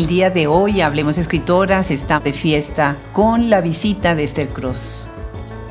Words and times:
El 0.00 0.06
día 0.06 0.30
de 0.30 0.46
hoy, 0.46 0.80
Hablemos 0.80 1.18
Escritoras, 1.18 1.90
está 1.90 2.20
de 2.20 2.32
fiesta 2.32 2.96
con 3.12 3.50
la 3.50 3.60
visita 3.60 4.14
de 4.14 4.24
Esther 4.24 4.48
Cross. 4.48 5.10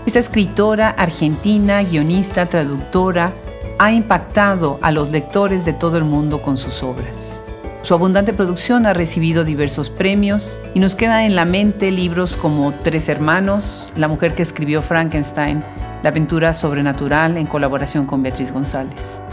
Esa 0.06 0.20
escritora 0.20 0.90
argentina, 0.90 1.82
guionista, 1.82 2.46
traductora, 2.46 3.34
ha 3.80 3.92
impactado 3.92 4.78
a 4.84 4.92
los 4.92 5.10
lectores 5.10 5.66
de 5.66 5.74
todo 5.74 5.98
el 5.98 6.04
mundo 6.04 6.44
con 6.44 6.60
sus 6.60 6.84
obras. 6.84 7.44
Su 7.82 7.96
abundante 7.96 8.32
producción 8.34 8.86
ha 8.86 8.94
recibido 8.94 9.44
diversos 9.44 9.90
premios 9.90 10.62
y 10.76 10.80
nos 10.80 10.94
queda 10.94 11.26
en 11.26 11.36
la 11.36 11.46
mente 11.46 11.90
libros 11.90 12.36
como 12.36 12.72
Tres 12.72 13.10
Hermanos, 13.10 13.92
La 13.96 14.08
mujer 14.08 14.36
que 14.36 14.44
escribió 14.44 14.84
Frankenstein, 14.84 15.64
La 16.04 16.10
aventura 16.10 16.54
sobrenatural 16.54 17.36
en 17.36 17.48
colaboración 17.48 18.06
con 18.06 18.22
Beatriz 18.22 18.52
González. 18.52 19.24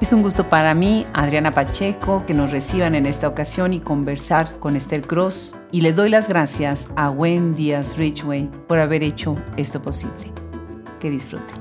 Es 0.00 0.12
un 0.12 0.22
gusto 0.22 0.48
para 0.48 0.74
mí, 0.74 1.06
Adriana 1.12 1.50
Pacheco, 1.50 2.24
que 2.24 2.32
nos 2.32 2.52
reciban 2.52 2.94
en 2.94 3.04
esta 3.04 3.26
ocasión 3.26 3.72
y 3.72 3.80
conversar 3.80 4.60
con 4.60 4.76
Esther 4.76 5.02
Cross. 5.02 5.56
Y 5.72 5.80
le 5.80 5.92
doy 5.92 6.08
las 6.08 6.28
gracias 6.28 6.88
a 6.94 7.08
Gwen 7.08 7.56
Díaz 7.56 7.96
Richway 7.96 8.48
por 8.68 8.78
haber 8.78 9.02
hecho 9.02 9.36
esto 9.56 9.82
posible. 9.82 10.32
Que 11.00 11.10
disfruten. 11.10 11.56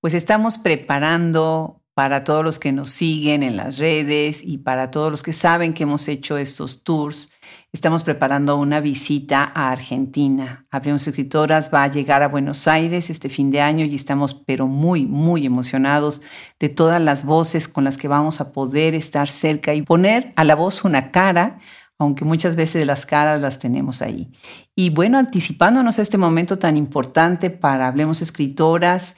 Pues 0.00 0.14
estamos 0.14 0.56
preparando 0.56 1.82
para 1.92 2.24
todos 2.24 2.42
los 2.42 2.58
que 2.58 2.72
nos 2.72 2.88
siguen 2.88 3.42
en 3.42 3.58
las 3.58 3.76
redes 3.76 4.42
y 4.42 4.58
para 4.58 4.90
todos 4.90 5.10
los 5.10 5.22
que 5.22 5.34
saben 5.34 5.74
que 5.74 5.82
hemos 5.82 6.08
hecho 6.08 6.38
estos 6.38 6.82
tours 6.82 7.30
Estamos 7.74 8.04
preparando 8.04 8.56
una 8.56 8.78
visita 8.78 9.50
a 9.52 9.72
Argentina. 9.72 10.64
Abrimos 10.70 11.08
Escritoras 11.08 11.74
va 11.74 11.82
a 11.82 11.88
llegar 11.88 12.22
a 12.22 12.28
Buenos 12.28 12.68
Aires 12.68 13.10
este 13.10 13.28
fin 13.28 13.50
de 13.50 13.60
año 13.60 13.84
y 13.84 13.96
estamos 13.96 14.32
pero 14.32 14.68
muy, 14.68 15.06
muy 15.06 15.44
emocionados 15.44 16.22
de 16.60 16.68
todas 16.68 17.02
las 17.02 17.24
voces 17.24 17.66
con 17.66 17.82
las 17.82 17.96
que 17.96 18.06
vamos 18.06 18.40
a 18.40 18.52
poder 18.52 18.94
estar 18.94 19.28
cerca 19.28 19.74
y 19.74 19.82
poner 19.82 20.32
a 20.36 20.44
la 20.44 20.54
voz 20.54 20.84
una 20.84 21.10
cara, 21.10 21.58
aunque 21.98 22.24
muchas 22.24 22.54
veces 22.54 22.86
las 22.86 23.06
caras 23.06 23.42
las 23.42 23.58
tenemos 23.58 24.02
ahí. 24.02 24.30
Y 24.76 24.90
bueno, 24.90 25.18
anticipándonos 25.18 25.98
a 25.98 26.02
este 26.02 26.16
momento 26.16 26.60
tan 26.60 26.76
importante 26.76 27.50
para 27.50 27.88
Hablemos 27.88 28.22
Escritoras, 28.22 29.16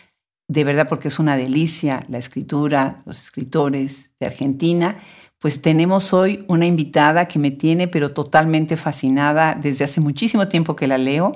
de 0.48 0.64
verdad 0.64 0.88
porque 0.88 1.08
es 1.08 1.18
una 1.18 1.36
delicia 1.36 2.06
la 2.08 2.16
escritura, 2.16 3.02
los 3.04 3.20
escritores 3.20 4.14
de 4.18 4.26
Argentina 4.26 4.96
pues 5.46 5.62
tenemos 5.62 6.12
hoy 6.12 6.44
una 6.48 6.66
invitada 6.66 7.28
que 7.28 7.38
me 7.38 7.52
tiene 7.52 7.86
pero 7.86 8.12
totalmente 8.12 8.76
fascinada 8.76 9.54
desde 9.54 9.84
hace 9.84 10.00
muchísimo 10.00 10.48
tiempo 10.48 10.74
que 10.74 10.88
la 10.88 10.98
leo. 10.98 11.30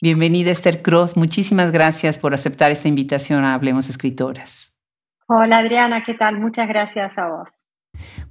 Bienvenida 0.00 0.52
Esther 0.52 0.82
Cross, 0.82 1.16
muchísimas 1.16 1.72
gracias 1.72 2.16
por 2.16 2.32
aceptar 2.32 2.70
esta 2.70 2.86
invitación 2.86 3.42
a 3.42 3.54
Hablemos 3.54 3.88
Escritoras. 3.88 4.78
Hola 5.26 5.58
Adriana, 5.58 6.04
¿qué 6.04 6.14
tal? 6.14 6.38
Muchas 6.38 6.68
gracias 6.68 7.10
a 7.18 7.26
vos. 7.28 7.48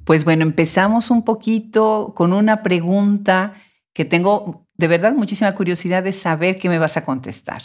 Pues 0.05 0.23
bueno, 0.23 0.43
empezamos 0.43 1.11
un 1.11 1.25
poquito 1.25 2.13
con 2.15 2.31
una 2.31 2.63
pregunta 2.63 3.55
que 3.93 4.05
tengo 4.05 4.69
de 4.75 4.87
verdad 4.87 5.11
muchísima 5.11 5.53
curiosidad 5.53 6.01
de 6.01 6.13
saber 6.13 6.55
qué 6.55 6.69
me 6.69 6.79
vas 6.79 6.95
a 6.95 7.03
contestar. 7.03 7.61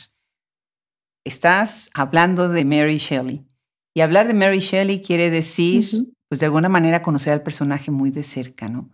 Estás 1.25 1.89
hablando 1.95 2.49
de 2.49 2.65
Mary 2.65 2.99
Shelley. 2.99 3.47
Y 3.95 4.01
hablar 4.01 4.27
de 4.27 4.35
Mary 4.35 4.59
Shelley 4.59 5.03
quiere 5.03 5.31
decir 5.31 5.85
pues 6.31 6.39
de 6.39 6.47
alguna 6.47 6.69
manera 6.69 7.03
conocer 7.03 7.33
al 7.33 7.43
personaje 7.43 7.91
muy 7.91 8.11
de 8.13 8.23
cerca, 8.23 8.69
¿no? 8.69 8.89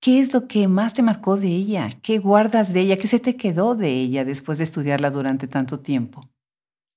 ¿Qué 0.00 0.20
es 0.20 0.32
lo 0.32 0.46
que 0.46 0.68
más 0.68 0.94
te 0.94 1.02
marcó 1.02 1.36
de 1.36 1.48
ella? 1.48 1.88
¿Qué 2.04 2.20
guardas 2.20 2.72
de 2.72 2.82
ella? 2.82 2.96
¿Qué 2.96 3.08
se 3.08 3.18
te 3.18 3.36
quedó 3.36 3.74
de 3.74 3.90
ella 3.90 4.24
después 4.24 4.58
de 4.58 4.64
estudiarla 4.64 5.10
durante 5.10 5.48
tanto 5.48 5.80
tiempo? 5.80 6.20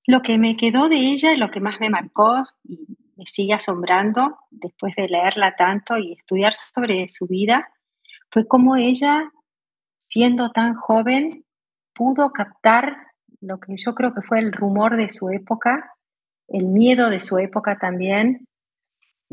Lo 0.06 0.22
que 0.22 0.38
me 0.38 0.56
quedó 0.56 0.88
de 0.88 0.98
ella 0.98 1.36
lo 1.36 1.50
que 1.50 1.58
más 1.58 1.80
me 1.80 1.90
marcó 1.90 2.46
y 2.62 2.96
me 3.16 3.26
sigue 3.26 3.54
asombrando 3.54 4.38
después 4.52 4.94
de 4.94 5.08
leerla 5.08 5.56
tanto 5.56 5.98
y 5.98 6.12
estudiar 6.12 6.54
sobre 6.54 7.08
su 7.10 7.26
vida 7.26 7.68
fue 8.30 8.46
cómo 8.46 8.76
ella, 8.76 9.32
siendo 9.98 10.52
tan 10.52 10.76
joven, 10.76 11.44
pudo 11.92 12.32
captar 12.32 13.08
lo 13.40 13.58
que 13.58 13.74
yo 13.76 13.96
creo 13.96 14.14
que 14.14 14.22
fue 14.22 14.38
el 14.38 14.52
rumor 14.52 14.96
de 14.96 15.10
su 15.10 15.28
época, 15.30 15.96
el 16.46 16.66
miedo 16.66 17.10
de 17.10 17.18
su 17.18 17.38
época 17.38 17.78
también, 17.80 18.46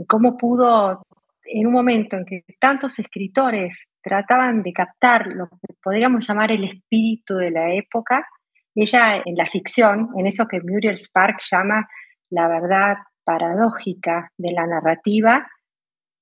cómo 0.05 0.37
pudo, 0.37 1.03
en 1.43 1.67
un 1.67 1.73
momento 1.73 2.15
en 2.15 2.25
que 2.25 2.43
tantos 2.59 2.99
escritores 2.99 3.87
trataban 4.01 4.63
de 4.63 4.73
captar 4.73 5.33
lo 5.33 5.47
que 5.47 5.73
podríamos 5.81 6.27
llamar 6.27 6.51
el 6.51 6.63
espíritu 6.63 7.35
de 7.35 7.51
la 7.51 7.73
época, 7.73 8.27
ella 8.75 9.21
en 9.25 9.35
la 9.35 9.45
ficción, 9.45 10.09
en 10.17 10.27
eso 10.27 10.47
que 10.47 10.61
Muriel 10.61 10.97
Spark 10.97 11.39
llama 11.51 11.87
la 12.29 12.47
verdad 12.47 12.97
paradójica 13.23 14.31
de 14.37 14.51
la 14.51 14.65
narrativa, 14.65 15.47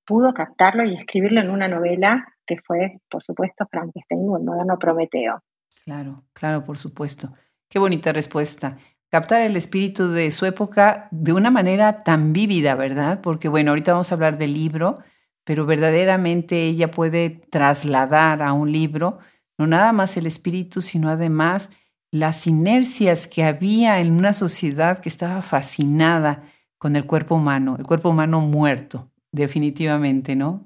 pudo 0.04 0.32
captarlo 0.32 0.84
y 0.84 0.94
escribirlo 0.94 1.40
en 1.40 1.50
una 1.50 1.68
novela 1.68 2.26
que 2.46 2.56
fue, 2.64 2.98
por 3.10 3.22
supuesto, 3.22 3.66
Frankenstein 3.70 4.28
o 4.28 4.38
el 4.38 4.78
Prometeo. 4.78 5.42
Claro, 5.84 6.24
claro, 6.32 6.64
por 6.64 6.78
supuesto. 6.78 7.34
Qué 7.68 7.78
bonita 7.78 8.12
respuesta 8.12 8.78
captar 9.10 9.40
el 9.40 9.56
espíritu 9.56 10.08
de 10.08 10.30
su 10.32 10.46
época 10.46 11.08
de 11.10 11.32
una 11.32 11.50
manera 11.50 12.02
tan 12.02 12.32
vívida, 12.32 12.74
¿verdad? 12.74 13.20
Porque 13.20 13.48
bueno, 13.48 13.70
ahorita 13.70 13.92
vamos 13.92 14.10
a 14.10 14.14
hablar 14.14 14.38
del 14.38 14.54
libro, 14.54 14.98
pero 15.44 15.66
verdaderamente 15.66 16.66
ella 16.66 16.90
puede 16.90 17.30
trasladar 17.30 18.42
a 18.42 18.52
un 18.52 18.70
libro 18.70 19.18
no 19.58 19.66
nada 19.66 19.92
más 19.92 20.16
el 20.16 20.26
espíritu, 20.26 20.80
sino 20.80 21.10
además 21.10 21.76
las 22.10 22.46
inercias 22.46 23.26
que 23.26 23.44
había 23.44 24.00
en 24.00 24.12
una 24.12 24.32
sociedad 24.32 25.00
que 25.00 25.08
estaba 25.08 25.42
fascinada 25.42 26.44
con 26.78 26.96
el 26.96 27.04
cuerpo 27.04 27.34
humano, 27.34 27.76
el 27.78 27.84
cuerpo 27.84 28.10
humano 28.10 28.40
muerto, 28.40 29.10
definitivamente, 29.32 30.36
¿no? 30.36 30.64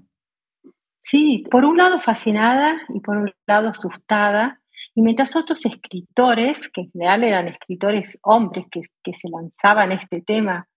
Sí, 1.02 1.44
por 1.50 1.64
un 1.64 1.78
lado 1.78 2.00
fascinada 2.00 2.76
y 2.94 3.00
por 3.00 3.16
un 3.16 3.32
lado 3.46 3.70
asustada, 3.70 4.61
y 4.94 5.02
mientras 5.02 5.36
otros 5.36 5.64
escritores, 5.64 6.68
que 6.68 6.82
en 6.82 6.90
general 6.90 7.26
eran 7.26 7.48
escritores 7.48 8.18
hombres 8.22 8.66
que, 8.70 9.12
se 9.12 9.28
lanzaban 9.28 9.92
este 9.92 10.20
tema, 10.20 10.68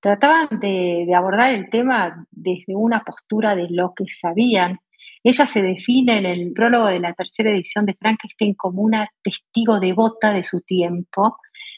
trataban 0.00 0.48
de, 0.60 1.06
abordar 1.14 1.52
el 1.52 1.70
tema 1.70 2.26
desde 2.30 2.74
una 2.74 3.04
postura 3.04 3.54
de 3.54 3.68
lo 3.70 3.94
que 3.94 4.04
sabían, 4.08 4.80
ella 5.22 5.46
se 5.46 5.62
define 5.62 6.16
en 6.16 6.26
el 6.26 6.52
prólogo 6.52 6.86
de 6.86 6.98
la 6.98 7.12
tercera 7.12 7.50
edición 7.50 7.84
de 7.84 7.94
Frankenstein 7.94 8.54
como 8.54 8.82
una 8.82 9.08
testigo 9.22 9.78
devota 9.78 10.32
de 10.32 10.44
su 10.44 10.62
tiempo, 10.62 11.36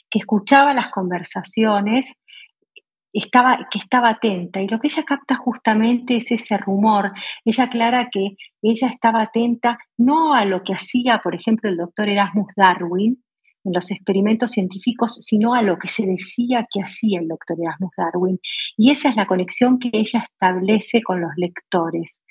que 0.09 0.21
escuchaba 0.21 0.75
las 0.75 0.91
conversaciones 0.91 2.15
estaba, 3.13 3.69
que 3.71 3.79
estaba 3.79 4.11
atenta. 4.11 4.61
Y 4.61 4.69
lo 4.69 4.79
que 4.81 4.89
ella 4.89 5.05
capta 5.05 5.37
justamente 5.37 6.17
es 6.17 6.31
ese 6.31 6.57
rumor. 6.57 7.13
Ella 7.45 7.65
aclara 7.65 8.09
que 8.11 8.37
ella 8.63 8.89
estaba 8.89 9.23
atenta 9.23 9.79
no 9.97 10.35
a 10.35 10.45
lo 10.45 10.63
que 10.63 10.75
hacía, 10.75 11.19
por 11.19 11.35
ejemplo, 11.35 11.69
el 11.71 11.77
doctor 11.77 12.09
Erasmus 12.09 12.53
Darwin 12.57 13.23
en 13.65 13.73
los 13.73 13.91
experimentos 13.91 14.51
científicos, 14.51 15.15
sino 15.25 15.55
a 15.55 15.63
lo 15.63 15.79
que 15.79 15.89
se 15.89 16.05
decía 16.05 16.67
que 16.71 16.81
hacía 16.81 17.21
el 17.21 17.29
doctor 17.29 17.57
Erasmus 17.61 17.93
Darwin. 17.97 18.41
Y 18.77 18.91
esa 18.91 19.09
es 19.09 19.17
la 19.17 19.27
conexión 19.27 19.79
que 19.79 19.91
ella 19.93 20.27
establece 20.29 21.03
con 21.03 21.21
los 21.21 21.31
lectores 21.37 22.22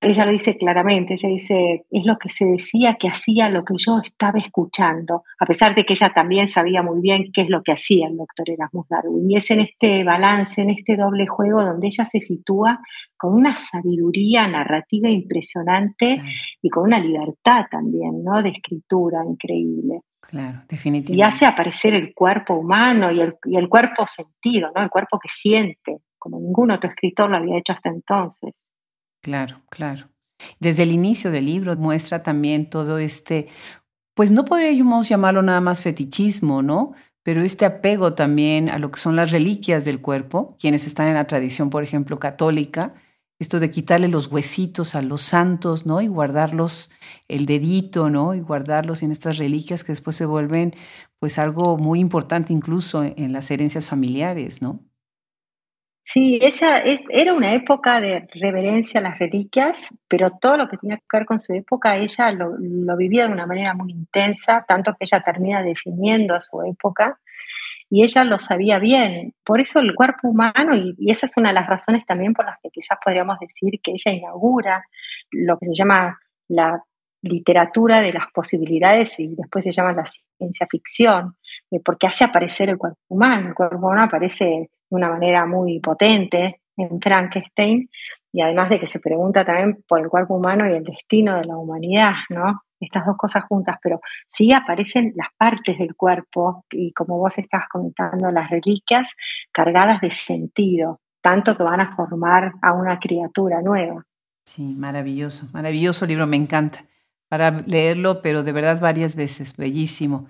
ella 0.00 0.24
lo 0.24 0.32
dice 0.32 0.56
claramente, 0.56 1.14
ella 1.14 1.28
dice, 1.28 1.84
es 1.90 2.04
lo 2.04 2.18
que 2.18 2.28
se 2.28 2.44
decía 2.44 2.94
que 2.94 3.08
hacía 3.08 3.48
lo 3.48 3.64
que 3.64 3.74
yo 3.76 3.98
estaba 3.98 4.38
escuchando, 4.38 5.24
a 5.40 5.46
pesar 5.46 5.74
de 5.74 5.84
que 5.84 5.94
ella 5.94 6.10
también 6.10 6.46
sabía 6.46 6.82
muy 6.82 7.00
bien 7.00 7.32
qué 7.32 7.42
es 7.42 7.48
lo 7.48 7.62
que 7.62 7.72
hacía 7.72 8.06
el 8.06 8.16
doctor 8.16 8.48
Erasmus 8.48 8.86
Darwin. 8.88 9.30
Y 9.30 9.36
es 9.36 9.50
en 9.50 9.60
este 9.60 10.04
balance, 10.04 10.60
en 10.62 10.70
este 10.70 10.96
doble 10.96 11.26
juego, 11.26 11.64
donde 11.64 11.88
ella 11.88 12.04
se 12.04 12.20
sitúa 12.20 12.80
con 13.16 13.34
una 13.34 13.56
sabiduría 13.56 14.46
narrativa 14.46 15.08
impresionante 15.08 16.22
y 16.62 16.70
con 16.70 16.84
una 16.84 17.00
libertad 17.00 17.64
también, 17.68 18.22
¿no? 18.22 18.40
De 18.40 18.50
escritura 18.50 19.24
increíble. 19.28 20.02
Claro, 20.20 20.62
definitivamente. 20.68 21.14
Y 21.14 21.22
hace 21.22 21.44
aparecer 21.44 21.94
el 21.94 22.14
cuerpo 22.14 22.54
humano 22.54 23.10
y 23.10 23.20
el, 23.20 23.34
y 23.44 23.56
el 23.56 23.68
cuerpo 23.68 24.06
sentido, 24.06 24.70
¿no? 24.74 24.82
El 24.82 24.90
cuerpo 24.90 25.18
que 25.18 25.28
siente, 25.28 25.98
como 26.18 26.38
ningún 26.38 26.70
otro 26.70 26.88
escritor 26.88 27.30
lo 27.30 27.38
había 27.38 27.58
hecho 27.58 27.72
hasta 27.72 27.88
entonces. 27.88 28.70
Claro, 29.28 29.62
claro. 29.68 30.08
Desde 30.58 30.84
el 30.84 30.92
inicio 30.92 31.30
del 31.30 31.44
libro 31.46 31.76
muestra 31.76 32.22
también 32.22 32.70
todo 32.70 32.98
este, 32.98 33.48
pues 34.14 34.30
no 34.32 34.44
podríamos 34.46 35.08
llamarlo 35.08 35.42
nada 35.42 35.60
más 35.60 35.82
fetichismo, 35.82 36.62
¿no? 36.62 36.94
Pero 37.24 37.42
este 37.42 37.66
apego 37.66 38.14
también 38.14 38.70
a 38.70 38.78
lo 38.78 38.90
que 38.92 39.00
son 39.00 39.16
las 39.16 39.32
reliquias 39.32 39.84
del 39.84 40.00
cuerpo, 40.02 40.56
quienes 40.60 40.86
están 40.86 41.08
en 41.08 41.14
la 41.16 41.26
tradición, 41.26 41.70
por 41.70 41.84
ejemplo, 41.84 42.18
católica, 42.20 42.90
esto 43.40 43.60
de 43.60 43.70
quitarle 43.70 44.08
los 44.08 44.28
huesitos 44.32 44.94
a 44.96 45.02
los 45.02 45.22
santos, 45.22 45.86
¿no? 45.86 46.00
Y 46.02 46.08
guardarlos, 46.08 46.90
el 47.28 47.46
dedito, 47.46 48.10
¿no? 48.10 48.34
Y 48.34 48.40
guardarlos 48.40 49.02
en 49.02 49.12
estas 49.12 49.38
reliquias 49.38 49.84
que 49.84 49.92
después 49.92 50.16
se 50.16 50.26
vuelven, 50.26 50.74
pues, 51.20 51.38
algo 51.38 51.78
muy 51.78 52.00
importante 52.00 52.52
incluso 52.54 53.04
en 53.04 53.32
las 53.32 53.50
herencias 53.50 53.86
familiares, 53.88 54.62
¿no? 54.62 54.87
Sí, 56.10 56.38
esa 56.40 56.78
era 57.10 57.34
una 57.34 57.52
época 57.52 58.00
de 58.00 58.26
reverencia 58.32 58.98
a 58.98 59.02
las 59.02 59.18
reliquias, 59.18 59.94
pero 60.08 60.30
todo 60.40 60.56
lo 60.56 60.66
que 60.66 60.78
tenía 60.78 60.96
que 60.96 61.18
ver 61.18 61.26
con 61.26 61.38
su 61.38 61.52
época, 61.52 61.96
ella 61.96 62.32
lo, 62.32 62.56
vivía 62.96 63.26
de 63.26 63.32
una 63.34 63.44
manera 63.46 63.74
muy 63.74 63.92
intensa, 63.92 64.64
tanto 64.66 64.92
que 64.92 65.04
ella 65.04 65.22
termina 65.22 65.62
definiendo 65.62 66.34
a 66.34 66.40
su 66.40 66.62
época. 66.62 67.20
y 67.90 68.04
ella 68.04 68.24
lo 68.24 68.38
sabía 68.38 68.78
bien. 68.78 69.34
Por 69.44 69.60
eso 69.60 69.80
el 69.80 69.94
cuerpo 69.94 70.28
humano, 70.28 70.74
y, 70.74 70.94
y, 70.98 71.10
esa 71.10 71.26
es 71.26 71.36
una 71.36 71.50
de 71.50 71.56
las 71.56 71.66
razones 71.66 72.06
también 72.06 72.32
por 72.34 72.46
las 72.46 72.58
que 72.62 72.70
quizás 72.70 72.98
podríamos 73.04 73.38
decir 73.40 73.80
que 73.82 73.92
ella 73.92 74.12
inaugura 74.12 74.84
lo 75.32 75.58
que 75.58 75.66
se 75.66 75.74
llama 75.74 76.18
la 76.48 76.82
literatura 77.22 78.00
de 78.00 78.14
las 78.14 78.28
posibilidades 78.32 79.18
y 79.20 79.34
después 79.36 79.64
se 79.64 79.72
llama 79.72 79.92
la 79.92 80.04
ciencia 80.06 80.66
ficción, 80.70 81.36
eh, 81.70 81.80
porque 81.84 82.06
hace 82.06 82.24
aparecer 82.24 82.70
el 82.70 82.78
cuerpo 82.78 83.00
humano. 83.08 83.48
El 83.48 83.54
cuerpo 83.54 83.76
humano 83.76 84.04
aparece 84.04 84.70
de 84.90 84.96
una 84.96 85.10
manera 85.10 85.46
muy 85.46 85.80
potente 85.80 86.60
en 86.76 87.00
Frankenstein 87.00 87.88
y 88.32 88.42
además 88.42 88.70
de 88.70 88.78
que 88.78 88.86
se 88.86 89.00
pregunta 89.00 89.44
también 89.44 89.84
por 89.88 90.00
el 90.00 90.08
cuerpo 90.08 90.34
humano 90.34 90.68
y 90.68 90.76
el 90.76 90.84
destino 90.84 91.36
de 91.36 91.44
la 91.44 91.56
humanidad, 91.56 92.12
¿no? 92.28 92.62
Estas 92.80 93.06
dos 93.06 93.16
cosas 93.16 93.44
juntas, 93.44 93.76
pero 93.82 94.00
sí 94.26 94.52
aparecen 94.52 95.12
las 95.16 95.28
partes 95.36 95.78
del 95.78 95.96
cuerpo 95.96 96.64
y 96.70 96.92
como 96.92 97.18
vos 97.18 97.38
estás 97.38 97.64
comentando, 97.70 98.30
las 98.30 98.50
reliquias 98.50 99.14
cargadas 99.50 100.00
de 100.00 100.10
sentido, 100.10 101.00
tanto 101.20 101.56
que 101.56 101.64
van 101.64 101.80
a 101.80 101.96
formar 101.96 102.52
a 102.62 102.72
una 102.74 103.00
criatura 103.00 103.60
nueva. 103.62 104.04
Sí, 104.46 104.76
maravilloso, 104.78 105.48
maravilloso 105.52 106.06
libro, 106.06 106.26
me 106.26 106.36
encanta 106.36 106.84
para 107.28 107.50
leerlo, 107.50 108.22
pero 108.22 108.42
de 108.42 108.52
verdad 108.52 108.80
varias 108.80 109.16
veces, 109.16 109.56
bellísimo. 109.56 110.26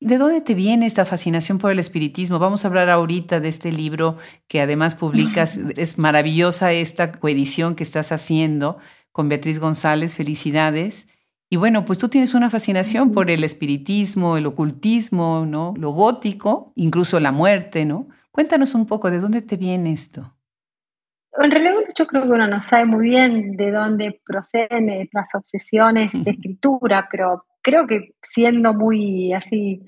¿De 0.00 0.16
dónde 0.16 0.40
te 0.40 0.54
viene 0.54 0.86
esta 0.86 1.04
fascinación 1.04 1.58
por 1.58 1.70
el 1.70 1.78
espiritismo? 1.78 2.38
Vamos 2.38 2.64
a 2.64 2.68
hablar 2.68 2.88
ahorita 2.88 3.38
de 3.38 3.48
este 3.48 3.70
libro 3.70 4.16
que 4.48 4.62
además 4.62 4.94
publicas. 4.94 5.58
Es 5.76 5.98
maravillosa 5.98 6.72
esta 6.72 7.12
coedición 7.12 7.74
que 7.74 7.82
estás 7.82 8.10
haciendo 8.10 8.78
con 9.12 9.28
Beatriz 9.28 9.58
González. 9.58 10.16
Felicidades. 10.16 11.08
Y 11.50 11.56
bueno, 11.56 11.84
pues 11.84 11.98
tú 11.98 12.08
tienes 12.08 12.32
una 12.32 12.48
fascinación 12.48 13.12
por 13.12 13.30
el 13.30 13.44
espiritismo, 13.44 14.38
el 14.38 14.46
ocultismo, 14.46 15.44
¿no? 15.46 15.74
Lo 15.76 15.90
gótico, 15.90 16.72
incluso 16.76 17.20
la 17.20 17.30
muerte, 17.32 17.84
¿no? 17.84 18.08
Cuéntanos 18.30 18.74
un 18.74 18.86
poco, 18.86 19.10
¿de 19.10 19.20
dónde 19.20 19.42
te 19.42 19.58
viene 19.58 19.92
esto? 19.92 20.34
En 21.38 21.50
realidad 21.50 21.74
yo 21.94 22.06
creo 22.06 22.22
que 22.22 22.30
uno 22.30 22.46
no 22.46 22.62
sabe 22.62 22.86
muy 22.86 23.04
bien 23.04 23.54
de 23.56 23.70
dónde 23.70 24.18
proceden 24.24 25.08
las 25.12 25.34
obsesiones 25.34 26.12
de 26.12 26.30
escritura, 26.30 27.06
pero 27.10 27.44
creo 27.62 27.86
que 27.86 28.14
siendo 28.22 28.74
muy 28.74 29.32
así, 29.32 29.82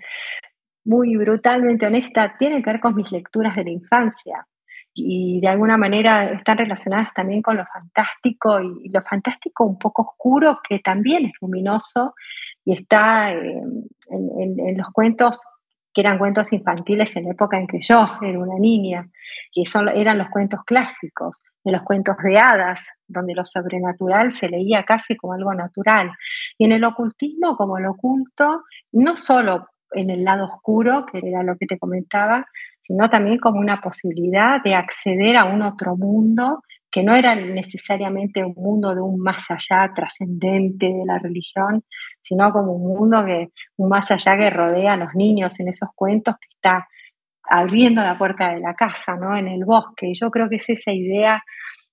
muy 0.84 1.16
brutalmente 1.16 1.86
honesta, 1.86 2.36
tiene 2.38 2.62
que 2.62 2.70
ver 2.70 2.80
con 2.80 2.94
mis 2.94 3.10
lecturas 3.12 3.56
de 3.56 3.64
la 3.64 3.70
infancia. 3.70 4.46
Y 4.94 5.40
de 5.40 5.48
alguna 5.48 5.78
manera 5.78 6.32
están 6.32 6.58
relacionadas 6.58 7.14
también 7.14 7.40
con 7.40 7.56
lo 7.56 7.64
fantástico 7.64 8.60
y, 8.60 8.90
lo 8.90 9.00
fantástico 9.02 9.64
un 9.64 9.78
poco 9.78 10.02
oscuro 10.02 10.60
que 10.68 10.80
también 10.80 11.26
es 11.26 11.32
luminoso 11.40 12.14
y 12.64 12.74
está 12.74 13.30
en, 13.30 13.88
en 14.10 14.76
los 14.76 14.88
cuentos 14.92 15.46
que 15.92 16.00
eran 16.00 16.18
cuentos 16.18 16.52
infantiles 16.52 17.14
en 17.16 17.24
la 17.24 17.30
época 17.32 17.58
en 17.58 17.66
que 17.66 17.80
yo 17.80 18.06
era 18.22 18.38
una 18.38 18.58
niña, 18.58 19.08
que 19.52 19.66
son, 19.66 19.88
eran 19.88 20.18
los 20.18 20.28
cuentos 20.28 20.60
clásicos, 20.64 21.42
de 21.64 21.72
los 21.72 21.82
cuentos 21.82 22.16
de 22.22 22.38
hadas, 22.38 22.92
donde 23.06 23.34
lo 23.34 23.44
sobrenatural 23.44 24.32
se 24.32 24.48
leía 24.48 24.82
casi 24.82 25.16
como 25.16 25.34
algo 25.34 25.54
natural. 25.54 26.10
Y 26.58 26.64
en 26.64 26.72
el 26.72 26.84
ocultismo, 26.84 27.56
como 27.56 27.78
lo 27.78 27.92
oculto, 27.92 28.64
no 28.92 29.16
solo 29.16 29.68
en 29.92 30.10
el 30.10 30.24
lado 30.24 30.46
oscuro, 30.46 31.04
que 31.06 31.18
era 31.18 31.42
lo 31.42 31.56
que 31.56 31.66
te 31.66 31.78
comentaba, 31.78 32.46
sino 32.80 33.08
también 33.10 33.38
como 33.38 33.60
una 33.60 33.80
posibilidad 33.80 34.62
de 34.62 34.74
acceder 34.74 35.36
a 35.36 35.44
un 35.44 35.62
otro 35.62 35.96
mundo 35.96 36.62
que 36.92 37.02
no 37.02 37.16
era 37.16 37.34
necesariamente 37.34 38.44
un 38.44 38.52
mundo 38.54 38.94
de 38.94 39.00
un 39.00 39.18
más 39.18 39.50
allá 39.50 39.90
trascendente 39.94 40.86
de 40.86 41.04
la 41.06 41.18
religión, 41.18 41.82
sino 42.20 42.52
como 42.52 42.72
un 42.72 42.98
mundo 42.98 43.24
que, 43.24 43.48
un 43.78 43.88
más 43.88 44.10
allá 44.10 44.36
que 44.36 44.50
rodea 44.50 44.92
a 44.92 44.96
los 44.98 45.14
niños 45.14 45.58
en 45.58 45.68
esos 45.68 45.88
cuentos 45.94 46.34
que 46.38 46.48
está 46.54 46.86
abriendo 47.44 48.02
la 48.02 48.18
puerta 48.18 48.52
de 48.52 48.60
la 48.60 48.74
casa, 48.74 49.16
¿no? 49.16 49.36
En 49.36 49.48
el 49.48 49.64
bosque. 49.64 50.08
Y 50.08 50.14
yo 50.14 50.30
creo 50.30 50.50
que 50.50 50.56
es 50.56 50.68
esa 50.68 50.92
idea 50.92 51.42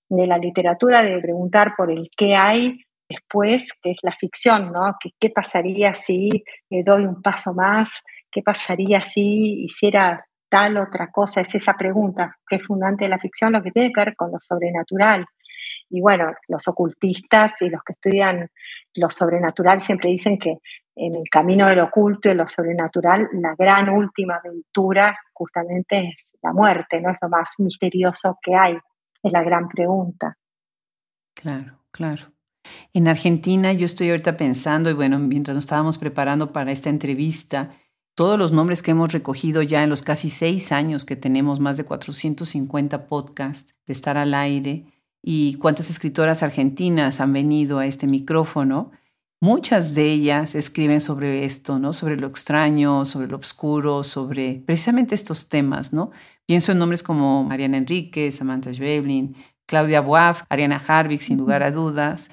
de 0.10 0.28
la 0.28 0.38
literatura 0.38 1.02
de 1.02 1.20
preguntar 1.20 1.74
por 1.78 1.92
el 1.92 2.10
qué 2.16 2.36
hay 2.36 2.80
después, 3.08 3.72
que 3.82 3.92
es 3.92 3.98
la 4.04 4.12
ficción, 4.12 4.72
¿no? 4.74 4.96
¿Qué, 5.20 5.30
pasaría 5.30 5.94
si 5.94 6.44
doy 6.70 7.06
un 7.06 7.22
paso 7.22 7.54
más? 7.54 8.02
¿Qué 8.30 8.42
pasaría 8.42 9.02
si 9.02 9.64
hiciera 9.64 10.26
tal 10.50 10.78
otra 10.78 11.12
cosa? 11.12 11.42
Es 11.42 11.54
esa 11.56 11.74
pregunta 11.74 12.38
que 12.48 12.58
es 12.58 12.66
fundante 12.66 13.06
de 13.06 13.10
la 13.10 13.20
ficción, 13.20 13.54
lo 13.54 13.64
que 13.64 13.72
tiene 13.72 13.92
que 13.94 14.04
ver 14.04 14.16
con 14.16 14.32
lo 14.32 14.40
sobrenatural. 14.40 15.26
Y 15.90 16.02
bueno, 16.02 16.34
los 16.48 16.68
ocultistas 16.68 17.62
y 17.62 17.70
los 17.70 17.84
que 17.84 17.94
estudian 17.94 18.50
lo 18.96 19.10
sobrenatural 19.10 19.82
siempre 19.82 20.10
dicen 20.10 20.38
que 20.38 20.58
en 20.96 21.16
el 21.16 21.30
camino 21.32 21.68
del 21.68 21.80
oculto 21.80 22.30
y 22.30 22.34
lo 22.34 22.48
sobrenatural, 22.48 23.30
la 23.34 23.56
gran 23.58 23.90
última 23.90 24.36
aventura 24.36 25.18
justamente 25.34 26.10
es 26.10 26.38
la 26.44 26.52
muerte, 26.52 27.00
¿no? 27.00 27.12
Es 27.12 27.18
lo 27.22 27.30
más 27.30 27.54
misterioso 27.60 28.38
que 28.42 28.54
hay, 28.56 28.78
es 29.24 29.32
la 29.32 29.42
gran 29.42 29.68
pregunta. 29.70 30.36
Claro, 31.34 31.80
claro. 31.92 32.34
En 32.94 33.08
Argentina 33.08 33.72
yo 33.72 33.86
estoy 33.86 34.10
ahorita 34.10 34.36
pensando, 34.36 34.90
y 34.90 34.94
bueno, 34.94 35.20
mientras 35.20 35.56
nos 35.56 35.64
estábamos 35.64 35.98
preparando 35.98 36.52
para 36.52 36.72
esta 36.72 36.90
entrevista, 36.90 37.70
todos 38.20 38.38
los 38.38 38.52
nombres 38.52 38.82
que 38.82 38.92
hemos 38.92 39.14
recogido 39.14 39.62
ya 39.62 39.82
en 39.82 39.90
los 39.90 40.02
casi 40.02 40.30
seis 40.30 40.74
años 40.74 41.06
que 41.06 41.16
tenemos, 41.16 41.62
más 41.62 41.78
de 41.78 41.86
450 41.86 43.08
podcasts 43.08 43.76
de 43.88 43.94
estar 43.94 44.18
al 44.18 44.34
aire, 44.34 44.84
y 45.24 45.54
cuántas 45.54 45.90
escritoras 45.90 46.44
argentinas 46.44 47.22
han 47.22 47.32
venido 47.32 47.80
a 47.80 47.86
este 47.86 48.08
micrófono, 48.08 48.92
muchas 49.40 49.96
de 49.96 50.12
ellas 50.12 50.54
escriben 50.54 51.00
sobre 51.00 51.46
esto, 51.46 51.80
¿no? 51.80 51.94
Sobre 51.94 52.18
lo 52.18 52.28
extraño, 52.28 53.06
sobre 53.06 53.30
lo 53.30 53.38
oscuro, 53.38 54.04
sobre 54.04 54.62
precisamente 54.66 55.16
estos 55.16 55.48
temas, 55.48 55.94
¿no? 55.94 56.12
Pienso 56.46 56.74
en 56.74 56.80
nombres 56.80 57.04
como 57.04 57.46
Mariana 57.46 57.78
Enríquez, 57.78 58.36
Samantha 58.36 58.74
Schweblin, 58.74 59.34
Claudia 59.66 60.02
Boaf, 60.02 60.44
Ariana 60.50 60.82
Harvick, 60.86 61.22
sin 61.22 61.38
lugar 61.38 61.64
a 61.64 61.72
dudas. 61.72 62.32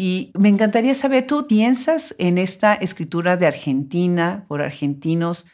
Y 0.00 0.30
me 0.38 0.48
encantaría 0.48 0.94
saber, 0.94 1.26
¿tú 1.26 1.48
piensas 1.48 2.14
en 2.20 2.38
esta 2.38 2.72
escritura 2.74 3.36
de 3.36 3.48
Argentina 3.48 4.44
por 4.46 4.62
argentinos 4.62 5.44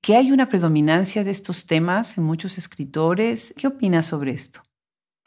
que 0.00 0.14
hay 0.14 0.30
una 0.30 0.48
predominancia 0.48 1.24
de 1.24 1.32
estos 1.32 1.66
temas 1.66 2.16
en 2.16 2.22
muchos 2.22 2.58
escritores? 2.58 3.52
¿Qué 3.56 3.66
opinas 3.66 4.06
sobre 4.06 4.30
esto? 4.30 4.62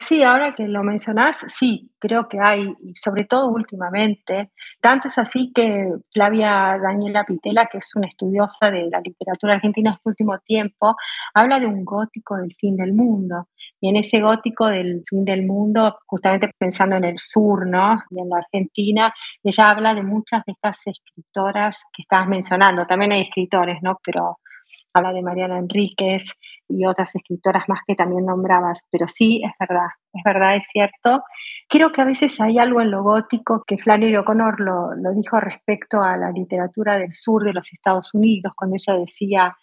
Sí, 0.02 0.24
ahora 0.24 0.52
que 0.56 0.66
lo 0.66 0.82
mencionás, 0.82 1.44
sí, 1.46 1.92
creo 2.00 2.28
que 2.28 2.38
hay, 2.42 2.74
y 2.80 2.92
sobre 2.96 3.24
todo 3.24 3.46
últimamente. 3.48 4.50
Tanto 4.80 5.06
es 5.06 5.16
así 5.16 5.52
que 5.54 5.92
Flavia 6.12 6.76
Daniela 6.82 7.24
Pitela, 7.24 7.66
que 7.66 7.78
es 7.78 7.94
una 7.94 8.08
estudiosa 8.08 8.72
de 8.72 8.88
la 8.90 9.00
literatura 9.00 9.54
argentina 9.54 9.90
en 9.90 9.94
este 9.94 10.08
último 10.08 10.38
tiempo, 10.40 10.96
habla 11.34 11.60
de 11.60 11.66
un 11.66 11.84
gótico 11.84 12.36
del 12.36 12.52
fin 12.58 12.76
del 12.76 12.92
mundo. 12.94 13.46
Y 13.80 13.90
en 13.90 13.96
ese 13.96 14.20
gótico 14.20 14.66
del 14.66 15.04
fin 15.08 15.24
del 15.24 15.46
mundo, 15.46 15.96
justamente 16.06 16.50
pensando 16.58 16.96
en 16.96 17.04
el 17.04 17.18
sur, 17.18 17.64
¿no? 17.68 18.02
Y 18.10 18.20
en 18.20 18.28
la 18.28 18.38
Argentina, 18.38 19.14
ella 19.44 19.70
habla 19.70 19.94
de 19.94 20.02
muchas 20.02 20.44
de 20.44 20.52
estas 20.52 20.84
escritoras 20.88 21.84
que 21.92 22.02
estabas 22.02 22.26
mencionando. 22.26 22.86
También 22.86 23.12
hay 23.12 23.22
escritores, 23.22 23.78
¿no? 23.82 24.00
Pero 24.04 24.40
habla 24.92 25.12
de 25.12 25.22
Mariana 25.22 25.58
Enríquez 25.58 26.38
y 26.68 26.86
otras 26.86 27.14
escritoras 27.14 27.68
más 27.68 27.80
que 27.86 27.94
también 27.94 28.26
nombrabas, 28.26 28.86
pero 28.90 29.08
sí, 29.08 29.42
es 29.44 29.52
verdad, 29.58 29.88
es 30.12 30.22
verdad, 30.24 30.56
es 30.56 30.66
cierto. 30.68 31.22
Creo 31.68 31.92
que 31.92 32.00
a 32.02 32.06
veces 32.06 32.40
hay 32.40 32.58
algo 32.58 32.80
en 32.80 32.90
lo 32.90 33.02
gótico 33.02 33.64
que 33.66 33.78
Flannery 33.78 34.16
O'Connor 34.16 34.60
lo, 34.60 34.94
lo 34.94 35.12
dijo 35.12 35.40
respecto 35.40 36.02
a 36.02 36.16
la 36.16 36.30
literatura 36.30 36.98
del 36.98 37.12
sur 37.12 37.44
de 37.44 37.52
los 37.52 37.72
Estados 37.72 38.14
Unidos, 38.14 38.52
cuando 38.56 38.76
ella 38.76 38.98
decía, 38.98 39.56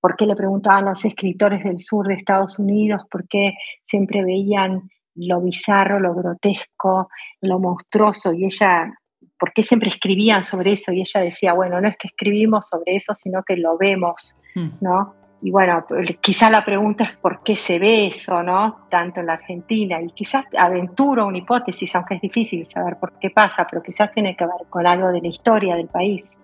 ¿por 0.00 0.16
qué 0.16 0.26
le 0.26 0.34
preguntaban 0.34 0.86
a 0.86 0.90
los 0.90 1.04
escritores 1.04 1.62
del 1.62 1.78
sur 1.78 2.06
de 2.08 2.14
Estados 2.14 2.58
Unidos? 2.58 3.02
¿Por 3.10 3.26
qué 3.28 3.52
siempre 3.82 4.24
veían 4.24 4.90
lo 5.14 5.40
bizarro, 5.40 6.00
lo 6.00 6.14
grotesco, 6.14 7.08
lo 7.40 7.58
monstruoso? 7.58 8.32
Y 8.32 8.46
ella 8.46 8.92
¿por 9.42 9.52
qué 9.52 9.64
siempre 9.64 9.88
escribían 9.88 10.44
sobre 10.44 10.74
eso? 10.74 10.92
Y 10.92 11.00
ella 11.00 11.20
decía, 11.20 11.52
bueno, 11.52 11.80
no 11.80 11.88
es 11.88 11.96
que 11.96 12.06
escribimos 12.06 12.68
sobre 12.68 12.94
eso, 12.94 13.12
sino 13.12 13.42
que 13.42 13.56
lo 13.56 13.76
vemos, 13.76 14.40
hmm. 14.54 14.68
¿no? 14.80 15.16
Y 15.42 15.50
bueno, 15.50 15.84
quizá 16.20 16.48
la 16.48 16.64
pregunta 16.64 17.02
es 17.02 17.16
por 17.16 17.42
qué 17.42 17.56
se 17.56 17.80
ve 17.80 18.06
eso, 18.06 18.40
¿no? 18.44 18.86
Tanto 18.88 19.18
en 19.18 19.26
la 19.26 19.32
Argentina. 19.32 20.00
Y 20.00 20.10
quizás 20.10 20.46
aventuro 20.56 21.26
una 21.26 21.38
hipótesis, 21.38 21.92
aunque 21.96 22.14
es 22.14 22.20
difícil 22.20 22.64
saber 22.64 22.98
por 23.00 23.18
qué 23.18 23.30
pasa, 23.30 23.66
pero 23.68 23.82
quizás 23.82 24.12
tiene 24.12 24.36
que 24.36 24.44
ver 24.44 24.68
con 24.70 24.86
algo 24.86 25.10
de 25.10 25.20
la 25.20 25.26
historia 25.26 25.74
del 25.74 25.88
país. 25.88 26.38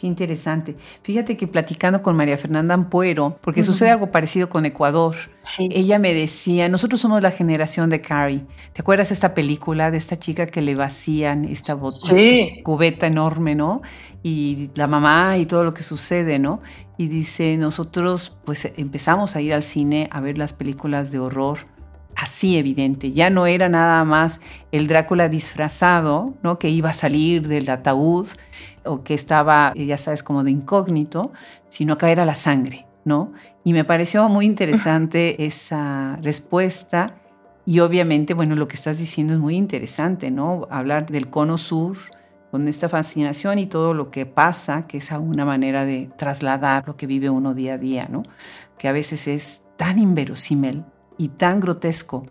Qué 0.00 0.06
interesante. 0.06 0.76
Fíjate 1.02 1.36
que 1.36 1.46
platicando 1.46 2.00
con 2.00 2.16
María 2.16 2.38
Fernanda 2.38 2.72
Ampuero, 2.72 3.36
porque 3.42 3.62
sucede 3.62 3.90
algo 3.90 4.10
parecido 4.10 4.48
con 4.48 4.64
Ecuador, 4.64 5.14
ella 5.58 5.98
me 5.98 6.14
decía, 6.14 6.70
nosotros 6.70 7.02
somos 7.02 7.20
la 7.20 7.30
generación 7.30 7.90
de 7.90 8.00
Carrie. 8.00 8.40
¿Te 8.72 8.80
acuerdas 8.80 9.12
esta 9.12 9.34
película 9.34 9.90
de 9.90 9.98
esta 9.98 10.16
chica 10.16 10.46
que 10.46 10.62
le 10.62 10.74
vacían 10.74 11.44
esta, 11.44 11.76
cubeta 12.62 13.08
enorme, 13.08 13.54
¿no? 13.54 13.82
Y 14.22 14.70
la 14.74 14.86
mamá 14.86 15.36
y 15.36 15.44
todo 15.44 15.64
lo 15.64 15.74
que 15.74 15.82
sucede, 15.82 16.38
¿no? 16.38 16.60
Y 16.96 17.08
dice, 17.08 17.58
nosotros 17.58 18.38
pues 18.46 18.72
empezamos 18.78 19.36
a 19.36 19.42
ir 19.42 19.52
al 19.52 19.62
cine 19.62 20.08
a 20.12 20.22
ver 20.22 20.38
las 20.38 20.54
películas 20.54 21.10
de 21.10 21.18
horror 21.18 21.58
así 22.20 22.56
evidente. 22.56 23.12
Ya 23.12 23.30
no 23.30 23.46
era 23.46 23.68
nada 23.68 24.04
más 24.04 24.40
el 24.72 24.86
Drácula 24.86 25.28
disfrazado, 25.28 26.34
¿no? 26.42 26.58
Que 26.58 26.68
iba 26.68 26.90
a 26.90 26.94
salir 26.94 27.48
del 27.48 27.68
ataúd 27.70 28.26
o 28.84 29.02
que 29.02 29.14
estaba, 29.14 29.72
ya 29.74 29.96
sabes, 29.96 30.22
como 30.22 30.44
de 30.44 30.50
incógnito, 30.50 31.30
sino 31.68 31.98
que 31.98 32.10
era 32.10 32.24
la 32.24 32.34
sangre. 32.34 32.86
¿no? 33.04 33.32
Y 33.64 33.72
me 33.72 33.84
pareció 33.84 34.28
muy 34.28 34.46
interesante 34.46 35.44
esa 35.46 36.16
respuesta 36.22 37.16
y 37.66 37.80
obviamente, 37.80 38.34
bueno, 38.34 38.56
lo 38.56 38.68
que 38.68 38.74
estás 38.74 38.98
diciendo 38.98 39.34
es 39.34 39.38
muy 39.38 39.56
interesante, 39.56 40.30
¿no? 40.30 40.66
Hablar 40.70 41.06
del 41.06 41.28
cono 41.28 41.56
sur 41.56 41.96
con 42.50 42.66
esta 42.66 42.88
fascinación 42.88 43.58
y 43.58 43.66
todo 43.66 43.94
lo 43.94 44.10
que 44.10 44.26
pasa, 44.26 44.86
que 44.86 44.96
es 44.96 45.10
una 45.12 45.44
manera 45.44 45.84
de 45.84 46.10
trasladar 46.16 46.88
lo 46.88 46.96
que 46.96 47.06
vive 47.06 47.30
uno 47.30 47.54
día 47.54 47.74
a 47.74 47.78
día, 47.78 48.08
¿no? 48.10 48.22
Que 48.76 48.88
a 48.88 48.92
veces 48.92 49.28
es 49.28 49.66
tan 49.76 49.98
inverosímil 49.98 50.84
y 51.20 51.28
tan 51.28 51.60
grotesco 51.60 52.26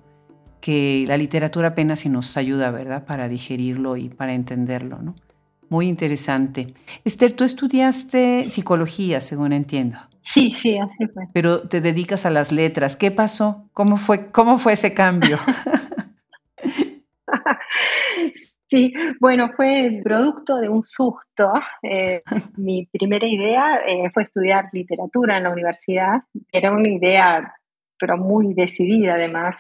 que 0.62 1.06
la 1.08 1.16
literatura 1.16 1.70
apenas 1.70 2.00
si 2.00 2.10
nos 2.10 2.36
ayuda, 2.38 2.72
¿verdad?, 2.72 3.06
para 3.06 3.28
digerirlo 3.28 3.98
y 3.98 4.10
para 4.10 4.34
entenderlo, 4.34 5.00
¿no? 5.00 5.14
Muy 5.70 5.88
interesante. 5.88 6.66
Esther, 7.06 7.34
tú 7.34 7.44
estudiaste 7.44 8.50
psicología, 8.50 9.22
según 9.22 9.54
entiendo. 9.54 10.00
Sí, 10.22 10.56
sí, 10.60 10.80
así 10.80 11.06
fue. 11.06 11.28
Pero 11.34 11.62
te 11.62 11.82
dedicas 11.82 12.26
a 12.26 12.32
las 12.32 12.52
letras. 12.52 12.96
¿Qué 12.96 13.12
pasó? 13.12 13.70
¿Cómo 13.74 13.96
fue, 13.96 14.32
cómo 14.32 14.58
fue 14.58 14.74
ese 14.74 14.96
cambio? 14.96 15.38
Sí, 18.70 18.94
bueno, 19.20 19.50
fue 19.56 20.00
producto 20.04 20.58
de 20.58 20.70
un 20.70 20.84
susto. 20.84 21.52
Eh, 21.82 22.22
mi 22.56 22.86
primera 22.86 23.26
idea 23.28 23.80
eh, 23.88 24.12
fue 24.14 24.24
estudiar 24.24 24.70
literatura 24.72 25.38
en 25.38 25.44
la 25.44 25.50
universidad. 25.50 26.22
Era 26.52 26.72
una 26.72 26.88
idea, 26.88 27.56
pero 28.00 28.18
muy 28.18 28.54
decidida 28.54 29.16
además. 29.16 29.58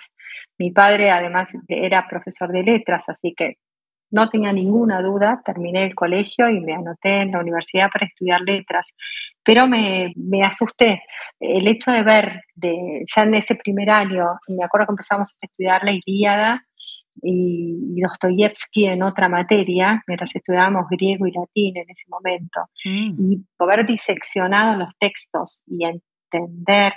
Mi 0.58 0.72
padre 0.72 1.12
además 1.12 1.50
era 1.68 2.08
profesor 2.08 2.52
de 2.52 2.64
letras, 2.64 3.10
así 3.10 3.34
que 3.36 3.58
no 4.12 4.30
tenía 4.30 4.52
ninguna 4.52 5.02
duda, 5.02 5.42
terminé 5.46 5.84
el 5.84 5.96
colegio 5.96 6.50
y 6.50 6.60
me 6.60 6.74
anoté 6.74 7.18
en 7.22 7.32
la 7.32 7.40
universidad 7.40 7.90
para 7.92 8.08
estudiar 8.08 8.42
letras, 8.42 8.88
pero 9.44 9.68
me, 9.68 10.14
me 10.16 10.44
asusté. 10.44 11.04
El 11.40 11.68
hecho 11.68 11.92
de 11.92 12.04
ver, 12.04 12.42
de, 12.56 13.04
ya 13.16 13.24
en 13.24 13.36
ese 13.36 13.56
primer 13.56 13.90
año, 13.90 14.26
me 14.48 14.64
acuerdo 14.64 14.88
que 14.88 14.94
empezamos 14.94 15.38
a 15.42 15.46
estudiar 15.46 15.84
la 15.84 15.92
Ilíada 15.92 16.66
y, 17.22 17.96
y 17.96 18.02
Dostoyevsky 18.02 18.88
en 18.88 19.04
otra 19.04 19.30
materia, 19.30 20.04
mientras 20.08 20.36
estudiábamos 20.36 20.88
griego 20.90 21.28
y 21.28 21.32
latín 21.32 21.78
en 21.78 21.90
ese 21.90 22.06
momento, 22.08 22.62
mm. 22.86 23.32
y 23.32 23.46
haber 23.60 23.86
diseccionado 23.86 24.78
los 24.78 24.96
textos 24.98 25.64
y 25.68 25.86
entender 26.32 26.94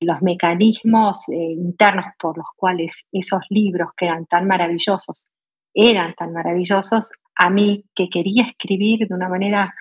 los 0.00 0.22
mecanismos 0.22 1.28
eh, 1.28 1.36
internos 1.36 2.06
por 2.18 2.36
los 2.36 2.46
cuales 2.56 3.04
esos 3.12 3.40
libros 3.50 3.90
que 3.96 4.06
eran 4.06 4.26
tan 4.26 4.46
maravillosos 4.46 5.28
eran 5.74 6.14
tan 6.14 6.32
maravillosos, 6.32 7.12
a 7.34 7.50
mí 7.50 7.84
que 7.94 8.08
quería 8.08 8.44
escribir 8.44 9.08
de 9.08 9.14
una 9.14 9.28
manera 9.28 9.74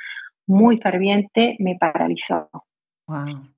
muy 0.47 0.77
ferviente, 0.79 1.55
me 1.59 1.77
paralizó. 1.79 2.49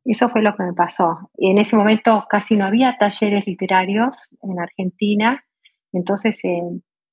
Eso 0.04 0.28
fue 0.30 0.42
lo 0.42 0.56
que 0.56 0.64
me 0.64 0.74
pasó. 0.74 1.32
En 1.38 1.58
ese 1.60 1.78
momento 1.78 2.26
casi 2.30 2.58
no 2.58 2.66
había 2.66 2.98
talleres 2.98 3.48
literarios 3.48 4.30
en 4.42 4.60
Argentina, 4.60 5.46
entonces 5.94 6.44
eh, 6.44 6.62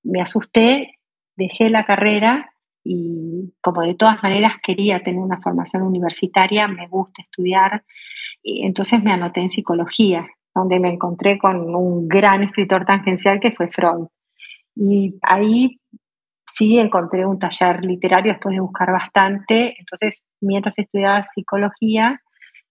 me 0.03 0.21
asusté, 0.21 0.99
dejé 1.37 1.71
la 1.71 1.85
carrera 1.85 2.53
y 2.83 3.55
como 3.61 3.83
de 3.83 3.95
todas 3.95 4.21
maneras 4.25 4.55
quería 4.61 5.05
tener 5.05 5.21
una 5.21 5.41
formación 5.41 5.83
universitaria, 5.83 6.67
me 6.67 6.89
gusta 6.89 7.23
estudiar, 7.23 7.85
y 8.43 8.67
entonces 8.67 9.03
me 9.03 9.13
anoté 9.13 9.41
en 9.41 9.49
psicología, 9.49 10.27
donde 10.55 10.81
me 10.81 10.93
encontré 10.93 11.39
con 11.39 11.75
un 11.75 12.09
gran 12.09 12.43
escritor 12.43 12.85
tangencial 12.85 13.41
que 13.41 13.53
fue 13.53 13.69
Freud. 13.69 14.09
Y 14.75 15.19
ahí 15.23 15.81
sí 16.45 16.79
encontré 16.79 17.25
un 17.25 17.39
taller 17.39 17.85
literario 17.85 18.33
después 18.33 18.55
de 18.55 18.61
buscar 18.61 18.91
bastante. 18.93 19.75
Entonces, 19.79 20.23
mientras 20.41 20.79
estudiaba 20.79 21.23
psicología, 21.23 22.21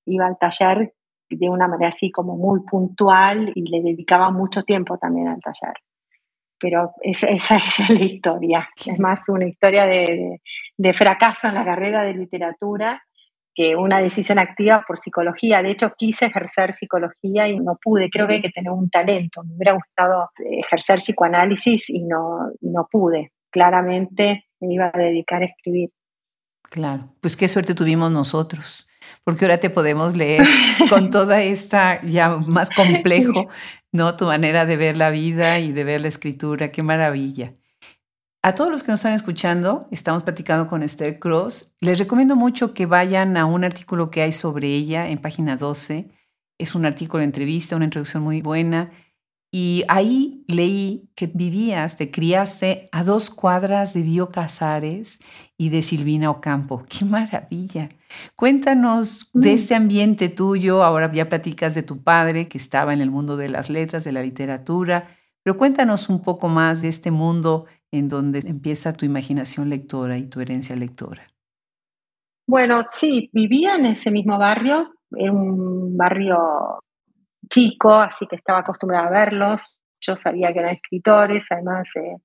iba 0.06 0.28
al 0.28 0.38
taller 0.38 0.94
de 1.30 1.50
una 1.50 1.68
manera 1.68 1.88
así 1.88 2.12
como 2.12 2.36
muy 2.36 2.62
puntual 2.70 3.52
y 3.56 3.70
le 3.72 3.82
dedicaba 3.82 4.30
mucho 4.32 4.64
tiempo 4.64 4.98
también 4.98 5.30
al 5.30 5.40
taller. 5.40 5.76
Pero 6.60 6.92
esa, 7.02 7.28
es 7.56 7.90
la 7.90 8.04
historia. 8.04 8.70
Es 8.86 9.00
más 9.00 9.30
una 9.30 9.48
historia 9.48 9.86
de 9.86 10.94
fracaso 10.94 11.48
en 11.48 11.56
la 11.56 11.64
carrera 11.64 12.04
de 12.04 12.14
literatura 12.14 13.02
que 13.54 13.76
una 13.76 14.00
decisión 14.00 14.40
activa 14.40 14.84
por 14.88 14.98
psicología. 14.98 15.62
De 15.62 15.72
hecho, 15.72 15.94
quise 15.98 16.26
ejercer 16.26 16.74
psicología 16.74 17.48
y 17.48 17.60
no 17.60 17.78
pude. 17.82 18.10
Creo 18.10 18.28
que 18.28 18.36
hay 18.36 18.42
que 18.42 18.50
tener 18.50 18.72
un 18.72 18.90
talento. 18.90 19.44
Me 19.44 19.56
hubiera 19.56 19.74
gustado 19.74 20.30
ejercer 20.38 21.00
psicoanálisis 21.00 21.90
y 21.90 22.04
no, 22.04 22.52
no 22.62 22.88
pude. 22.92 23.32
Claramente 23.50 24.46
me 24.60 24.74
iba 24.74 24.92
a 24.94 24.98
dedicar 24.98 25.42
a 25.42 25.46
escribir. 25.46 25.92
Claro, 26.70 27.14
pues 27.20 27.36
qué 27.36 27.48
suerte 27.48 27.76
tuvimos 27.76 28.12
nosotros, 28.12 28.88
porque 29.26 29.44
ahora 29.44 29.60
te 29.60 29.70
podemos 29.70 30.16
leer 30.16 30.46
con 30.90 31.10
toda 31.10 31.42
esta 31.42 32.02
ya 32.02 32.30
más 32.30 32.70
complejo, 32.70 33.48
¿no? 33.92 34.16
Tu 34.16 34.26
manera 34.26 34.66
de 34.66 34.78
ver 34.78 34.96
la 34.96 35.10
vida 35.10 35.60
y 35.60 35.74
de 35.74 35.84
ver 35.84 36.02
la 36.02 36.08
escritura, 36.08 36.72
qué 36.72 36.82
maravilla. 36.82 37.52
A 38.44 38.56
todos 38.56 38.72
los 38.72 38.82
que 38.82 38.92
nos 38.92 39.02
están 39.02 39.14
escuchando, 39.14 39.88
estamos 39.92 40.24
platicando 40.24 40.68
con 40.68 40.82
Esther 40.82 41.20
Cross. 41.20 41.76
Les 41.80 42.00
recomiendo 42.00 42.36
mucho 42.36 42.74
que 42.74 42.88
vayan 42.88 43.38
a 43.38 43.46
un 43.46 43.64
artículo 43.64 44.10
que 44.10 44.24
hay 44.24 44.32
sobre 44.32 44.68
ella 44.70 45.10
en 45.10 45.20
página 45.20 45.58
12. 45.58 46.10
Es 46.58 46.74
un 46.74 46.88
artículo 46.88 47.20
de 47.20 47.26
entrevista, 47.26 47.76
una 47.76 47.86
introducción 47.86 48.24
muy 48.24 48.42
buena. 48.42 48.90
Y 49.52 49.84
ahí 49.90 50.44
leí 50.48 51.12
que 51.14 51.28
vivías, 51.28 51.98
te 51.98 52.10
criaste 52.10 52.90
a 52.92 53.04
dos 53.04 53.30
cuadras 53.30 53.94
de 53.94 54.02
Bio 54.02 54.32
Casares 54.32 55.20
y 55.56 55.70
de 55.70 55.84
Silvina 55.84 56.32
Ocampo. 56.32 56.84
¡Qué 56.90 57.06
maravilla! 57.06 57.90
Cuéntanos 58.36 59.30
de 59.34 59.52
mm. 59.52 59.54
este 59.54 59.76
ambiente 59.76 60.30
tuyo. 60.30 60.84
Ahora 60.84 61.12
ya 61.12 61.30
platicas 61.30 61.76
de 61.76 61.84
tu 61.84 62.02
padre 62.02 62.48
que 62.48 62.58
estaba 62.58 62.92
en 62.92 63.02
el 63.02 63.12
mundo 63.12 63.38
de 63.38 63.50
las 63.50 63.70
letras, 63.70 64.04
de 64.04 64.14
la 64.14 64.24
literatura. 64.24 65.04
Pero 65.44 65.58
cuéntanos 65.58 66.10
un 66.10 66.24
poco 66.24 66.48
más 66.48 66.82
de 66.82 66.88
este 66.88 67.12
mundo 67.12 67.66
en 67.92 68.08
donde 68.08 68.40
empieza 68.40 68.94
tu 68.94 69.06
imaginación 69.06 69.70
lectora 69.70 70.18
y 70.18 70.28
tu 70.28 70.40
herencia 70.40 70.76
lectora? 70.76 71.28
Bueno, 72.48 72.86
sí, 72.92 73.30
vivía 73.34 73.76
en 73.76 73.86
ese 73.86 74.12
mismo 74.12 74.38
barrio, 74.38 74.94
era 75.12 75.32
un 75.32 75.96
barrio 75.96 76.82
chico, 77.50 77.94
así 77.94 78.26
que 78.28 78.38
estaba 78.38 78.60
acostumbrada 78.60 79.08
a 79.08 79.12
verlos. 79.12 79.78
Yo 80.00 80.16
sabía 80.16 80.52
que 80.52 80.60
eran 80.60 80.76
escritores, 80.76 81.46
además, 81.50 81.90
eh, 81.96 82.18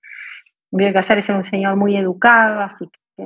Miguel 0.71 0.95
Casares 0.95 1.29
era 1.29 1.39
un 1.39 1.45
señor 1.45 1.77
muy 1.77 1.97
educado, 1.97 2.61
así 2.61 2.89
que 3.17 3.25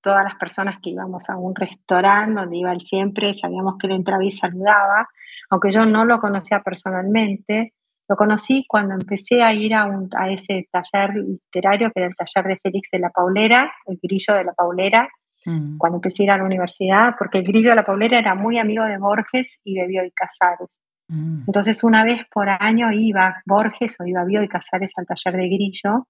todas 0.00 0.24
las 0.24 0.36
personas 0.36 0.78
que 0.82 0.90
íbamos 0.90 1.28
a 1.28 1.36
un 1.36 1.54
restaurante 1.54 2.40
donde 2.40 2.56
iba 2.58 2.72
él 2.72 2.80
siempre, 2.80 3.34
sabíamos 3.34 3.76
que 3.78 3.86
él 3.86 3.94
entraba 3.94 4.24
y 4.24 4.30
saludaba, 4.30 5.08
aunque 5.50 5.70
yo 5.70 5.84
no 5.84 6.04
lo 6.04 6.18
conocía 6.20 6.60
personalmente, 6.60 7.74
lo 8.08 8.16
conocí 8.16 8.64
cuando 8.68 8.94
empecé 8.94 9.42
a 9.42 9.52
ir 9.52 9.74
a, 9.74 9.84
un, 9.84 10.08
a 10.16 10.30
ese 10.30 10.68
taller 10.70 11.14
literario, 11.16 11.90
que 11.90 12.00
era 12.00 12.08
el 12.08 12.14
taller 12.14 12.52
de 12.52 12.60
Félix 12.62 12.88
de 12.92 12.98
la 13.00 13.10
Paulera, 13.10 13.72
el 13.86 13.98
grillo 14.02 14.34
de 14.34 14.44
la 14.44 14.52
Paulera, 14.52 15.08
mm. 15.44 15.78
cuando 15.78 15.96
empecé 15.96 16.22
a 16.22 16.24
ir 16.24 16.30
a 16.30 16.38
la 16.38 16.44
universidad, 16.44 17.14
porque 17.18 17.38
el 17.38 17.44
grillo 17.44 17.70
de 17.70 17.76
la 17.76 17.84
Paulera 17.84 18.18
era 18.18 18.34
muy 18.34 18.58
amigo 18.58 18.84
de 18.84 18.98
Borges 18.98 19.60
y 19.64 19.74
de 19.74 19.86
Bioy 19.86 20.12
Casares. 20.12 20.76
Mm. 21.08 21.44
Entonces, 21.46 21.82
una 21.82 22.04
vez 22.04 22.22
por 22.32 22.48
año 22.48 22.92
iba 22.92 23.42
Borges 23.44 23.96
o 24.00 24.06
iba 24.06 24.24
Bioy 24.24 24.48
Casares 24.48 24.92
al 24.96 25.06
taller 25.06 25.40
de 25.40 25.48
grillo, 25.48 26.06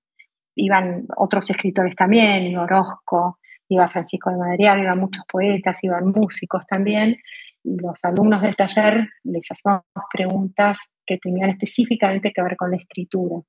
iban 0.55 1.07
otros 1.17 1.49
escritores 1.51 1.97
también, 1.97 2.45
iba 2.45 2.63
Orozco, 2.63 3.39
iba 3.69 3.89
Francisco 3.89 4.31
de 4.31 4.37
Madriaga, 4.37 4.83
iban 4.83 4.99
muchos 4.99 5.25
poetas, 5.27 5.83
iban 5.83 6.09
músicos 6.09 6.67
también, 6.67 7.17
los 7.65 7.99
alumnos 8.05 8.43
del 8.43 8.55
taller 8.55 9.09
les 9.25 9.47
hacíamos 9.51 9.83
preguntas 10.13 10.79
que 11.07 11.19
tenían 11.19 11.51
específicamente 11.51 12.33
que 12.33 12.43
ver 12.43 12.57
con 12.57 12.71
la 12.71 12.77
escritura. 12.77 13.43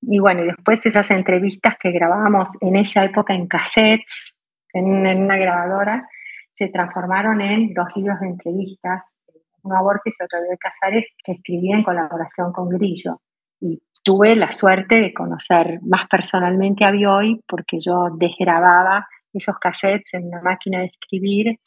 Y 0.00 0.20
bueno, 0.20 0.42
y 0.42 0.46
después 0.46 0.84
esas 0.86 1.10
entrevistas 1.10 1.76
que 1.80 1.90
grabábamos 1.90 2.56
en 2.60 2.76
esa 2.76 3.04
época 3.04 3.34
en 3.34 3.46
cassettes, 3.46 4.38
en, 4.72 4.86
una 4.86 5.36
grabadora, 5.36 6.08
se 6.54 6.68
transformaron 6.68 7.40
en 7.40 7.72
dos 7.72 7.88
libros 7.96 8.20
de 8.20 8.28
entrevistas, 8.28 9.20
uno 9.62 9.76
a 9.76 9.82
Borges 9.82 10.16
y 10.18 10.24
otro 10.24 10.40
de 10.40 10.56
Casares, 10.58 11.12
que 11.24 11.32
escribí 11.32 11.72
en 11.72 11.82
colaboración 11.82 12.52
con 12.52 12.68
Grillo. 12.68 13.20
Y 13.60 13.82
tuve 14.04 14.36
la 14.36 14.52
suerte 14.52 15.00
de 15.00 15.12
conocer 15.12 15.80
más 15.82 16.08
personalmente 16.08 16.84
a 16.84 16.90
Bioy 16.90 17.42
porque 17.46 17.78
yo 17.80 18.08
desgrababa 18.16 19.06
esos 19.32 19.58
cassettes 19.58 20.14
en 20.14 20.28
una 20.28 20.40
máquina 20.42 20.80
de 20.80 20.86
escribir 20.86 21.58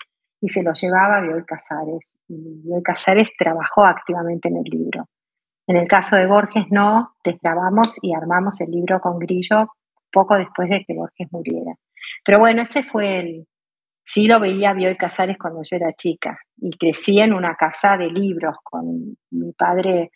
y 0.41 0.49
se 0.49 0.63
lo 0.63 0.73
llevaba 0.73 1.17
a 1.17 1.21
Bioy 1.21 1.45
Casares. 1.45 2.17
Y 2.27 2.61
Bioy 2.63 2.81
Casares 2.83 3.29
trabajó 3.37 3.85
activamente 3.85 4.49
en 4.49 4.57
el 4.57 4.63
libro. 4.63 5.05
En 5.67 5.77
el 5.77 5.87
caso 5.87 6.15
de 6.15 6.25
Borges 6.25 6.65
no, 6.71 7.15
desgrabamos 7.23 7.99
y 8.01 8.13
armamos 8.13 8.59
el 8.59 8.71
libro 8.71 8.99
con 8.99 9.19
Grillo 9.19 9.67
poco 10.11 10.35
después 10.35 10.69
de 10.69 10.83
que 10.85 10.95
Borges 10.95 11.27
muriera. 11.31 11.75
Pero 12.25 12.39
bueno, 12.39 12.63
ese 12.63 12.83
fue 12.83 13.19
el... 13.19 13.47
Sí 14.03 14.27
lo 14.27 14.39
veía 14.39 14.73
Bioy 14.73 14.97
Casares 14.97 15.37
cuando 15.37 15.61
yo 15.63 15.77
era 15.77 15.93
chica 15.93 16.39
y 16.57 16.71
crecí 16.71 17.19
en 17.19 17.33
una 17.33 17.55
casa 17.55 17.95
de 17.97 18.07
libros 18.07 18.57
con 18.63 19.15
mi 19.29 19.53
padre 19.53 20.11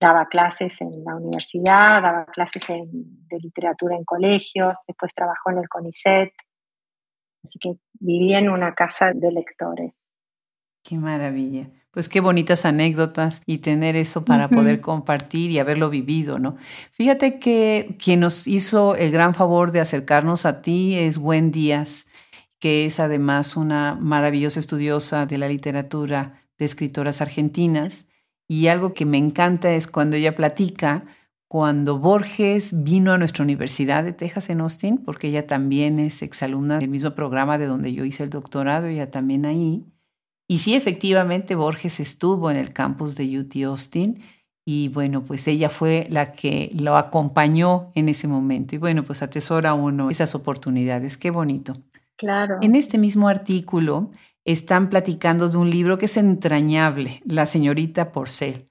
daba 0.00 0.26
clases 0.26 0.80
en 0.80 0.90
la 1.04 1.16
universidad, 1.16 2.02
daba 2.02 2.26
clases 2.26 2.62
de 2.68 3.38
literatura 3.38 3.96
en 3.96 4.04
colegios, 4.04 4.82
después 4.86 5.12
trabajó 5.14 5.50
en 5.50 5.58
el 5.58 5.68
CONICET, 5.68 6.32
Así 7.46 7.60
que 7.60 7.76
viví 8.00 8.34
en 8.34 8.50
una 8.50 8.74
casa 8.74 9.12
de 9.14 9.30
lectores. 9.30 10.04
Qué 10.82 10.98
maravilla. 10.98 11.70
Pues 11.92 12.08
qué 12.08 12.20
bonitas 12.20 12.64
anécdotas 12.64 13.40
y 13.46 13.58
tener 13.58 13.94
eso 13.94 14.24
para 14.24 14.48
poder 14.48 14.80
compartir 14.80 15.50
y 15.50 15.60
haberlo 15.60 15.88
vivido, 15.88 16.38
¿no? 16.40 16.56
Fíjate 16.90 17.38
que 17.38 17.96
quien 18.02 18.20
nos 18.20 18.46
hizo 18.48 18.96
el 18.96 19.12
gran 19.12 19.32
favor 19.32 19.70
de 19.70 19.80
acercarnos 19.80 20.44
a 20.44 20.60
ti 20.60 20.96
es 20.96 21.18
Gwen 21.18 21.52
Díaz, 21.52 22.08
que 22.58 22.84
es 22.84 22.98
además 23.00 23.56
una 23.56 23.94
maravillosa 23.94 24.60
estudiosa 24.60 25.24
de 25.24 25.38
la 25.38 25.48
literatura 25.48 26.42
de 26.58 26.64
escritoras 26.64 27.20
argentinas. 27.20 28.08
Y 28.48 28.66
algo 28.66 28.92
que 28.92 29.06
me 29.06 29.18
encanta 29.18 29.72
es 29.72 29.86
cuando 29.86 30.16
ella 30.16 30.34
platica 30.34 30.98
cuando 31.48 31.98
Borges 31.98 32.82
vino 32.84 33.12
a 33.12 33.18
nuestra 33.18 33.44
Universidad 33.44 34.02
de 34.02 34.12
Texas 34.12 34.50
en 34.50 34.60
Austin, 34.60 34.98
porque 34.98 35.28
ella 35.28 35.46
también 35.46 36.00
es 36.00 36.22
exalumna 36.22 36.78
del 36.78 36.88
mismo 36.88 37.14
programa 37.14 37.56
de 37.56 37.66
donde 37.66 37.92
yo 37.92 38.04
hice 38.04 38.24
el 38.24 38.30
doctorado, 38.30 38.86
ella 38.86 39.10
también 39.10 39.46
ahí. 39.46 39.84
Y 40.48 40.58
sí, 40.58 40.74
efectivamente, 40.74 41.54
Borges 41.54 42.00
estuvo 42.00 42.50
en 42.50 42.56
el 42.56 42.72
campus 42.72 43.16
de 43.16 43.38
UT 43.38 43.54
Austin 43.64 44.20
y 44.64 44.88
bueno, 44.88 45.22
pues 45.22 45.46
ella 45.46 45.68
fue 45.68 46.08
la 46.10 46.32
que 46.32 46.72
lo 46.74 46.96
acompañó 46.96 47.92
en 47.94 48.08
ese 48.08 48.26
momento. 48.26 48.74
Y 48.74 48.78
bueno, 48.78 49.04
pues 49.04 49.22
atesora 49.22 49.74
uno 49.74 50.10
esas 50.10 50.34
oportunidades. 50.34 51.16
Qué 51.16 51.30
bonito. 51.30 51.72
Claro. 52.16 52.56
En 52.62 52.74
este 52.74 52.98
mismo 52.98 53.28
artículo 53.28 54.10
están 54.44 54.88
platicando 54.88 55.48
de 55.48 55.56
un 55.56 55.70
libro 55.70 55.98
que 55.98 56.06
es 56.06 56.16
entrañable, 56.16 57.22
La 57.24 57.46
señorita 57.46 58.10
Porcel. 58.10 58.64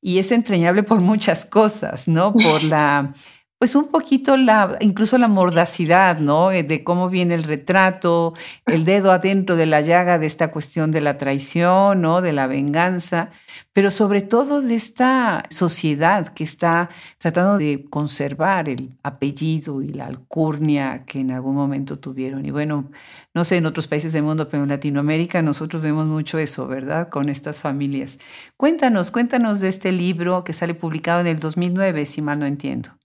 Y 0.00 0.18
es 0.18 0.32
entrañable 0.32 0.82
por 0.82 1.00
muchas 1.00 1.44
cosas, 1.44 2.08
¿no? 2.08 2.32
Por 2.32 2.62
la 2.62 3.12
pues 3.58 3.74
un 3.74 3.88
poquito 3.88 4.36
la, 4.36 4.76
incluso 4.80 5.18
la 5.18 5.26
mordacidad, 5.26 6.18
¿no? 6.18 6.52
Eh, 6.52 6.62
de 6.62 6.84
cómo 6.84 7.10
viene 7.10 7.34
el 7.34 7.42
retrato, 7.42 8.34
el 8.66 8.84
dedo 8.84 9.10
adentro 9.10 9.56
de 9.56 9.66
la 9.66 9.80
llaga 9.80 10.18
de 10.18 10.26
esta 10.26 10.52
cuestión 10.52 10.92
de 10.92 11.00
la 11.00 11.18
traición, 11.18 12.00
¿no? 12.00 12.20
De 12.20 12.32
la 12.32 12.46
venganza, 12.46 13.30
pero 13.72 13.90
sobre 13.90 14.22
todo 14.22 14.62
de 14.62 14.76
esta 14.76 15.44
sociedad 15.50 16.28
que 16.28 16.44
está 16.44 16.88
tratando 17.18 17.58
de 17.58 17.84
conservar 17.90 18.68
el 18.68 18.96
apellido 19.02 19.82
y 19.82 19.88
la 19.88 20.06
alcurnia 20.06 21.04
que 21.04 21.20
en 21.20 21.32
algún 21.32 21.56
momento 21.56 21.98
tuvieron. 21.98 22.46
Y 22.46 22.52
bueno, 22.52 22.90
no 23.34 23.44
sé 23.44 23.56
en 23.56 23.66
otros 23.66 23.88
países 23.88 24.12
del 24.12 24.22
mundo, 24.22 24.48
pero 24.48 24.62
en 24.62 24.68
Latinoamérica 24.68 25.42
nosotros 25.42 25.82
vemos 25.82 26.06
mucho 26.06 26.38
eso, 26.38 26.68
¿verdad? 26.68 27.08
Con 27.08 27.28
estas 27.28 27.60
familias. 27.60 28.20
Cuéntanos, 28.56 29.10
cuéntanos 29.10 29.60
de 29.60 29.68
este 29.68 29.90
libro 29.92 30.44
que 30.44 30.52
sale 30.52 30.74
publicado 30.74 31.20
en 31.20 31.26
el 31.26 31.40
2009, 31.40 32.06
si 32.06 32.22
mal 32.22 32.38
no 32.38 32.46
entiendo. 32.46 32.97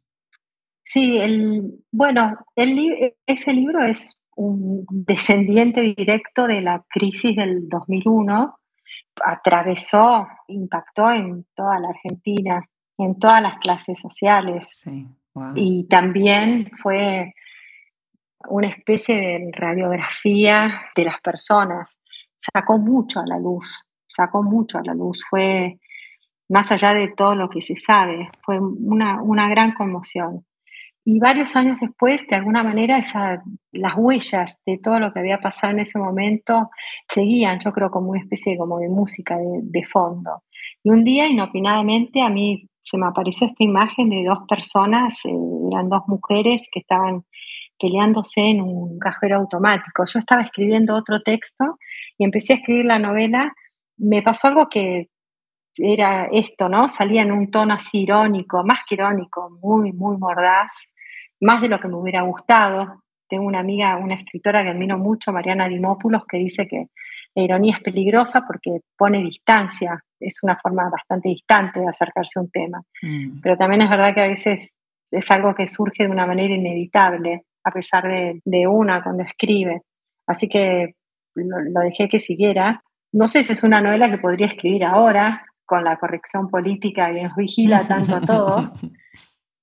Sí, 0.84 1.18
el, 1.18 1.84
bueno, 1.92 2.38
el, 2.56 3.14
ese 3.26 3.54
libro 3.54 3.84
es 3.84 4.20
un 4.36 4.86
descendiente 4.90 5.82
directo 5.82 6.48
de 6.48 6.62
la 6.62 6.84
crisis 6.90 7.36
del 7.36 7.68
2001. 7.70 8.60
Atravesó, 9.24 10.28
impactó 10.48 11.12
en 11.12 11.46
toda 11.56 11.80
la 11.80 11.90
Argentina, 11.90 12.68
en 12.98 13.18
todas 13.18 13.42
las 13.42 13.60
clases 13.60 14.00
sociales. 14.00 14.84
Y 15.56 15.88
también 15.88 16.70
fue 16.76 17.34
una 18.50 18.68
especie 18.68 19.16
de 19.16 19.52
radiografía 19.52 20.82
de 20.96 21.06
las 21.06 21.20
personas. 21.22 21.98
Sacó 22.36 22.78
mucho 22.78 23.20
a 23.20 23.26
la 23.26 23.40
luz, 23.40 23.88
sacó 24.08 24.44
mucho 24.44 24.78
a 24.78 24.84
la 24.84 24.94
luz. 24.94 25.24
Fue 25.30 25.80
más 26.50 26.72
allá 26.72 26.94
de 26.94 27.10
todo 27.16 27.36
lo 27.36 27.50
que 27.50 27.62
se 27.62 27.76
sabe, 27.76 28.30
fue 28.44 28.60
una, 28.60 29.22
una 29.22 29.48
gran 29.50 29.74
conmoción. 29.74 30.46
Y 31.06 31.20
varios 31.20 31.56
años 31.58 31.80
después, 31.82 32.26
de 32.28 32.38
alguna 32.38 32.64
manera, 32.64 32.98
esa, 32.98 33.44
las 33.74 33.94
huellas 33.98 34.58
de 34.66 34.78
todo 34.78 35.00
lo 35.00 35.12
que 35.12 35.20
había 35.20 35.40
pasado 35.40 35.74
en 35.74 35.80
ese 35.80 36.00
momento 36.00 36.70
seguían, 37.10 37.60
yo 37.60 37.74
creo, 37.74 37.92
como 37.92 38.12
una 38.12 38.22
especie 38.22 38.58
como 38.58 38.80
de 38.80 38.88
música 38.88 39.38
de, 39.38 39.86
fondo. 39.86 40.44
Y 40.82 40.92
un 40.92 41.04
día, 41.04 41.28
inopinadamente, 41.28 42.22
a 42.22 42.30
mí 42.30 42.70
se 42.80 42.98
me 42.98 43.08
apareció 43.08 43.48
esta 43.48 43.64
imagen 43.64 44.10
de 44.10 44.24
dos 44.24 44.40
personas, 44.48 45.14
eh, 45.26 45.30
eran 45.72 45.90
dos 45.90 46.04
mujeres 46.08 46.70
que 46.72 46.80
estaban 46.80 47.26
peleándose 47.78 48.40
en 48.40 48.62
un 48.62 48.98
cajero 48.98 49.38
automático. 49.38 50.06
Yo 50.06 50.20
estaba 50.20 50.42
escribiendo 50.42 50.96
otro 50.96 51.22
texto 51.22 51.80
y 52.18 52.24
empecé 52.24 52.54
a 52.54 52.56
escribir 52.58 52.86
la 52.86 53.00
novela. 53.00 53.54
Me 53.98 54.22
pasó 54.22 54.48
algo 54.48 54.70
que 54.70 55.10
era 55.76 56.28
esto, 56.32 56.70
¿no? 56.70 56.88
Salía 56.88 57.24
en 57.24 57.32
un 57.34 57.52
tono 57.52 57.74
así 57.74 58.04
irónico, 58.04 58.64
más 58.64 58.82
que 58.88 58.96
irónico, 58.96 59.50
muy, 59.62 59.92
muy 59.92 60.18
mordaz 60.18 60.88
más 61.44 61.62
de 61.62 61.70
lo 61.70 61.80
que 61.80 61.88
me 61.88 61.96
hubiera 61.96 62.22
gustado. 62.22 63.04
Tengo 63.28 63.46
una 63.46 63.60
amiga, 63.60 63.98
una 63.98 64.16
escritora 64.16 64.64
que 64.64 64.70
admiro 64.70 64.98
mucho, 64.98 65.32
Mariana 65.32 65.68
Dimópulos, 65.68 66.26
que 66.26 66.38
dice 66.38 66.68
que 66.68 66.88
la 67.36 67.44
ironía 67.44 67.76
es 67.76 67.82
peligrosa 67.82 68.44
porque 68.46 68.80
pone 68.98 69.20
distancia, 69.20 70.04
es 70.20 70.40
una 70.44 70.58
forma 70.58 70.90
bastante 70.90 71.30
distante 71.30 71.80
de 71.80 71.88
acercarse 71.88 72.40
a 72.40 72.42
un 72.44 72.50
tema. 72.50 72.82
Mm. 73.02 73.42
Pero 73.42 73.58
también 73.58 73.82
es 73.82 73.90
verdad 73.90 74.14
que 74.14 74.22
a 74.22 74.28
veces 74.28 74.74
es 75.12 75.32
algo 75.32 75.54
que 75.56 75.68
surge 75.68 76.04
de 76.04 76.10
una 76.10 76.26
manera 76.26 76.54
inevitable, 76.54 77.46
a 77.64 77.72
pesar 77.72 78.08
de, 78.08 78.42
de 78.44 78.68
una 78.68 79.04
cuando 79.04 79.24
escribe. 79.24 79.82
Así 80.28 80.48
que 80.48 80.94
lo, 81.36 81.60
lo, 81.60 81.80
dejé 81.82 82.08
que 82.08 82.20
siguiera. 82.20 82.84
No 83.12 83.28
sé 83.28 83.44
si 83.44 83.54
es 83.54 83.64
una 83.64 83.82
novela 83.82 84.10
que 84.10 84.18
podría 84.18 84.48
escribir 84.48 84.86
ahora, 84.86 85.46
con 85.66 85.84
la 85.84 85.98
corrección 85.98 86.50
política 86.50 87.12
que 87.14 87.24
nos 87.24 87.36
vigila 87.36 87.88
tanto 87.88 88.16
a 88.16 88.22
todos, 88.26 88.82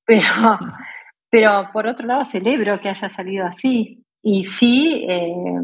pero 0.04 0.58
pero 1.30 1.70
por 1.72 1.86
otro 1.86 2.06
lado, 2.06 2.24
celebro 2.24 2.80
que 2.80 2.88
haya 2.88 3.08
salido 3.08 3.46
así. 3.46 4.04
Y 4.22 4.44
sí, 4.44 5.06
eh, 5.08 5.60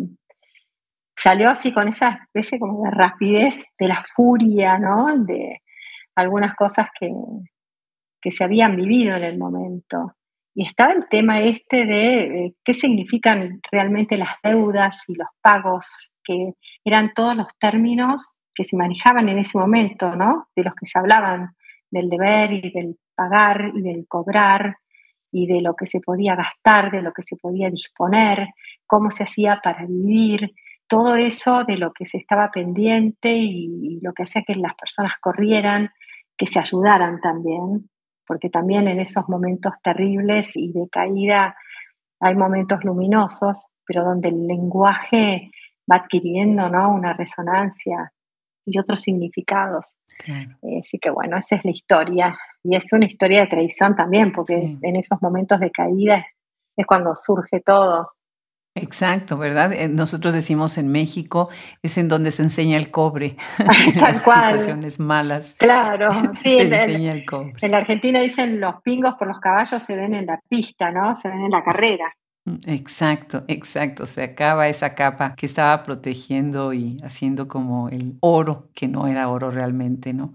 salió 1.17 1.51
así 1.51 1.73
con 1.73 1.89
esa 1.89 2.21
especie 2.25 2.59
como 2.59 2.85
de 2.85 2.91
rapidez, 2.93 3.65
de 3.79 3.89
la 3.89 4.05
furia, 4.15 4.79
¿no? 4.79 5.25
De 5.25 5.61
algunas 6.15 6.55
cosas 6.55 6.89
que, 6.99 7.11
que 8.21 8.31
se 8.31 8.45
habían 8.45 8.77
vivido 8.77 9.17
en 9.17 9.25
el 9.25 9.39
momento. 9.39 10.13
Y 10.55 10.67
estaba 10.67 10.93
el 10.93 11.09
tema 11.09 11.41
este 11.41 11.85
de 11.85 12.47
eh, 12.47 12.55
qué 12.65 12.73
significan 12.73 13.61
realmente 13.71 14.17
las 14.17 14.37
deudas 14.43 15.05
y 15.09 15.15
los 15.15 15.29
pagos, 15.43 16.15
que 16.25 16.53
eran 16.85 17.13
todos 17.13 17.37
los 17.37 17.49
términos 17.59 18.41
que 18.55 18.65
se 18.65 18.77
manejaban 18.77 19.29
en 19.29 19.39
ese 19.39 19.59
momento, 19.59 20.17
¿no? 20.17 20.49
De 20.55 20.65
los 20.65 20.75
que 20.75 20.87
se 20.87 20.99
hablaban, 20.99 21.55
del 21.91 22.09
deber 22.09 22.53
y 22.53 22.71
del 22.71 22.97
pagar 23.15 23.73
y 23.75 23.83
del 23.83 24.07
cobrar 24.09 24.77
y 25.37 25.47
de 25.47 25.61
lo 25.61 25.75
que 25.77 25.87
se 25.87 26.01
podía 26.01 26.35
gastar, 26.35 26.91
de 26.91 27.03
lo 27.03 27.13
que 27.13 27.23
se 27.23 27.37
podía 27.37 27.69
disponer, 27.69 28.49
cómo 28.87 29.11
se 29.11 29.25
hacía 29.25 29.61
para 29.63 29.85
vivir, 29.85 30.55
todo 30.87 31.17
eso 31.17 31.65
de 31.65 31.77
lo 31.77 31.93
que 31.93 32.07
se 32.07 32.17
estaba 32.17 32.51
pendiente 32.51 33.33
y, 33.33 34.01
lo 34.01 34.15
que 34.15 34.23
hacía 34.23 34.45
que 34.47 34.55
las 34.55 34.75
personas 34.75 35.15
corrieran, 35.21 35.91
que 36.39 36.47
se 36.47 36.59
ayudaran 36.59 37.21
también, 37.21 37.91
porque 38.27 38.49
también 38.49 38.89
en 38.89 38.99
esos 39.01 39.29
momentos 39.29 39.75
terribles 39.83 40.57
y 40.57 40.73
de 40.73 40.89
caída 40.89 41.55
hay 42.21 42.35
momentos 42.35 42.83
luminosos, 42.83 43.67
pero 43.85 44.05
donde 44.05 44.31
el 44.31 44.47
lenguaje 44.47 45.51
va 45.91 45.97
adquiriendo 45.97 46.71
¿no? 46.71 46.95
una 46.95 47.13
resonancia 47.13 48.11
y 48.67 48.79
otros 48.79 49.01
significados. 49.01 49.97
Eh, 50.27 50.81
así 50.81 50.99
que 50.99 51.11
bueno, 51.11 51.39
esa 51.39 51.57
es 51.57 51.65
la 51.65 51.71
historia. 51.71 52.37
Y 52.63 52.77
es 52.77 52.93
una 52.93 53.07
historia 53.07 53.41
de 53.41 53.47
traición 53.47 53.95
también, 53.95 54.33
porque 54.33 54.77
en 54.83 54.97
esos 54.97 55.23
momentos 55.23 55.61
de 55.61 55.71
caída 55.71 56.27
es 56.77 56.87
cuando 56.87 57.15
surge 57.15 57.61
todo. 57.61 58.11
Exacto, 58.77 59.39
¿verdad? 59.39 59.73
Eh, 59.73 59.89
nosotros 59.89 60.35
decimos 60.35 60.77
en 60.77 60.93
México 60.93 61.49
es 61.83 61.97
en 61.97 62.09
donde 62.09 62.31
se 62.31 62.43
enseña 62.43 62.77
el 62.77 62.91
cobre. 62.91 63.37
Tal 63.99 64.23
cual. 64.25 64.49
situaciones 64.49 65.01
malas. 65.01 65.57
Claro, 65.59 66.13
sí. 66.43 66.57
se 66.57 66.63
enseña 66.63 67.13
el 67.13 67.25
cobre. 67.25 67.55
En 67.63 67.71
la 67.71 67.79
Argentina 67.79 68.21
dicen 68.21 68.61
los 68.61 68.83
pingos 68.83 69.15
por 69.15 69.29
los 69.29 69.41
caballos 69.41 69.83
se 69.83 69.97
ven 69.97 70.15
en 70.15 70.27
la 70.27 70.39
pista, 70.49 70.91
¿no? 70.91 71.15
Se 71.15 71.29
ven 71.29 71.45
en 71.45 71.51
la 71.51 71.65
carrera. 71.65 72.15
Exacto, 72.65 73.45
exacto. 73.49 74.07
Se 74.07 74.23
acaba 74.23 74.69
esa 74.69 74.95
capa 74.95 75.35
que 75.35 75.47
estaba 75.47 75.83
protegiendo 75.83 76.73
y 76.73 76.97
haciendo 77.03 77.49
como 77.49 77.89
el 77.89 78.17
oro, 78.21 78.71
que 78.73 78.87
no 78.87 79.09
era 79.09 79.29
oro 79.29 79.51
realmente, 79.51 80.13
¿no? 80.13 80.35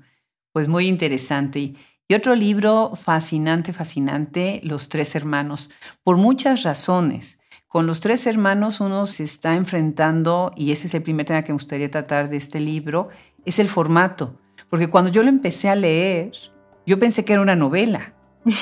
Pues 0.51 0.67
muy 0.67 0.87
interesante. 0.87 1.59
Y, 1.59 1.77
otro 2.13 2.35
libro 2.35 2.91
fascinante, 2.95 3.71
fascinante, 3.71 4.59
Los 4.65 4.89
Tres 4.89 5.15
Hermanos, 5.15 5.69
por 6.03 6.17
muchas 6.17 6.63
razones. 6.63 7.39
Con 7.69 7.87
los 7.87 8.01
tres 8.01 8.27
hermanos 8.27 8.81
uno 8.81 9.05
se 9.05 9.23
está 9.23 9.55
enfrentando, 9.55 10.51
y 10.57 10.73
ese 10.73 10.87
es 10.87 10.93
el 10.93 11.03
primer 11.03 11.25
tema 11.25 11.41
que 11.41 11.53
me 11.53 11.55
gustaría 11.55 11.89
tratar 11.89 12.29
de 12.29 12.35
este 12.35 12.59
libro, 12.59 13.07
es 13.45 13.59
el 13.59 13.69
formato. 13.69 14.35
Porque 14.69 14.89
cuando 14.89 15.09
yo 15.09 15.23
lo 15.23 15.29
empecé 15.29 15.69
a 15.69 15.75
leer, 15.75 16.33
yo 16.85 16.99
pensé 16.99 17.23
que 17.23 17.31
era 17.31 17.41
una 17.41 17.55
novela 17.55 18.13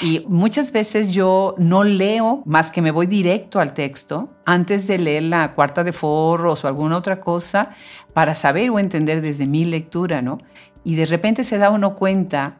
y 0.01 0.25
muchas 0.27 0.71
veces 0.71 1.09
yo 1.09 1.55
no 1.57 1.83
leo 1.83 2.43
más 2.45 2.69
que 2.69 2.81
me 2.81 2.91
voy 2.91 3.07
directo 3.07 3.59
al 3.59 3.73
texto 3.73 4.29
antes 4.45 4.87
de 4.87 4.97
leer 4.97 5.23
la 5.23 5.53
cuarta 5.53 5.83
de 5.83 5.93
forros 5.93 6.63
o 6.63 6.67
alguna 6.67 6.97
otra 6.97 7.21
cosa 7.21 7.71
para 8.13 8.35
saber 8.35 8.69
o 8.71 8.79
entender 8.79 9.21
desde 9.21 9.45
mi 9.45 9.63
lectura, 9.63 10.21
¿no? 10.21 10.39
Y 10.83 10.95
de 10.95 11.05
repente 11.05 11.43
se 11.43 11.57
da 11.57 11.69
uno 11.69 11.95
cuenta 11.95 12.57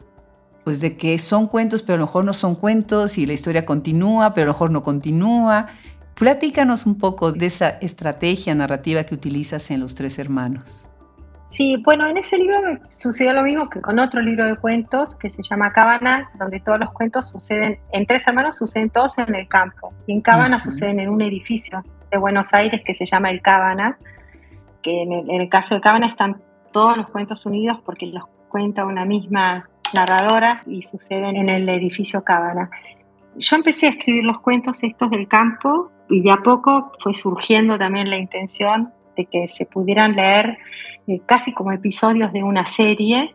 pues 0.64 0.80
de 0.80 0.96
que 0.96 1.18
son 1.18 1.46
cuentos, 1.46 1.82
pero 1.82 1.94
a 1.94 1.98
lo 1.98 2.06
mejor 2.06 2.24
no 2.24 2.32
son 2.32 2.54
cuentos 2.54 3.18
y 3.18 3.26
la 3.26 3.32
historia 3.32 3.64
continúa, 3.64 4.34
pero 4.34 4.44
a 4.44 4.46
lo 4.48 4.52
mejor 4.52 4.70
no 4.70 4.82
continúa. 4.82 5.68
Platícanos 6.14 6.86
un 6.86 6.96
poco 6.96 7.32
de 7.32 7.46
esa 7.46 7.70
estrategia 7.80 8.54
narrativa 8.54 9.04
que 9.04 9.14
utilizas 9.14 9.70
en 9.70 9.80
Los 9.80 9.94
Tres 9.94 10.18
Hermanos. 10.18 10.89
Sí, 11.50 11.76
bueno, 11.84 12.06
en 12.06 12.16
ese 12.16 12.38
libro 12.38 12.62
me 12.62 12.80
sucedió 12.88 13.32
lo 13.32 13.42
mismo 13.42 13.68
que 13.68 13.80
con 13.80 13.98
otro 13.98 14.22
libro 14.22 14.46
de 14.46 14.56
cuentos 14.56 15.16
que 15.16 15.30
se 15.30 15.42
llama 15.42 15.72
Cábana, 15.72 16.30
donde 16.38 16.60
todos 16.60 16.78
los 16.78 16.92
cuentos 16.92 17.28
suceden, 17.28 17.78
en 17.92 18.06
Tres 18.06 18.26
Hermanos 18.26 18.56
suceden 18.56 18.88
todos 18.90 19.18
en 19.18 19.34
el 19.34 19.48
campo, 19.48 19.92
y 20.06 20.12
en 20.12 20.20
Cábana 20.20 20.60
suceden 20.60 21.00
en 21.00 21.08
un 21.08 21.22
edificio 21.22 21.82
de 22.10 22.18
Buenos 22.18 22.54
Aires 22.54 22.82
que 22.84 22.94
se 22.94 23.04
llama 23.04 23.30
El 23.30 23.42
Cábana, 23.42 23.98
que 24.80 25.02
en 25.02 25.30
el, 25.30 25.48
caso 25.48 25.74
de 25.74 25.80
Cábana 25.80 26.06
están 26.06 26.40
todos 26.72 26.96
los 26.96 27.08
cuentos 27.10 27.44
unidos 27.44 27.78
porque 27.84 28.06
los 28.06 28.24
cuenta 28.48 28.84
una 28.84 29.04
misma 29.04 29.68
narradora 29.92 30.62
y 30.66 30.82
suceden 30.82 31.36
en 31.36 31.48
el 31.48 31.68
edificio 31.68 32.22
Cábana. 32.24 32.70
Yo 33.36 33.56
empecé 33.56 33.86
a 33.86 33.90
escribir 33.90 34.24
los 34.24 34.38
cuentos 34.40 34.82
estos 34.82 35.10
del 35.10 35.28
campo 35.28 35.90
y 36.08 36.22
de 36.22 36.30
a 36.30 36.38
poco 36.38 36.92
fue 36.98 37.14
surgiendo 37.14 37.78
también 37.78 38.10
la 38.10 38.16
intención 38.16 38.92
de 39.16 39.26
que 39.26 39.48
se 39.48 39.66
pudieran 39.66 40.16
leer 40.16 40.58
eh, 41.06 41.20
casi 41.26 41.52
como 41.52 41.72
episodios 41.72 42.32
de 42.32 42.42
una 42.42 42.66
serie, 42.66 43.34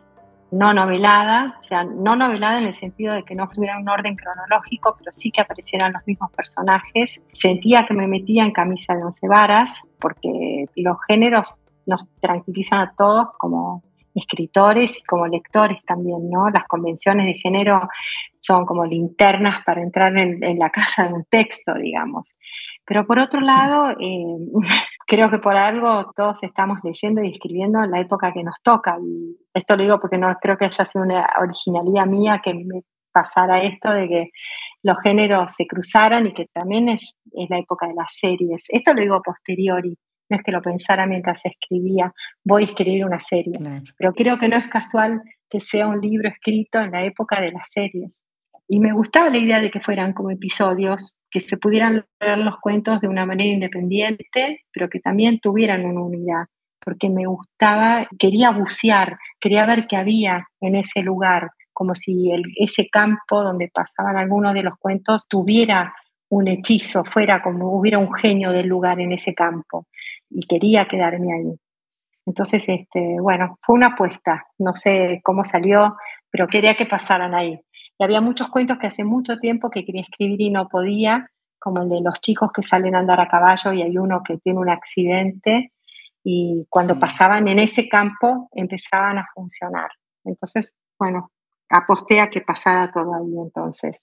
no 0.50 0.72
novelada, 0.72 1.56
o 1.60 1.62
sea, 1.62 1.84
no 1.84 2.16
novelada 2.16 2.58
en 2.58 2.66
el 2.66 2.74
sentido 2.74 3.14
de 3.14 3.24
que 3.24 3.34
no 3.34 3.48
tuviera 3.48 3.78
un 3.78 3.88
orden 3.88 4.16
cronológico, 4.16 4.94
pero 4.98 5.10
sí 5.12 5.30
que 5.30 5.40
aparecieran 5.40 5.92
los 5.92 6.06
mismos 6.06 6.30
personajes. 6.32 7.20
Sentía 7.32 7.86
que 7.86 7.94
me 7.94 8.06
metía 8.06 8.44
en 8.44 8.52
camisa 8.52 8.94
de 8.94 9.04
once 9.04 9.26
varas, 9.28 9.82
porque 9.98 10.66
los 10.76 10.96
géneros 11.08 11.58
nos 11.86 12.06
tranquilizan 12.20 12.80
a 12.80 12.94
todos 12.96 13.28
como 13.38 13.82
escritores 14.14 14.98
y 14.98 15.02
como 15.02 15.26
lectores 15.26 15.84
también, 15.84 16.30
¿no? 16.30 16.48
Las 16.50 16.66
convenciones 16.66 17.26
de 17.26 17.34
género 17.34 17.88
son 18.40 18.64
como 18.64 18.84
linternas 18.84 19.62
para 19.64 19.82
entrar 19.82 20.16
en, 20.16 20.58
la 20.58 20.70
casa 20.70 21.08
de 21.08 21.14
un 21.14 21.24
texto, 21.24 21.74
digamos. 21.74 22.38
Pero 22.84 23.06
por 23.06 23.18
otro 23.18 23.40
lado, 23.40 23.90
eh, 23.90 24.24
creo 25.06 25.30
que 25.30 25.38
por 25.38 25.56
algo 25.56 26.12
todos 26.14 26.42
estamos 26.42 26.78
leyendo 26.82 27.22
y 27.22 27.30
escribiendo 27.30 27.82
en 27.82 27.90
la 27.90 28.00
época 28.00 28.32
que 28.32 28.42
nos 28.42 28.60
toca. 28.62 28.98
Y 29.00 29.36
esto 29.54 29.76
lo 29.76 29.82
digo 29.84 30.00
porque 30.00 30.18
no 30.18 30.36
creo 30.40 30.58
que 30.58 30.66
haya 30.66 30.84
sido 30.84 31.04
una 31.04 31.26
originalidad 31.40 32.06
mía 32.06 32.40
que 32.42 32.54
me 32.54 32.82
pasara 33.12 33.62
esto 33.62 33.92
de 33.92 34.08
que 34.08 34.30
los 34.82 35.00
géneros 35.00 35.54
se 35.54 35.66
cruzaran 35.66 36.26
y 36.26 36.34
que 36.34 36.46
también 36.52 36.88
es, 36.90 37.14
es 37.32 37.48
la 37.48 37.58
época 37.58 37.86
de 37.86 37.94
las 37.94 38.12
series. 38.14 38.66
Esto 38.68 38.92
lo 38.92 39.00
digo 39.00 39.22
posteriori, 39.22 39.96
no 40.28 40.36
es 40.36 40.42
que 40.42 40.52
lo 40.52 40.60
pensara 40.60 41.06
mientras 41.06 41.44
escribía, 41.46 42.12
voy 42.44 42.64
a 42.64 42.66
escribir 42.66 43.04
una 43.04 43.18
serie. 43.18 43.54
Pero 43.96 44.12
creo 44.12 44.38
que 44.38 44.48
no 44.48 44.56
es 44.56 44.68
casual 44.68 45.22
que 45.48 45.60
sea 45.60 45.86
un 45.86 46.00
libro 46.00 46.28
escrito 46.28 46.80
en 46.80 46.90
la 46.90 47.04
época 47.04 47.40
de 47.40 47.52
las 47.52 47.70
series. 47.70 48.24
Y 48.68 48.80
me 48.80 48.92
gustaba 48.92 49.30
la 49.30 49.38
idea 49.38 49.60
de 49.60 49.70
que 49.70 49.80
fueran 49.80 50.12
como 50.12 50.30
episodios 50.30 51.15
que 51.36 51.40
se 51.40 51.58
pudieran 51.58 52.02
leer 52.18 52.38
los 52.38 52.56
cuentos 52.60 52.98
de 53.02 53.08
una 53.08 53.26
manera 53.26 53.52
independiente, 53.52 54.64
pero 54.72 54.88
que 54.88 55.00
también 55.00 55.38
tuvieran 55.38 55.84
una 55.84 56.00
unidad, 56.00 56.46
porque 56.82 57.10
me 57.10 57.26
gustaba, 57.26 58.08
quería 58.18 58.52
bucear, 58.52 59.18
quería 59.38 59.66
ver 59.66 59.86
qué 59.86 59.96
había 59.96 60.48
en 60.62 60.76
ese 60.76 61.02
lugar, 61.02 61.50
como 61.74 61.94
si 61.94 62.30
ese 62.56 62.88
campo 62.88 63.42
donde 63.42 63.68
pasaban 63.68 64.16
algunos 64.16 64.54
de 64.54 64.62
los 64.62 64.78
cuentos 64.78 65.28
tuviera 65.28 65.94
un 66.30 66.48
hechizo, 66.48 67.04
fuera 67.04 67.42
como 67.42 67.78
hubiera 67.78 67.98
un 67.98 68.14
genio 68.14 68.50
del 68.50 68.66
lugar 68.66 68.98
en 68.98 69.12
ese 69.12 69.34
campo, 69.34 69.88
y 70.30 70.40
quería 70.46 70.88
quedarme 70.88 71.34
ahí. 71.34 71.54
Entonces, 72.24 72.64
este, 72.66 73.20
bueno, 73.20 73.58
fue 73.60 73.74
una 73.74 73.88
apuesta, 73.88 74.46
no 74.58 74.74
sé 74.74 75.20
cómo 75.22 75.44
salió, 75.44 75.96
pero 76.30 76.48
quería 76.48 76.76
que 76.76 76.86
pasaran 76.86 77.34
ahí. 77.34 77.60
Y 77.98 78.04
había 78.04 78.20
muchos 78.20 78.48
cuentos 78.48 78.78
que 78.78 78.86
hace 78.86 79.04
mucho 79.04 79.38
tiempo 79.38 79.70
que 79.70 79.84
quería 79.84 80.02
escribir 80.02 80.40
y 80.40 80.50
no 80.50 80.68
podía, 80.68 81.30
como 81.58 81.82
el 81.82 81.88
de 81.88 82.00
los 82.00 82.20
chicos 82.20 82.50
que 82.52 82.62
salen 82.62 82.94
a 82.94 83.00
andar 83.00 83.20
a 83.20 83.28
caballo 83.28 83.72
y 83.72 83.82
hay 83.82 83.96
uno 83.98 84.22
que 84.22 84.38
tiene 84.38 84.58
un 84.58 84.68
accidente 84.68 85.72
y 86.22 86.66
cuando 86.68 86.98
pasaban 86.98 87.48
en 87.48 87.58
ese 87.58 87.88
campo 87.88 88.48
empezaban 88.52 89.18
a 89.18 89.28
funcionar. 89.34 89.88
Entonces, 90.24 90.74
bueno, 90.98 91.30
aposté 91.70 92.20
a 92.20 92.30
que 92.30 92.40
pasara 92.40 92.90
todo 92.90 93.14
ahí 93.14 93.32
entonces. 93.38 93.98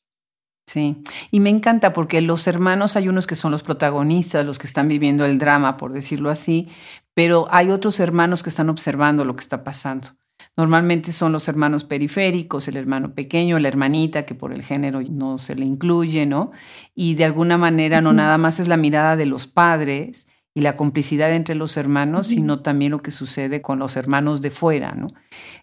Sí, 0.65 1.03
y 1.29 1.41
me 1.41 1.49
encanta 1.49 1.91
porque 1.91 2.21
los 2.21 2.47
hermanos 2.47 2.95
hay 2.95 3.09
unos 3.09 3.27
que 3.27 3.35
son 3.35 3.51
los 3.51 3.63
protagonistas, 3.63 4.45
los 4.45 4.57
que 4.57 4.67
están 4.67 4.87
viviendo 4.87 5.25
el 5.25 5.37
drama, 5.37 5.75
por 5.75 5.91
decirlo 5.91 6.29
así, 6.29 6.69
pero 7.13 7.47
hay 7.51 7.69
otros 7.69 7.99
hermanos 7.99 8.43
que 8.43 8.49
están 8.49 8.69
observando 8.69 9.25
lo 9.25 9.35
que 9.35 9.41
está 9.41 9.63
pasando. 9.63 10.09
Normalmente 10.55 11.11
son 11.11 11.31
los 11.31 11.47
hermanos 11.47 11.83
periféricos, 11.83 12.67
el 12.67 12.77
hermano 12.77 13.15
pequeño, 13.15 13.57
la 13.57 13.69
hermanita, 13.69 14.25
que 14.25 14.35
por 14.35 14.53
el 14.53 14.61
género 14.61 15.01
no 15.01 15.39
se 15.39 15.55
le 15.55 15.65
incluye, 15.65 16.27
¿no? 16.27 16.51
Y 16.93 17.15
de 17.15 17.25
alguna 17.25 17.57
manera 17.57 18.01
no 18.01 18.13
nada 18.13 18.37
más 18.37 18.59
es 18.59 18.67
la 18.67 18.77
mirada 18.77 19.15
de 19.15 19.25
los 19.25 19.47
padres 19.47 20.27
y 20.53 20.61
la 20.61 20.75
complicidad 20.75 21.33
entre 21.33 21.55
los 21.55 21.77
hermanos, 21.77 22.27
sino 22.27 22.61
también 22.61 22.91
lo 22.91 23.01
que 23.01 23.09
sucede 23.09 23.63
con 23.63 23.79
los 23.79 23.97
hermanos 23.97 24.41
de 24.41 24.51
fuera, 24.51 24.91
¿no? 24.91 25.07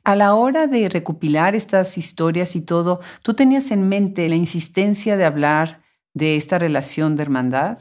A 0.03 0.17
la 0.17 0.35
hora 0.35 0.67
de 0.67 0.89
recopilar 0.89 1.55
estas 1.55 1.97
historias 1.97 2.57
y 2.57 2.65
todo, 2.65 3.01
¿tú 3.23 3.35
tenías 3.35 3.71
en 3.71 3.89
mente 3.89 4.29
la 4.29 4.35
insistencia 4.35 5.17
de 5.17 5.25
hablar 5.25 5.83
de 6.15 6.35
esta 6.35 6.59
relación 6.59 7.15
de 7.15 7.23
hermandad? 7.23 7.79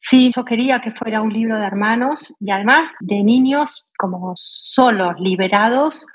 Sí, 0.00 0.30
yo 0.34 0.44
quería 0.44 0.80
que 0.80 0.92
fuera 0.92 1.20
un 1.20 1.32
libro 1.32 1.58
de 1.58 1.66
hermanos 1.66 2.34
y 2.40 2.50
además 2.50 2.90
de 3.00 3.22
niños 3.22 3.90
como 3.98 4.32
solos, 4.36 5.14
liberados, 5.18 6.06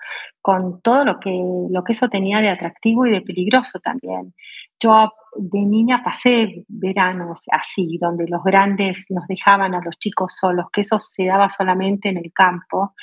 con 0.41 0.81
todo 0.81 1.05
lo 1.05 1.19
que, 1.19 1.31
lo 1.69 1.83
que 1.83 1.93
eso 1.93 2.09
tenía 2.09 2.39
de 2.39 2.49
atractivo 2.49 3.05
y 3.05 3.11
de 3.11 3.21
peligroso 3.21 3.79
también. 3.79 4.33
Yo 4.77 5.11
de 5.37 5.59
niña 5.59 6.01
pasé 6.03 6.65
veranos 6.67 7.45
así, 7.51 7.97
donde 7.99 8.25
los 8.27 8.43
grandes 8.43 9.05
nos 9.09 9.25
dejaban 9.27 9.73
a 9.73 9.81
los 9.81 9.97
chicos 9.97 10.35
solos, 10.37 10.67
que 10.71 10.81
eso 10.81 10.99
se 10.99 11.25
daba 11.25 11.49
solamente 11.49 12.09
en 12.09 12.17
el 12.17 12.31
campo, 12.33 12.93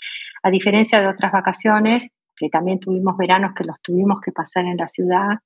a 0.42 0.50
diferencia 0.50 1.00
de 1.00 1.08
otras 1.08 1.32
vacaciones, 1.32 2.08
que 2.36 2.48
también 2.48 2.78
tuvimos 2.78 3.16
veranos 3.16 3.52
que 3.54 3.64
los 3.64 3.80
tuvimos 3.82 4.20
que 4.20 4.32
pasar 4.32 4.64
en 4.64 4.76
la 4.76 4.88
ciudad, 4.88 5.38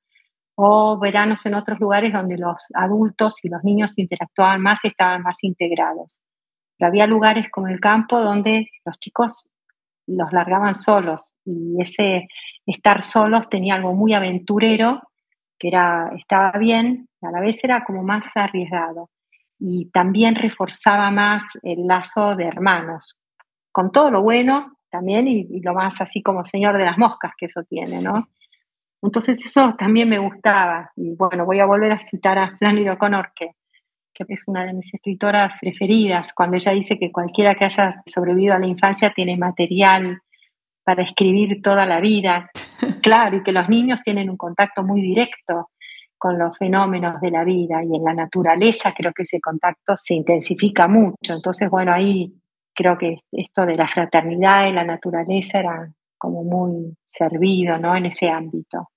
o 0.57 0.99
veranos 0.99 1.45
en 1.47 1.55
otros 1.55 1.81
lugares 1.81 2.13
donde 2.13 2.39
los 2.39 2.69
adultos 2.75 3.45
y 3.45 3.49
los 3.49 3.63
niños 3.65 3.99
interactuaban 3.99 4.61
más 4.61 4.85
y 4.85 4.89
estaban 4.89 5.23
más 5.23 5.43
integrados. 5.43 6.21
Pero 6.77 6.89
había 6.89 7.07
lugares 7.07 7.47
como 7.51 7.69
el 7.69 7.81
campo 7.81 8.21
donde 8.21 8.69
los 8.85 8.99
chicos 8.99 9.49
los 10.07 10.33
largaban 10.33 10.75
solos 10.75 11.33
y 11.45 11.81
ese 11.81 12.29
estar 12.67 13.03
solos 13.03 13.49
tenía 13.49 13.75
algo 13.75 13.95
muy 13.95 14.13
aventurero, 14.13 15.03
que 15.59 15.69
era, 15.69 16.11
estaba 16.17 16.53
bien, 16.59 17.09
a 17.23 17.31
la 17.31 17.41
vez 17.41 17.63
era 17.65 17.85
como 17.85 18.03
más 18.03 18.27
arriesgado 18.35 19.11
y 19.59 19.87
también 19.91 20.35
reforzaba 20.35 21.11
más 21.11 21.59
el 21.63 21.87
lazo 21.87 22.37
de 22.37 22.45
hermanos, 22.45 23.17
con 23.73 23.91
todo 23.91 24.11
lo 24.11 24.23
bueno 24.23 24.77
también 24.91 25.27
y, 25.27 25.47
y 25.51 25.61
lo 25.61 25.75
más 25.75 26.01
así 26.01 26.23
como 26.23 26.45
señor 26.45 26.77
de 26.77 26.85
las 26.85 26.99
moscas 26.99 27.33
que 27.37 27.47
eso 27.47 27.63
tiene, 27.65 28.03
¿no? 28.03 28.29
Entonces 29.05 29.45
eso 29.45 29.75
también 29.79 30.09
me 30.09 30.19
gustaba. 30.19 30.91
Y 30.97 31.15
bueno, 31.15 31.45
voy 31.45 31.61
a 31.61 31.67
volver 31.67 31.93
a 31.93 31.99
citar 31.99 32.39
a 32.39 32.57
Flannery 32.57 32.89
O'Connor, 32.89 33.33
que, 33.37 33.51
que 34.15 34.25
es 34.29 34.45
una 34.47 34.65
de 34.65 34.73
mis 34.73 34.95
escritoras 34.95 35.59
preferidas, 35.61 36.33
cuando 36.33 36.57
ella 36.57 36.73
dice 36.73 36.99
que 36.99 37.13
cualquiera 37.13 37.55
que 37.55 37.67
haya 37.67 38.03
sobrevivido 38.07 38.55
a 38.55 38.59
la 38.59 38.67
infancia 38.67 39.13
tiene 39.15 39.37
material 39.37 40.23
para 40.85 41.03
escribir 41.03 41.61
toda 41.63 41.87
la 41.87 42.01
vida. 42.01 42.51
Claro, 43.03 43.37
y 43.37 43.43
que 43.43 43.53
los 43.53 43.69
niños 43.69 44.03
tienen 44.03 44.29
un 44.29 44.37
contacto 44.37 44.83
muy 44.83 45.01
directo 45.01 45.71
con 46.19 46.39
los 46.39 46.57
fenómenos 46.57 47.21
de 47.21 47.31
la 47.31 47.45
vida 47.45 47.83
y 47.83 47.97
en 47.97 48.03
la 48.03 48.15
naturaleza 48.15 48.93
creo 48.93 49.13
que 49.13 49.23
ese 49.23 49.41
contacto 49.41 49.95
se 49.97 50.15
intensifica 50.15 50.89
mucho. 50.89 51.35
Entonces, 51.35 51.71
bueno, 51.71 51.93
ahí 51.93 52.33
creo 52.75 52.99
que 52.99 53.19
esto 53.31 53.65
de 53.67 53.75
la 53.75 53.87
fraternidad 53.87 54.69
y 54.69 54.73
la 54.73 54.85
naturaleza 54.85 55.61
era 55.61 55.93
como 56.17 56.45
muy 56.45 56.97
servido, 57.07 57.79
¿no? 57.79 57.95
En 57.95 58.07
ese 58.07 58.29
ámbito. 58.29 58.89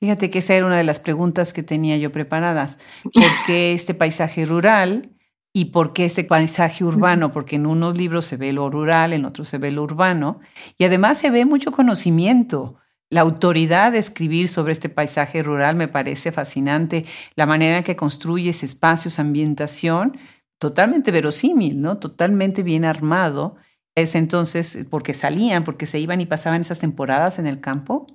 Fíjate 0.00 0.30
que 0.30 0.38
esa 0.38 0.54
era 0.54 0.64
una 0.64 0.78
de 0.78 0.84
las 0.84 0.98
preguntas 0.98 1.52
que 1.52 1.62
tenía 1.62 1.98
yo 1.98 2.10
preparadas. 2.10 2.78
¿Por 3.02 3.30
qué 3.46 3.72
este 3.74 3.92
paisaje 3.92 4.46
rural 4.46 5.10
y 5.52 5.66
por 5.66 5.92
qué 5.92 6.06
este 6.06 6.24
paisaje 6.24 6.84
urbano? 6.84 7.30
Porque 7.30 7.56
en 7.56 7.66
unos 7.66 7.98
libros 7.98 8.24
se 8.24 8.38
ve 8.38 8.52
lo 8.52 8.70
rural, 8.70 9.12
en 9.12 9.26
otros 9.26 9.48
se 9.48 9.58
ve 9.58 9.70
lo 9.70 9.82
urbano 9.82 10.40
y 10.78 10.84
además 10.84 11.18
se 11.18 11.30
ve 11.30 11.44
mucho 11.44 11.70
conocimiento. 11.70 12.76
La 13.10 13.20
autoridad 13.20 13.92
de 13.92 13.98
escribir 13.98 14.48
sobre 14.48 14.72
este 14.72 14.88
paisaje 14.88 15.42
rural 15.42 15.76
me 15.76 15.88
parece 15.88 16.32
fascinante, 16.32 17.04
la 17.34 17.44
manera 17.44 17.78
en 17.78 17.84
que 17.84 17.96
construyes 17.96 18.62
espacios, 18.62 19.18
ambientación, 19.18 20.16
totalmente 20.58 21.10
verosímil, 21.10 21.80
¿no? 21.80 21.98
Totalmente 21.98 22.62
bien 22.62 22.84
armado. 22.86 23.56
Es 23.96 24.14
entonces 24.14 24.86
porque 24.88 25.12
salían, 25.12 25.64
porque 25.64 25.86
se 25.86 25.98
iban 25.98 26.20
y 26.20 26.26
pasaban 26.26 26.60
esas 26.62 26.78
temporadas 26.78 27.38
en 27.38 27.46
el 27.46 27.60
campo. 27.60 28.06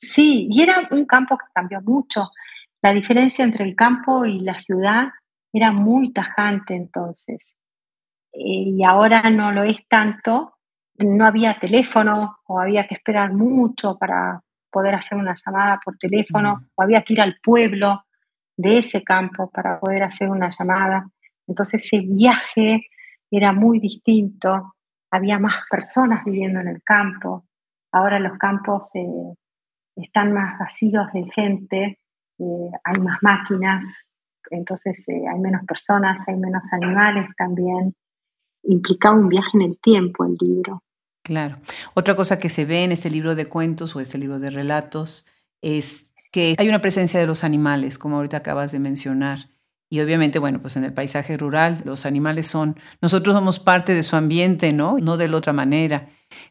Sí, 0.00 0.48
y 0.50 0.62
era 0.62 0.88
un 0.90 1.04
campo 1.04 1.36
que 1.36 1.46
cambió 1.54 1.80
mucho. 1.82 2.30
La 2.82 2.92
diferencia 2.92 3.44
entre 3.44 3.64
el 3.64 3.76
campo 3.76 4.24
y 4.24 4.40
la 4.40 4.58
ciudad 4.58 5.08
era 5.52 5.72
muy 5.72 6.12
tajante 6.12 6.74
entonces. 6.74 7.54
Eh, 8.32 8.78
y 8.78 8.84
ahora 8.84 9.28
no 9.30 9.52
lo 9.52 9.62
es 9.64 9.86
tanto. 9.88 10.54
No 10.96 11.26
había 11.26 11.58
teléfono 11.58 12.38
o 12.46 12.60
había 12.60 12.86
que 12.86 12.94
esperar 12.94 13.32
mucho 13.32 13.98
para 13.98 14.40
poder 14.70 14.94
hacer 14.94 15.18
una 15.18 15.34
llamada 15.34 15.80
por 15.84 15.96
teléfono 15.98 16.56
mm. 16.56 16.66
o 16.76 16.82
había 16.82 17.02
que 17.02 17.14
ir 17.14 17.20
al 17.20 17.36
pueblo 17.42 18.04
de 18.56 18.78
ese 18.78 19.02
campo 19.02 19.50
para 19.50 19.80
poder 19.80 20.02
hacer 20.04 20.28
una 20.28 20.50
llamada. 20.50 21.06
Entonces 21.46 21.84
ese 21.84 22.00
viaje 22.00 22.86
era 23.30 23.52
muy 23.52 23.80
distinto 23.80 24.74
había 25.10 25.38
más 25.38 25.64
personas 25.68 26.24
viviendo 26.24 26.60
en 26.60 26.68
el 26.68 26.82
campo. 26.82 27.44
Ahora 27.92 28.18
los 28.20 28.38
campos 28.38 28.94
eh, 28.94 29.34
están 29.96 30.32
más 30.32 30.58
vacíos 30.58 31.12
de 31.12 31.24
gente, 31.30 31.98
eh, 32.38 32.70
hay 32.84 33.00
más 33.02 33.18
máquinas, 33.22 34.10
entonces 34.50 35.08
eh, 35.08 35.22
hay 35.30 35.38
menos 35.38 35.62
personas, 35.66 36.20
hay 36.26 36.36
menos 36.36 36.72
animales 36.72 37.28
también. 37.36 37.94
Implicaba 38.62 39.16
un 39.16 39.28
viaje 39.28 39.50
en 39.54 39.62
el 39.62 39.78
tiempo 39.78 40.24
el 40.24 40.36
libro. 40.40 40.82
Claro. 41.22 41.58
Otra 41.94 42.16
cosa 42.16 42.38
que 42.38 42.48
se 42.48 42.64
ve 42.64 42.84
en 42.84 42.92
este 42.92 43.10
libro 43.10 43.34
de 43.34 43.46
cuentos 43.46 43.94
o 43.94 44.00
este 44.00 44.18
libro 44.18 44.38
de 44.38 44.50
relatos 44.50 45.26
es 45.62 46.14
que 46.32 46.54
hay 46.58 46.68
una 46.68 46.80
presencia 46.80 47.20
de 47.20 47.26
los 47.26 47.44
animales, 47.44 47.98
como 47.98 48.16
ahorita 48.16 48.38
acabas 48.38 48.72
de 48.72 48.78
mencionar. 48.78 49.38
Y 49.92 50.00
obviamente, 50.00 50.38
bueno, 50.38 50.62
pues 50.62 50.76
en 50.76 50.84
el 50.84 50.92
paisaje 50.92 51.36
rural 51.36 51.82
los 51.84 52.06
animales 52.06 52.46
son, 52.46 52.78
nosotros 53.02 53.34
somos 53.34 53.58
parte 53.58 53.92
de 53.92 54.04
su 54.04 54.14
ambiente, 54.14 54.72
¿no? 54.72 54.96
No 54.98 55.16
de 55.16 55.26
la 55.26 55.36
otra 55.36 55.52
manera. 55.52 56.08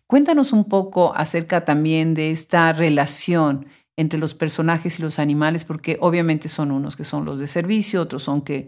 Cuéntanos 0.08 0.52
un 0.52 0.66
poco 0.66 1.16
acerca 1.16 1.64
también 1.64 2.14
de 2.14 2.32
esta 2.32 2.74
relación 2.74 3.68
entre 3.96 4.20
los 4.20 4.34
personajes 4.34 5.00
y 5.00 5.02
los 5.02 5.20
animales, 5.20 5.64
porque 5.64 5.98
obviamente 6.02 6.50
son 6.50 6.72
unos 6.72 6.98
que 6.98 7.06
son 7.06 7.24
los 7.24 7.40
de 7.40 7.48
servicio, 7.48 8.02
otros 8.02 8.24
son 8.24 8.42
que 8.42 8.66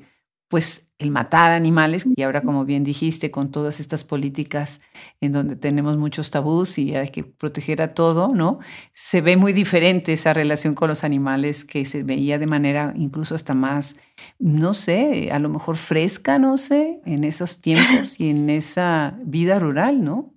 pues 0.51 0.91
el 0.99 1.11
matar 1.11 1.51
animales, 1.51 2.05
y 2.13 2.21
ahora 2.23 2.41
como 2.41 2.65
bien 2.65 2.83
dijiste, 2.83 3.31
con 3.31 3.51
todas 3.51 3.79
estas 3.79 4.03
políticas 4.03 4.83
en 5.21 5.31
donde 5.31 5.55
tenemos 5.55 5.97
muchos 5.97 6.29
tabús 6.29 6.77
y 6.77 6.93
hay 6.93 7.07
que 7.09 7.23
proteger 7.23 7.81
a 7.81 7.93
todo, 7.93 8.35
¿no? 8.35 8.59
Se 8.91 9.21
ve 9.21 9.37
muy 9.37 9.53
diferente 9.53 10.11
esa 10.11 10.33
relación 10.33 10.75
con 10.75 10.89
los 10.89 11.05
animales 11.05 11.63
que 11.63 11.85
se 11.85 12.03
veía 12.03 12.37
de 12.37 12.47
manera 12.47 12.93
incluso 12.97 13.33
hasta 13.33 13.53
más, 13.53 14.01
no 14.39 14.73
sé, 14.73 15.31
a 15.31 15.39
lo 15.39 15.47
mejor 15.47 15.77
fresca, 15.77 16.37
no 16.37 16.57
sé, 16.57 16.99
en 17.05 17.23
esos 17.23 17.61
tiempos 17.61 18.19
y 18.19 18.29
en 18.29 18.49
esa 18.49 19.17
vida 19.23 19.57
rural, 19.57 20.03
¿no? 20.03 20.33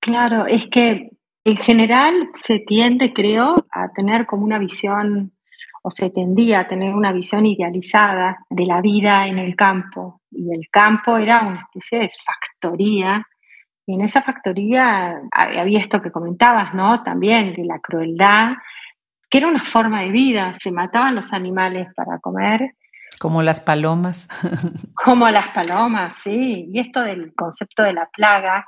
Claro, 0.00 0.46
es 0.46 0.66
que 0.66 1.10
en 1.44 1.56
general 1.58 2.28
se 2.44 2.58
tiende, 2.58 3.12
creo, 3.12 3.66
a 3.70 3.92
tener 3.94 4.26
como 4.26 4.44
una 4.44 4.58
visión 4.58 5.32
o 5.82 5.90
se 5.90 6.10
tendía 6.10 6.60
a 6.60 6.66
tener 6.66 6.94
una 6.94 7.12
visión 7.12 7.46
idealizada 7.46 8.38
de 8.50 8.66
la 8.66 8.80
vida 8.80 9.26
en 9.26 9.38
el 9.38 9.54
campo. 9.56 10.20
Y 10.30 10.52
el 10.52 10.68
campo 10.70 11.16
era 11.16 11.42
una 11.42 11.62
especie 11.62 12.00
de 12.00 12.10
factoría. 12.24 13.26
Y 13.86 13.94
en 13.94 14.02
esa 14.02 14.22
factoría 14.22 15.20
había 15.32 15.80
esto 15.80 16.02
que 16.02 16.12
comentabas, 16.12 16.74
¿no? 16.74 17.02
También 17.02 17.54
de 17.54 17.64
la 17.64 17.78
crueldad, 17.78 18.52
que 19.30 19.38
era 19.38 19.48
una 19.48 19.64
forma 19.64 20.02
de 20.02 20.10
vida. 20.10 20.56
Se 20.58 20.70
mataban 20.70 21.14
los 21.14 21.32
animales 21.32 21.88
para 21.94 22.18
comer. 22.18 22.74
Como 23.18 23.42
las 23.42 23.60
palomas. 23.60 24.28
Como 24.94 25.28
las 25.30 25.48
palomas, 25.48 26.14
sí. 26.14 26.68
Y 26.72 26.78
esto 26.80 27.02
del 27.02 27.34
concepto 27.34 27.82
de 27.82 27.92
la 27.94 28.08
plaga, 28.12 28.66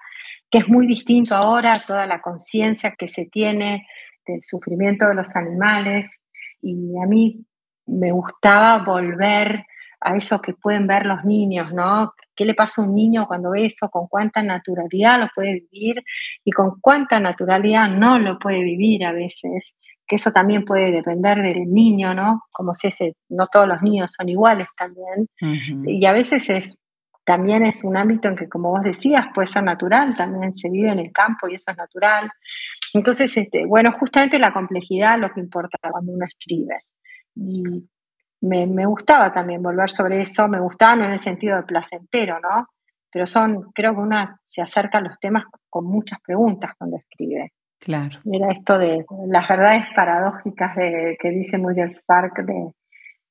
que 0.51 0.59
es 0.59 0.68
muy 0.68 0.87
distinto 0.87 1.35
ahora, 1.35 1.75
toda 1.87 2.07
la 2.07 2.20
conciencia 2.20 2.94
que 2.99 3.07
se 3.07 3.27
tiene 3.27 3.87
del 4.27 4.42
sufrimiento 4.42 5.07
de 5.07 5.14
los 5.14 5.37
animales 5.37 6.20
y 6.62 6.96
a 7.03 7.07
mí 7.07 7.44
me 7.87 8.12
gustaba 8.12 8.85
volver 8.85 9.64
a 10.01 10.16
eso 10.16 10.40
que 10.40 10.55
pueden 10.55 10.87
ver 10.87 11.05
los 11.05 11.25
niños, 11.25 11.73
¿no? 11.73 12.14
¿Qué 12.35 12.44
le 12.44 12.55
pasa 12.55 12.81
a 12.81 12.85
un 12.85 12.94
niño 12.94 13.27
cuando 13.27 13.51
ve 13.51 13.66
eso? 13.66 13.90
¿Con 13.90 14.07
cuánta 14.07 14.42
naturalidad 14.42 15.20
lo 15.20 15.29
puede 15.35 15.66
vivir? 15.70 16.03
Y 16.44 16.53
con 16.53 16.81
cuánta 16.81 17.20
naturalidad 17.20 17.88
no 17.88 18.18
lo 18.18 18.38
puede 18.38 18.62
vivir 18.62 19.05
a 19.05 19.12
veces. 19.12 19.75
Que 20.07 20.16
eso 20.16 20.33
también 20.33 20.64
puede 20.64 20.90
depender 20.90 21.38
del 21.42 21.70
niño, 21.70 22.14
¿no? 22.14 22.44
Como 22.51 22.75
si 22.75 22.88
ese, 22.88 23.14
no 23.29 23.46
todos 23.46 23.68
los 23.68 23.83
niños 23.83 24.14
son 24.16 24.29
iguales 24.29 24.68
también. 24.77 25.29
Y 25.87 26.05
a 26.07 26.12
veces 26.12 26.49
es, 26.49 26.79
también 27.25 27.66
es 27.66 27.85
un 27.85 27.96
ámbito 27.96 28.29
en 28.29 28.37
que, 28.37 28.49
como 28.49 28.70
vos 28.70 28.83
decías, 28.83 29.27
puede 29.35 29.46
ser 29.46 29.62
natural, 29.62 30.14
también 30.16 30.57
se 30.57 30.70
vive 30.70 30.90
en 30.90 30.99
el 30.99 31.12
campo 31.12 31.46
y 31.46 31.57
eso 31.57 31.70
es 31.70 31.77
natural. 31.77 32.31
Entonces, 32.94 33.37
este, 33.37 33.66
bueno, 33.66 33.92
justamente 33.92 34.38
la 34.38 34.53
complejidad 34.53 35.18
lo 35.18 35.31
que 35.33 35.40
importa 35.40 35.79
cuando 35.90 36.12
uno 36.12 36.24
escribe. 36.24 36.76
Y 37.35 37.62
me, 38.40 38.66
me, 38.66 38.87
gustaba 38.87 39.33
también 39.33 39.62
volver 39.62 39.90
sobre 39.90 40.20
eso, 40.22 40.48
me 40.48 40.61
gustaba 40.61 40.96
no 40.96 41.05
en 41.05 41.12
el 41.12 41.18
sentido 41.18 41.57
de 41.57 41.62
placentero, 41.62 42.40
¿no? 42.40 42.68
Pero 43.12 43.26
son, 43.26 43.70
creo 43.72 43.94
que 43.94 44.00
una 44.00 44.40
se 44.44 44.62
acerca 44.62 44.98
a 44.98 45.03
los 45.03 45.18
temas 45.18 45.44
con 45.68 45.85
muchas 45.85 46.20
preguntas 46.20 46.72
cuando 46.79 46.96
escribe. 46.96 47.53
Claro. 47.79 48.18
Era 48.24 48.53
esto 48.53 48.79
de 48.79 49.05
las 49.26 49.48
verdades 49.48 49.85
paradójicas 49.94 50.76
de, 50.76 51.16
que 51.20 51.31
dice 51.31 51.59
Muriel 51.59 51.90
Spark 51.90 52.44
de, 52.44 52.72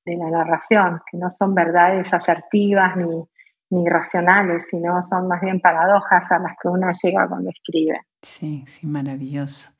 de 0.05 0.17
la 0.17 0.29
narración, 0.29 1.01
que 1.09 1.17
no 1.17 1.29
son 1.29 1.53
verdades 1.53 2.11
asertivas 2.13 2.95
ni, 2.97 3.23
ni 3.69 3.87
racionales, 3.87 4.67
sino 4.69 5.03
son 5.03 5.27
más 5.27 5.41
bien 5.41 5.59
paradojas 5.59 6.31
a 6.31 6.39
las 6.39 6.53
que 6.61 6.67
uno 6.67 6.87
llega 7.01 7.27
cuando 7.27 7.49
escribe. 7.49 7.99
Sí, 8.21 8.63
sí, 8.67 8.85
maravilloso. 8.85 9.71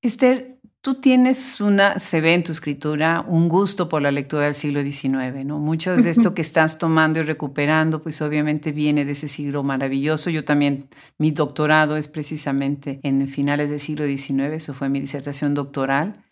Esther, 0.00 0.58
tú 0.80 1.00
tienes 1.00 1.60
una, 1.60 1.98
se 1.98 2.20
ve 2.20 2.34
en 2.34 2.44
tu 2.44 2.52
escritura, 2.52 3.24
un 3.26 3.48
gusto 3.48 3.88
por 3.88 4.00
la 4.00 4.10
lectura 4.10 4.44
del 4.44 4.54
siglo 4.54 4.82
XIX, 4.82 5.44
¿no? 5.44 5.58
Mucho 5.58 5.96
de 5.96 6.08
esto 6.08 6.32
que 6.34 6.42
estás 6.42 6.78
tomando 6.78 7.20
y 7.20 7.22
recuperando, 7.22 8.00
pues 8.00 8.22
obviamente 8.22 8.72
viene 8.72 9.04
de 9.04 9.12
ese 9.12 9.28
siglo 9.28 9.62
maravilloso. 9.62 10.30
Yo 10.30 10.44
también, 10.44 10.88
mi 11.18 11.30
doctorado 11.30 11.96
es 11.96 12.08
precisamente 12.08 13.00
en 13.02 13.26
finales 13.28 13.70
del 13.70 13.80
siglo 13.80 14.06
XIX, 14.06 14.54
eso 14.54 14.72
fue 14.72 14.88
mi 14.88 15.00
disertación 15.00 15.54
doctoral. 15.54 16.24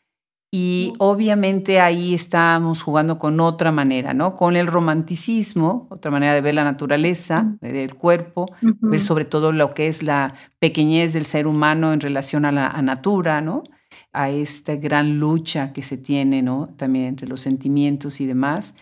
Y 0.51 0.95
obviamente 0.99 1.81
ahí 1.81 2.15
estamos 2.15 2.83
jugando 2.83 3.19
con 3.19 3.41
otra 3.41 3.73
manera, 3.73 4.15
¿no? 4.15 4.37
Con 4.37 4.57
el 4.57 4.67
romanticismo, 4.69 5.87
otra 5.91 6.11
manera 6.11 6.35
de 6.35 6.41
ver 6.41 6.55
la 6.55 6.65
naturaleza, 6.65 7.57
del 7.61 7.95
cuerpo, 7.97 8.47
ver 8.89 9.01
sobre 9.01 9.25
todo 9.25 9.53
lo 9.53 9.75
que 9.75 9.89
es 9.89 10.03
la 10.03 10.35
pequeñez 10.59 11.13
del 11.13 11.27
ser 11.27 11.47
humano 11.47 11.93
en 11.93 12.01
relación 12.01 12.45
a 12.45 12.53
la 12.53 12.71
natura, 12.81 13.41
¿no? 13.41 13.65
A 14.13 14.31
esta 14.31 14.77
gran 14.77 15.19
lucha 15.19 15.73
que 15.73 15.83
se 15.83 15.99
tiene, 15.99 16.43
¿no? 16.43 16.69
También 16.77 17.07
entre 17.07 17.29
los 17.29 17.41
sentimientos 17.41 18.21
y 18.21 18.27
demás. 18.27 18.77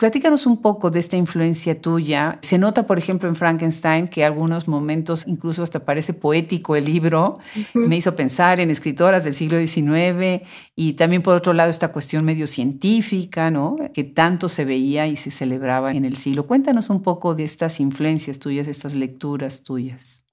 Platícanos 0.00 0.46
un 0.46 0.62
poco 0.62 0.88
de 0.88 0.98
esta 0.98 1.18
influencia 1.18 1.78
tuya. 1.78 2.38
Se 2.40 2.56
nota, 2.56 2.86
por 2.86 2.96
ejemplo, 2.96 3.28
en 3.28 3.36
Frankenstein 3.36 4.08
que 4.08 4.24
algunos 4.24 4.66
momentos, 4.66 5.26
incluso 5.26 5.62
hasta 5.62 5.84
parece 5.84 6.14
poético 6.14 6.74
el 6.74 6.86
libro, 6.86 7.38
me 7.74 7.98
hizo 7.98 8.16
pensar 8.16 8.60
en 8.60 8.70
escritoras 8.70 9.24
del 9.24 9.34
siglo 9.34 9.58
XIX 9.58 10.48
y 10.74 10.94
también 10.94 11.20
por 11.20 11.34
otro 11.34 11.52
lado 11.52 11.68
esta 11.68 11.92
cuestión 11.92 12.24
medio 12.24 12.46
científica, 12.46 13.50
¿no? 13.50 13.76
Que 13.92 14.04
tanto 14.04 14.48
se 14.48 14.64
veía 14.64 15.06
y 15.06 15.16
se 15.16 15.30
celebraba 15.30 15.90
en 15.90 16.06
el 16.06 16.16
siglo. 16.16 16.46
Cuéntanos 16.46 16.88
un 16.88 17.02
poco 17.02 17.34
de 17.34 17.44
estas 17.44 17.78
influencias 17.78 18.38
tuyas, 18.38 18.68
estas 18.68 18.94
lecturas 18.94 19.64
tuyas. 19.64 20.24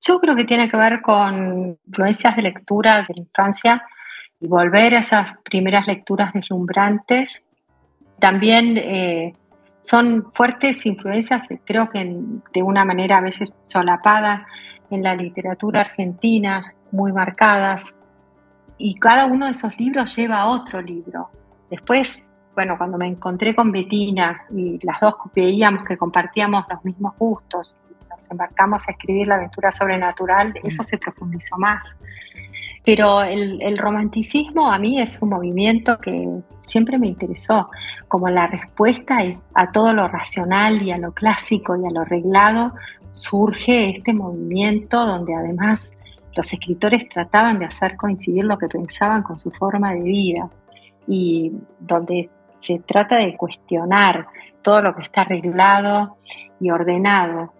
Yo 0.00 0.20
creo 0.20 0.36
que 0.36 0.44
tiene 0.44 0.70
que 0.70 0.76
ver 0.76 1.02
con 1.02 1.76
influencias 1.84 2.36
de 2.36 2.42
lectura 2.42 3.04
de 3.08 3.14
la 3.14 3.20
infancia 3.20 3.82
y 4.38 4.46
volver 4.46 4.94
a 4.94 5.00
esas 5.00 5.34
primeras 5.42 5.88
lecturas 5.88 6.32
deslumbrantes 6.32 7.43
también 8.18 8.76
eh, 8.78 9.34
son 9.80 10.32
fuertes 10.32 10.86
influencias, 10.86 11.46
creo 11.64 11.90
que 11.90 12.04
de 12.54 12.62
una 12.62 12.84
manera 12.84 13.18
a 13.18 13.20
veces 13.20 13.52
solapada, 13.66 14.46
en 14.90 15.02
la 15.02 15.14
literatura 15.14 15.82
argentina, 15.82 16.72
muy 16.92 17.12
marcadas. 17.12 17.94
Y 18.78 18.94
cada 18.96 19.26
uno 19.26 19.46
de 19.46 19.52
esos 19.52 19.78
libros 19.78 20.14
lleva 20.16 20.38
a 20.38 20.48
otro 20.48 20.80
libro. 20.80 21.30
Después, 21.70 22.28
bueno, 22.54 22.76
cuando 22.78 22.98
me 22.98 23.06
encontré 23.06 23.54
con 23.54 23.72
Betina 23.72 24.44
y 24.50 24.78
las 24.84 25.00
dos 25.00 25.14
veíamos 25.34 25.86
que 25.86 25.96
compartíamos 25.96 26.64
los 26.70 26.84
mismos 26.84 27.14
gustos, 27.18 27.78
nos 28.10 28.30
embarcamos 28.30 28.88
a 28.88 28.92
escribir 28.92 29.28
la 29.28 29.36
aventura 29.36 29.72
sobrenatural, 29.72 30.54
eso 30.62 30.84
se 30.84 30.98
profundizó 30.98 31.56
más. 31.58 31.96
Pero 32.84 33.22
el, 33.22 33.78
romanticismo 33.78 34.70
a 34.70 34.78
mí 34.78 35.00
es 35.00 35.20
un 35.22 35.30
movimiento 35.30 35.96
que 35.98 36.28
siempre 36.60 36.98
me 36.98 37.06
interesó, 37.06 37.70
como 38.08 38.28
la 38.28 38.46
respuesta 38.46 39.18
a 39.54 39.72
todo 39.72 39.94
lo 39.94 40.06
racional 40.06 40.82
y 40.82 40.92
a 40.92 40.98
lo 40.98 41.12
clásico 41.12 41.76
y 41.76 41.86
a 41.86 41.90
lo 41.90 42.02
arreglado, 42.02 42.74
surge 43.10 43.88
este 43.88 44.12
movimiento 44.12 45.06
donde 45.06 45.34
además 45.34 45.96
los 46.36 46.52
escritores 46.52 47.08
trataban 47.08 47.58
de 47.58 47.66
hacer 47.66 47.96
coincidir 47.96 48.44
lo 48.44 48.58
que 48.58 48.68
pensaban 48.68 49.22
con 49.22 49.38
su 49.38 49.50
forma 49.50 49.94
de 49.94 50.02
vida 50.02 50.50
y 51.06 51.52
donde 51.78 52.28
se 52.60 52.80
trata 52.80 53.16
de 53.16 53.36
cuestionar 53.36 54.26
todo 54.62 54.82
lo 54.82 54.94
que 54.94 55.02
está 55.02 55.22
arreglado 55.22 56.16
y 56.60 56.70
ordenado, 56.70 57.52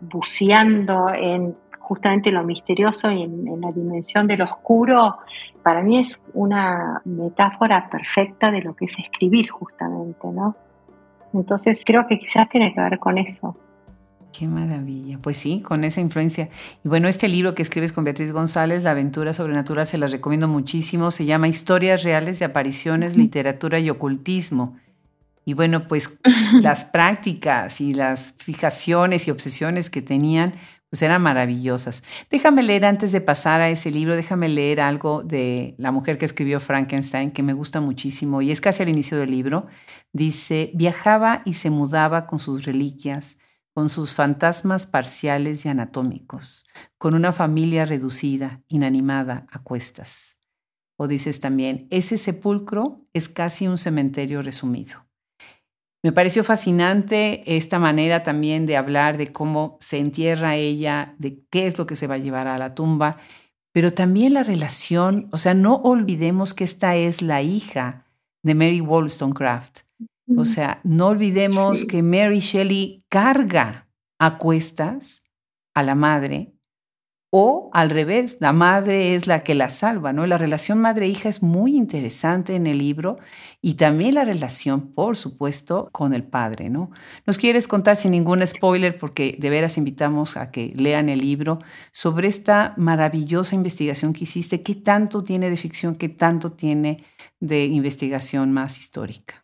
buceando 0.00 1.08
en 1.10 1.56
justamente 1.90 2.30
lo 2.30 2.44
misterioso 2.44 3.10
y 3.10 3.24
en, 3.24 3.60
la 3.60 3.72
dimensión 3.72 4.28
del 4.28 4.42
oscuro, 4.42 5.16
para 5.64 5.82
mí 5.82 5.98
es 5.98 6.16
una 6.34 7.02
metáfora 7.04 7.90
perfecta 7.90 8.52
de 8.52 8.62
lo 8.62 8.76
que 8.76 8.84
es 8.84 8.96
escribir 8.96 9.50
justamente, 9.50 10.28
¿no? 10.28 10.54
Entonces 11.34 11.82
creo 11.84 12.06
que 12.06 12.20
quizás 12.20 12.48
tiene 12.48 12.72
que 12.72 12.80
ver 12.80 13.00
con 13.00 13.18
eso. 13.18 13.56
Qué 14.32 14.46
maravilla. 14.46 15.18
Pues 15.20 15.38
sí, 15.38 15.62
con 15.62 15.82
esa 15.82 16.00
influencia. 16.00 16.48
Y 16.84 16.88
bueno, 16.88 17.08
este 17.08 17.26
libro 17.26 17.56
que 17.56 17.62
escribes 17.62 17.92
con 17.92 18.04
Beatriz 18.04 18.30
González, 18.30 18.84
La 18.84 18.92
aventura 18.92 19.32
sobrenatural, 19.32 19.84
se 19.84 19.98
las 19.98 20.12
recomiendo 20.12 20.46
muchísimo. 20.46 21.10
Se 21.10 21.24
llama 21.24 21.48
Historias 21.48 22.04
reales 22.04 22.38
de 22.38 22.44
apariciones, 22.44 23.16
literatura 23.16 23.80
y 23.80 23.90
ocultismo. 23.90 24.76
Y 25.44 25.54
bueno, 25.54 25.88
pues 25.88 26.20
las 26.60 26.84
prácticas 26.84 27.80
y 27.80 27.94
las 27.94 28.36
fijaciones 28.38 29.26
y 29.26 29.32
obsesiones 29.32 29.90
que 29.90 30.02
tenían, 30.02 30.52
pues 30.90 31.02
eran 31.02 31.22
maravillosas. 31.22 32.02
Déjame 32.30 32.64
leer 32.64 32.84
antes 32.84 33.12
de 33.12 33.20
pasar 33.20 33.60
a 33.60 33.70
ese 33.70 33.92
libro, 33.92 34.16
déjame 34.16 34.48
leer 34.48 34.80
algo 34.80 35.22
de 35.22 35.76
la 35.78 35.92
mujer 35.92 36.18
que 36.18 36.24
escribió 36.24 36.58
Frankenstein, 36.58 37.30
que 37.30 37.44
me 37.44 37.52
gusta 37.52 37.80
muchísimo 37.80 38.42
y 38.42 38.50
es 38.50 38.60
casi 38.60 38.82
al 38.82 38.88
inicio 38.88 39.16
del 39.16 39.30
libro. 39.30 39.68
Dice, 40.12 40.72
viajaba 40.74 41.42
y 41.44 41.54
se 41.54 41.70
mudaba 41.70 42.26
con 42.26 42.40
sus 42.40 42.64
reliquias, 42.64 43.38
con 43.72 43.88
sus 43.88 44.16
fantasmas 44.16 44.86
parciales 44.86 45.64
y 45.64 45.68
anatómicos, 45.68 46.66
con 46.98 47.14
una 47.14 47.32
familia 47.32 47.84
reducida, 47.84 48.62
inanimada, 48.66 49.46
a 49.52 49.62
cuestas. 49.62 50.40
O 50.96 51.06
dices 51.06 51.38
también, 51.40 51.86
ese 51.90 52.18
sepulcro 52.18 53.06
es 53.12 53.28
casi 53.28 53.68
un 53.68 53.78
cementerio 53.78 54.42
resumido. 54.42 55.09
Me 56.02 56.12
pareció 56.12 56.42
fascinante 56.44 57.42
esta 57.56 57.78
manera 57.78 58.22
también 58.22 58.64
de 58.64 58.76
hablar 58.76 59.18
de 59.18 59.32
cómo 59.32 59.76
se 59.80 59.98
entierra 59.98 60.56
ella, 60.56 61.14
de 61.18 61.44
qué 61.50 61.66
es 61.66 61.76
lo 61.76 61.86
que 61.86 61.96
se 61.96 62.06
va 62.06 62.14
a 62.14 62.18
llevar 62.18 62.48
a 62.48 62.56
la 62.56 62.74
tumba, 62.74 63.18
pero 63.72 63.92
también 63.92 64.34
la 64.34 64.42
relación, 64.42 65.28
o 65.30 65.36
sea, 65.36 65.54
no 65.54 65.76
olvidemos 65.76 66.54
que 66.54 66.64
esta 66.64 66.96
es 66.96 67.20
la 67.22 67.42
hija 67.42 68.06
de 68.42 68.54
Mary 68.54 68.80
Wollstonecraft. 68.80 69.80
O 70.36 70.44
sea, 70.44 70.80
no 70.84 71.08
olvidemos 71.08 71.84
que 71.84 72.02
Mary 72.02 72.38
Shelley 72.38 73.04
carga 73.08 73.88
a 74.18 74.38
cuestas 74.38 75.24
a 75.74 75.82
la 75.82 75.94
madre 75.94 76.54
o 77.30 77.70
al 77.72 77.90
revés, 77.90 78.38
la 78.40 78.52
madre 78.52 79.14
es 79.14 79.28
la 79.28 79.44
que 79.44 79.54
la 79.54 79.68
salva, 79.68 80.12
¿no? 80.12 80.26
La 80.26 80.36
relación 80.36 80.80
madre-hija 80.80 81.28
es 81.28 81.44
muy 81.44 81.76
interesante 81.76 82.56
en 82.56 82.66
el 82.66 82.78
libro 82.78 83.18
y 83.62 83.74
también 83.74 84.16
la 84.16 84.24
relación, 84.24 84.92
por 84.92 85.16
supuesto, 85.16 85.88
con 85.92 86.12
el 86.12 86.24
padre, 86.24 86.70
¿no? 86.70 86.90
Nos 87.26 87.38
quieres 87.38 87.68
contar 87.68 87.94
sin 87.94 88.10
ningún 88.10 88.44
spoiler, 88.44 88.98
porque 88.98 89.36
de 89.38 89.48
veras 89.48 89.78
invitamos 89.78 90.36
a 90.36 90.50
que 90.50 90.72
lean 90.74 91.08
el 91.08 91.20
libro, 91.20 91.60
sobre 91.92 92.26
esta 92.26 92.74
maravillosa 92.76 93.54
investigación 93.54 94.12
que 94.12 94.24
hiciste, 94.24 94.64
qué 94.64 94.74
tanto 94.74 95.22
tiene 95.22 95.50
de 95.50 95.56
ficción, 95.56 95.94
qué 95.94 96.08
tanto 96.08 96.52
tiene 96.52 97.04
de 97.38 97.66
investigación 97.66 98.50
más 98.50 98.78
histórica. 98.78 99.40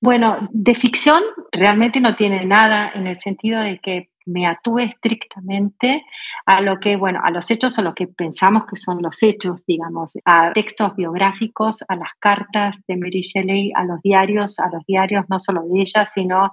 Bueno, 0.00 0.48
de 0.50 0.74
ficción 0.74 1.22
realmente 1.52 2.00
no 2.00 2.16
tiene 2.16 2.44
nada 2.44 2.90
en 2.94 3.06
el 3.06 3.20
sentido 3.20 3.60
de 3.60 3.78
que 3.78 4.08
me 4.30 4.46
atúe 4.46 4.78
estrictamente 4.78 6.04
a 6.46 6.60
lo 6.60 6.80
que, 6.80 6.96
bueno, 6.96 7.20
a 7.22 7.30
los 7.30 7.50
hechos, 7.50 7.78
a 7.78 7.82
lo 7.82 7.94
que 7.94 8.06
pensamos 8.06 8.64
que 8.66 8.76
son 8.76 9.02
los 9.02 9.22
hechos, 9.22 9.64
digamos, 9.66 10.16
a 10.24 10.52
textos 10.52 10.96
biográficos, 10.96 11.84
a 11.88 11.96
las 11.96 12.12
cartas 12.18 12.76
de 12.86 12.96
Mary 12.96 13.20
Shelley, 13.20 13.72
a 13.74 13.84
los 13.84 14.00
diarios, 14.02 14.58
a 14.58 14.68
los 14.70 14.84
diarios 14.86 15.24
no 15.28 15.38
solo 15.38 15.62
de 15.62 15.80
ella, 15.80 16.04
sino 16.04 16.52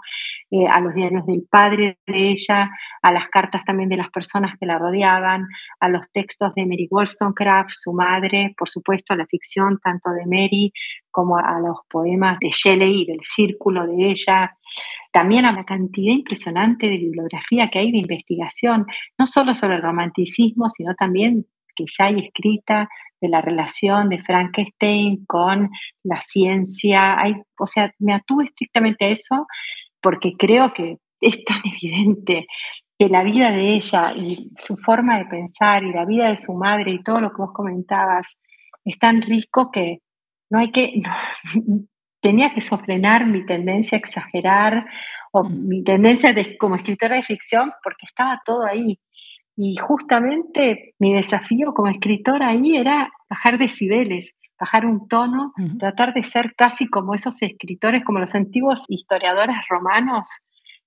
eh, 0.51 0.67
a 0.67 0.79
los 0.79 0.93
diarios 0.93 1.25
del 1.25 1.47
padre 1.49 1.99
de 2.05 2.29
ella, 2.29 2.69
a 3.01 3.11
las 3.11 3.29
cartas 3.29 3.63
también 3.65 3.89
de 3.89 3.97
las 3.97 4.09
personas 4.09 4.57
que 4.59 4.65
la 4.65 4.77
rodeaban, 4.77 5.47
a 5.79 5.89
los 5.89 6.09
textos 6.11 6.53
de 6.55 6.65
Mary 6.65 6.87
Wollstonecraft, 6.89 7.69
su 7.69 7.93
madre, 7.93 8.53
por 8.57 8.69
supuesto, 8.69 9.13
a 9.13 9.17
la 9.17 9.25
ficción 9.25 9.79
tanto 9.79 10.11
de 10.11 10.25
Mary 10.25 10.73
como 11.17 11.35
a 11.39 11.59
los 11.59 11.79
poemas 11.89 12.37
de 12.39 12.51
Shelley 12.51 13.03
del 13.05 13.21
círculo 13.23 13.87
de 13.87 14.11
ella, 14.11 14.55
también 15.11 15.45
a 15.45 15.51
la 15.51 15.63
cantidad 15.63 16.13
impresionante 16.13 16.87
de 16.87 16.97
bibliografía 16.97 17.69
que 17.71 17.79
hay 17.79 17.91
de 17.91 17.97
investigación, 17.97 18.85
no 19.17 19.25
solo 19.25 19.55
sobre 19.55 19.77
el 19.77 19.81
romanticismo, 19.81 20.69
sino 20.69 20.93
también 20.93 21.47
que 21.75 21.85
ya 21.87 22.05
hay 22.05 22.19
escrita 22.19 22.87
de 23.19 23.29
la 23.29 23.41
relación 23.41 24.09
de 24.09 24.21
Frankenstein 24.21 25.25
con 25.25 25.71
la 26.03 26.21
ciencia. 26.21 27.19
Hay, 27.19 27.33
o 27.57 27.65
sea, 27.65 27.91
me 27.97 28.13
atuve 28.13 28.45
estrictamente 28.45 29.05
a 29.05 29.09
eso 29.09 29.47
porque 29.99 30.33
creo 30.37 30.71
que 30.71 30.97
es 31.19 31.43
tan 31.43 31.63
evidente 31.81 32.45
que 32.99 33.09
la 33.09 33.23
vida 33.23 33.49
de 33.49 33.73
ella 33.73 34.13
y 34.15 34.51
su 34.55 34.77
forma 34.77 35.17
de 35.17 35.25
pensar 35.25 35.83
y 35.83 35.91
la 35.93 36.05
vida 36.05 36.29
de 36.29 36.37
su 36.37 36.53
madre 36.53 36.91
y 36.91 37.01
todo 37.01 37.21
lo 37.21 37.31
que 37.31 37.41
vos 37.41 37.53
comentabas 37.55 38.39
es 38.85 38.99
tan 38.99 39.23
rico 39.23 39.71
que 39.71 40.01
no 40.49 40.59
hay 40.59 40.71
que, 40.71 41.01
tenía 42.21 42.53
que 42.53 42.61
sofrenar 42.61 43.25
mi 43.25 43.45
tendencia 43.45 43.97
a 43.97 43.99
exagerar 43.99 44.85
o 45.31 45.43
mm. 45.43 45.67
mi 45.67 45.83
tendencia 45.83 46.33
de, 46.33 46.57
como 46.57 46.75
escritora 46.75 47.15
de 47.15 47.23
ficción 47.23 47.71
porque 47.83 48.05
estaba 48.05 48.41
todo 48.45 48.65
ahí. 48.65 48.99
Y 49.55 49.75
justamente 49.77 50.93
mi 50.99 51.13
desafío 51.13 51.73
como 51.73 51.89
escritora 51.89 52.49
ahí 52.49 52.77
era 52.77 53.11
bajar 53.27 53.57
decibeles, 53.57 54.37
bajar 54.59 54.85
un 54.85 55.07
tono, 55.07 55.51
tratar 55.79 56.13
de 56.13 56.21
ser 56.21 56.53
casi 56.55 56.87
como 56.87 57.15
esos 57.15 57.41
escritores, 57.41 58.03
como 58.03 58.19
los 58.19 58.35
antiguos 58.35 58.85
historiadores 58.87 59.55
romanos, 59.67 60.27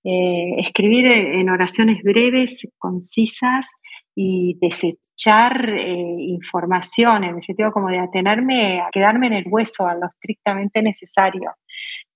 eh, 0.05 0.55
escribir 0.59 1.07
en 1.07 1.51
oraciones 1.51 2.03
breves, 2.03 2.69
concisas 2.79 3.67
y 4.15 4.59
desechar 4.61 5.69
eh, 5.71 6.17
información, 6.19 7.25
en 7.25 7.37
el 7.37 7.43
sentido 7.43 7.73
como 7.73 7.89
de 7.89 7.99
atenerme, 7.99 8.81
a 8.81 8.91
quedarme 8.91 9.29
en 9.29 9.35
el 9.35 9.45
hueso, 9.47 9.87
a 9.87 9.95
lo 9.95 10.07
estrictamente 10.07 10.83
necesario, 10.83 11.53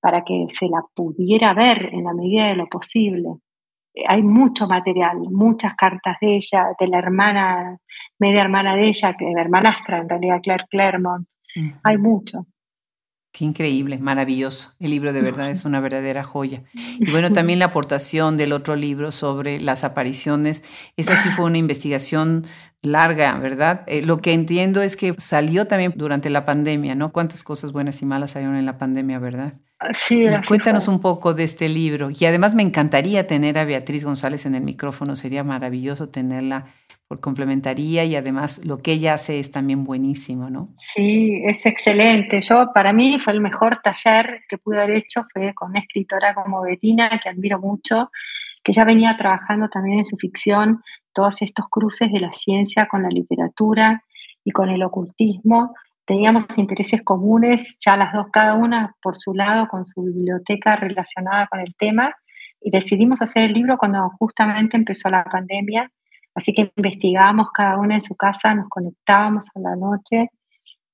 para 0.00 0.24
que 0.24 0.46
se 0.50 0.66
la 0.66 0.82
pudiera 0.94 1.54
ver 1.54 1.90
en 1.92 2.04
la 2.04 2.12
medida 2.12 2.48
de 2.48 2.56
lo 2.56 2.66
posible. 2.66 3.28
Hay 4.08 4.22
mucho 4.22 4.66
material, 4.66 5.18
muchas 5.30 5.74
cartas 5.76 6.16
de 6.20 6.36
ella, 6.36 6.68
de 6.78 6.88
la 6.88 6.98
hermana, 6.98 7.78
media 8.18 8.42
hermana 8.42 8.74
de 8.74 8.88
ella, 8.88 9.14
que 9.16 9.26
de 9.26 9.34
la 9.34 9.42
hermanastra 9.42 9.98
en 9.98 10.08
realidad, 10.08 10.40
Claire 10.42 10.64
Claremont. 10.68 11.26
Hay 11.84 11.98
mucho. 11.98 12.46
Qué 13.34 13.44
increíble, 13.44 13.98
maravilloso. 13.98 14.74
El 14.78 14.90
libro 14.90 15.12
de 15.12 15.20
verdad 15.20 15.50
es 15.50 15.64
una 15.64 15.80
verdadera 15.80 16.22
joya. 16.22 16.62
Y 16.72 17.10
bueno, 17.10 17.32
también 17.32 17.58
la 17.58 17.64
aportación 17.64 18.36
del 18.36 18.52
otro 18.52 18.76
libro 18.76 19.10
sobre 19.10 19.60
las 19.60 19.82
apariciones. 19.82 20.62
Esa 20.96 21.16
sí 21.16 21.30
fue 21.30 21.46
una 21.46 21.58
investigación 21.58 22.46
larga, 22.80 23.36
¿verdad? 23.38 23.82
Eh, 23.88 24.02
lo 24.02 24.18
que 24.18 24.34
entiendo 24.34 24.82
es 24.82 24.94
que 24.94 25.14
salió 25.18 25.66
también 25.66 25.94
durante 25.96 26.30
la 26.30 26.44
pandemia, 26.44 26.94
¿no? 26.94 27.10
Cuántas 27.10 27.42
cosas 27.42 27.72
buenas 27.72 28.00
y 28.02 28.06
malas 28.06 28.30
salieron 28.30 28.54
en 28.54 28.66
la 28.66 28.78
pandemia, 28.78 29.18
¿verdad? 29.18 29.54
Sí. 29.92 30.26
Cuéntanos 30.48 30.88
un 30.88 31.00
poco 31.00 31.34
de 31.34 31.44
este 31.44 31.68
libro. 31.68 32.08
Y 32.10 32.24
además 32.24 32.54
me 32.54 32.62
encantaría 32.62 33.26
tener 33.26 33.58
a 33.58 33.64
Beatriz 33.64 34.04
González 34.04 34.46
en 34.46 34.54
el 34.54 34.62
micrófono. 34.62 35.16
Sería 35.16 35.44
maravilloso 35.44 36.08
tenerla 36.08 36.66
por 37.06 37.20
complementaría 37.20 38.04
y 38.04 38.16
además 38.16 38.64
lo 38.64 38.78
que 38.78 38.92
ella 38.92 39.14
hace 39.14 39.38
es 39.38 39.50
también 39.50 39.84
buenísimo, 39.84 40.48
¿no? 40.48 40.72
Sí, 40.76 41.42
es 41.44 41.66
excelente. 41.66 42.40
Yo, 42.40 42.72
para 42.74 42.92
mí, 42.92 43.18
fue 43.18 43.34
el 43.34 43.40
mejor 43.40 43.80
taller 43.82 44.40
que 44.48 44.58
pude 44.58 44.78
haber 44.78 44.96
hecho, 44.96 45.26
fue 45.32 45.52
con 45.54 45.70
una 45.70 45.80
escritora 45.80 46.34
como 46.34 46.62
Bettina, 46.62 47.10
que 47.22 47.28
admiro 47.28 47.58
mucho, 47.58 48.10
que 48.62 48.72
ya 48.72 48.84
venía 48.84 49.16
trabajando 49.18 49.68
también 49.68 49.98
en 49.98 50.04
su 50.04 50.16
ficción 50.16 50.82
todos 51.12 51.42
estos 51.42 51.66
cruces 51.70 52.10
de 52.10 52.20
la 52.20 52.32
ciencia 52.32 52.86
con 52.86 53.02
la 53.02 53.08
literatura 53.08 54.02
y 54.42 54.50
con 54.50 54.70
el 54.70 54.82
ocultismo. 54.82 55.74
Teníamos 56.06 56.44
intereses 56.58 57.02
comunes, 57.02 57.76
ya 57.84 57.96
las 57.96 58.12
dos, 58.12 58.26
cada 58.32 58.54
una 58.54 58.94
por 59.02 59.16
su 59.16 59.34
lado, 59.34 59.68
con 59.68 59.86
su 59.86 60.02
biblioteca 60.02 60.76
relacionada 60.76 61.46
con 61.46 61.60
el 61.60 61.74
tema, 61.76 62.14
y 62.60 62.70
decidimos 62.70 63.22
hacer 63.22 63.44
el 63.44 63.52
libro 63.52 63.78
cuando 63.78 64.10
justamente 64.18 64.76
empezó 64.76 65.10
la 65.10 65.24
pandemia. 65.24 65.90
Así 66.34 66.52
que 66.52 66.72
investigábamos 66.76 67.50
cada 67.52 67.78
una 67.78 67.94
en 67.94 68.00
su 68.00 68.16
casa, 68.16 68.54
nos 68.54 68.68
conectábamos 68.68 69.48
a 69.54 69.60
la 69.60 69.76
noche 69.76 70.30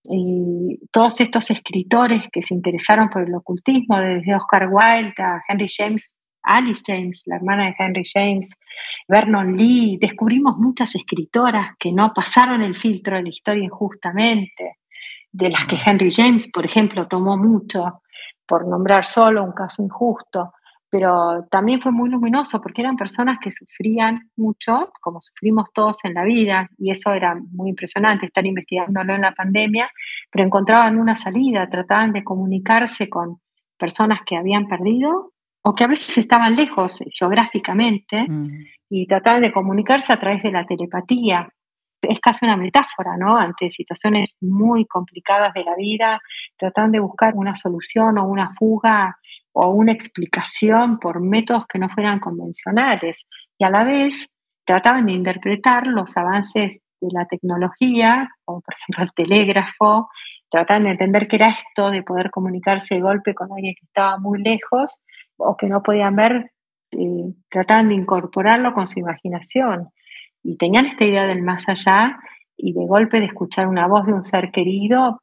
y 0.05 0.81
todos 0.91 1.21
estos 1.21 1.51
escritores 1.51 2.25
que 2.33 2.43
se 2.43 2.55
interesaron 2.55 3.11
por 3.11 3.23
el 3.23 3.35
ocultismo, 3.35 3.99
desde 3.99 4.35
Oscar 4.35 4.69
Wilde 4.71 5.15
a 5.19 5.43
Henry 5.49 5.69
James, 5.69 6.19
Alice 6.43 6.83
James, 6.87 7.23
la 7.27 7.37
hermana 7.37 7.67
de 7.67 7.75
Henry 7.79 8.05
James, 8.13 8.55
Vernon 9.09 9.57
Lee, 9.57 9.99
descubrimos 10.01 10.57
muchas 10.57 10.95
escritoras 10.95 11.77
que 11.79 11.93
no 11.93 12.13
pasaron 12.15 12.63
el 12.63 12.79
filtro 12.79 13.17
de 13.17 13.25
la 13.25 13.29
historia 13.29 13.65
injustamente, 13.65 14.79
de 15.33 15.51
las 15.51 15.67
que 15.67 15.79
Henry 15.85 16.13
James, 16.13 16.51
por 16.53 16.65
ejemplo, 16.65 17.07
tomó 17.07 17.37
mucho, 17.37 18.03
por 18.47 18.67
nombrar 18.67 19.05
solo 19.05 19.45
un 19.45 19.53
caso 19.53 19.83
injusto 19.83 20.53
pero 20.91 21.47
también 21.51 21.81
fue 21.81 21.93
muy 21.93 22.11
luminoso 22.11 22.61
porque 22.61 22.83
eran 22.83 22.97
personas 22.97 23.39
que 23.41 23.53
sufrían 23.53 24.29
mucho, 24.37 24.91
como 25.01 25.21
sufrimos 25.21 25.73
todos 25.73 26.05
en 26.05 26.15
la 26.15 26.25
vida, 26.25 26.69
y 26.79 26.91
eso 26.91 27.13
era 27.13 27.37
muy 27.53 27.71
impresionante, 27.71 28.27
estar 28.27 28.45
investigándolo 28.45 29.15
en 29.15 29.21
la 29.23 29.33
pandemia, 29.33 29.89
pero 30.31 30.45
encontraban 30.45 30.99
una 30.99 31.15
salida, 31.15 31.71
trataban 31.71 32.13
de 32.13 32.25
comunicarse 32.25 33.09
con 33.09 33.41
personas 33.79 34.21
que 34.27 34.37
habían 34.37 34.67
perdido 34.67 35.33
o 35.63 35.75
que 35.75 35.85
a 35.85 35.89
veces 35.89 36.19
estaban 36.19 36.57
lejos 36.57 36.99
geográficamente 37.17 38.27
mm. 38.29 38.65
y 38.89 39.07
trataban 39.07 39.43
de 39.43 39.53
comunicarse 39.53 40.13
a 40.13 40.19
través 40.19 40.43
de 40.43 40.51
la 40.51 40.67
telepatía. 40.67 41.49
Es 42.03 42.21
casi 42.21 42.45
una 42.45 42.57
metáfora, 42.57 43.17
¿no? 43.17 43.37
Ante 43.37 43.71
situaciones 43.71 44.31
muy 44.41 44.87
complicadas 44.87 45.53
de 45.55 45.65
la 45.65 45.75
vida, 45.77 46.21
trataban 46.57 46.93
de 46.93 47.01
buscar 47.01 47.35
una 47.35 47.55
solución 47.55 48.19
o 48.19 48.27
una 48.27 48.55
fuga 48.55 49.19
o 49.53 49.71
una 49.71 49.93
explicación 49.93 50.99
por 50.99 51.21
métodos 51.21 51.67
que 51.67 51.79
no 51.79 51.89
fueran 51.89 52.21
convencionales 52.21 53.27
y 53.59 53.65
a 53.65 53.71
la 53.71 53.85
vez 53.85 54.29
trataban 54.65 55.07
de 55.07 55.13
interpretar 55.13 55.87
los 55.87 56.17
avances 56.17 56.79
de 57.01 57.09
la 57.13 57.27
tecnología, 57.27 58.31
como 58.45 58.61
por 58.61 58.75
ejemplo 58.75 59.05
el 59.05 59.13
telégrafo, 59.13 60.09
trataban 60.51 60.85
de 60.85 60.91
entender 60.91 61.29
qué 61.29 61.37
era 61.37 61.49
esto 61.49 61.91
de 61.91 62.03
poder 62.03 62.31
comunicarse 62.31 62.95
de 62.95 63.01
golpe 63.01 63.35
con 63.35 63.53
alguien 63.53 63.75
que 63.79 63.87
estaba 63.87 64.19
muy 64.19 64.43
lejos 64.43 65.01
o 65.37 65.57
que 65.57 65.67
no 65.67 65.83
podían 65.83 66.17
ver 66.17 66.53
eh, 66.93 67.33
trataban 67.49 67.89
de 67.89 67.95
incorporarlo 67.95 68.75
con 68.75 68.87
su 68.87 68.99
imaginación 69.01 69.91
y 70.43 70.57
tenían 70.57 70.87
esta 70.87 71.05
idea 71.05 71.27
del 71.27 71.43
más 71.43 71.69
allá 71.69 72.19
y 72.57 72.73
de 72.73 72.87
golpe 72.87 73.21
de 73.21 73.27
escuchar 73.27 73.69
una 73.69 73.87
voz 73.87 74.07
de 74.07 74.13
un 74.13 74.23
ser 74.23 74.51
querido 74.51 75.21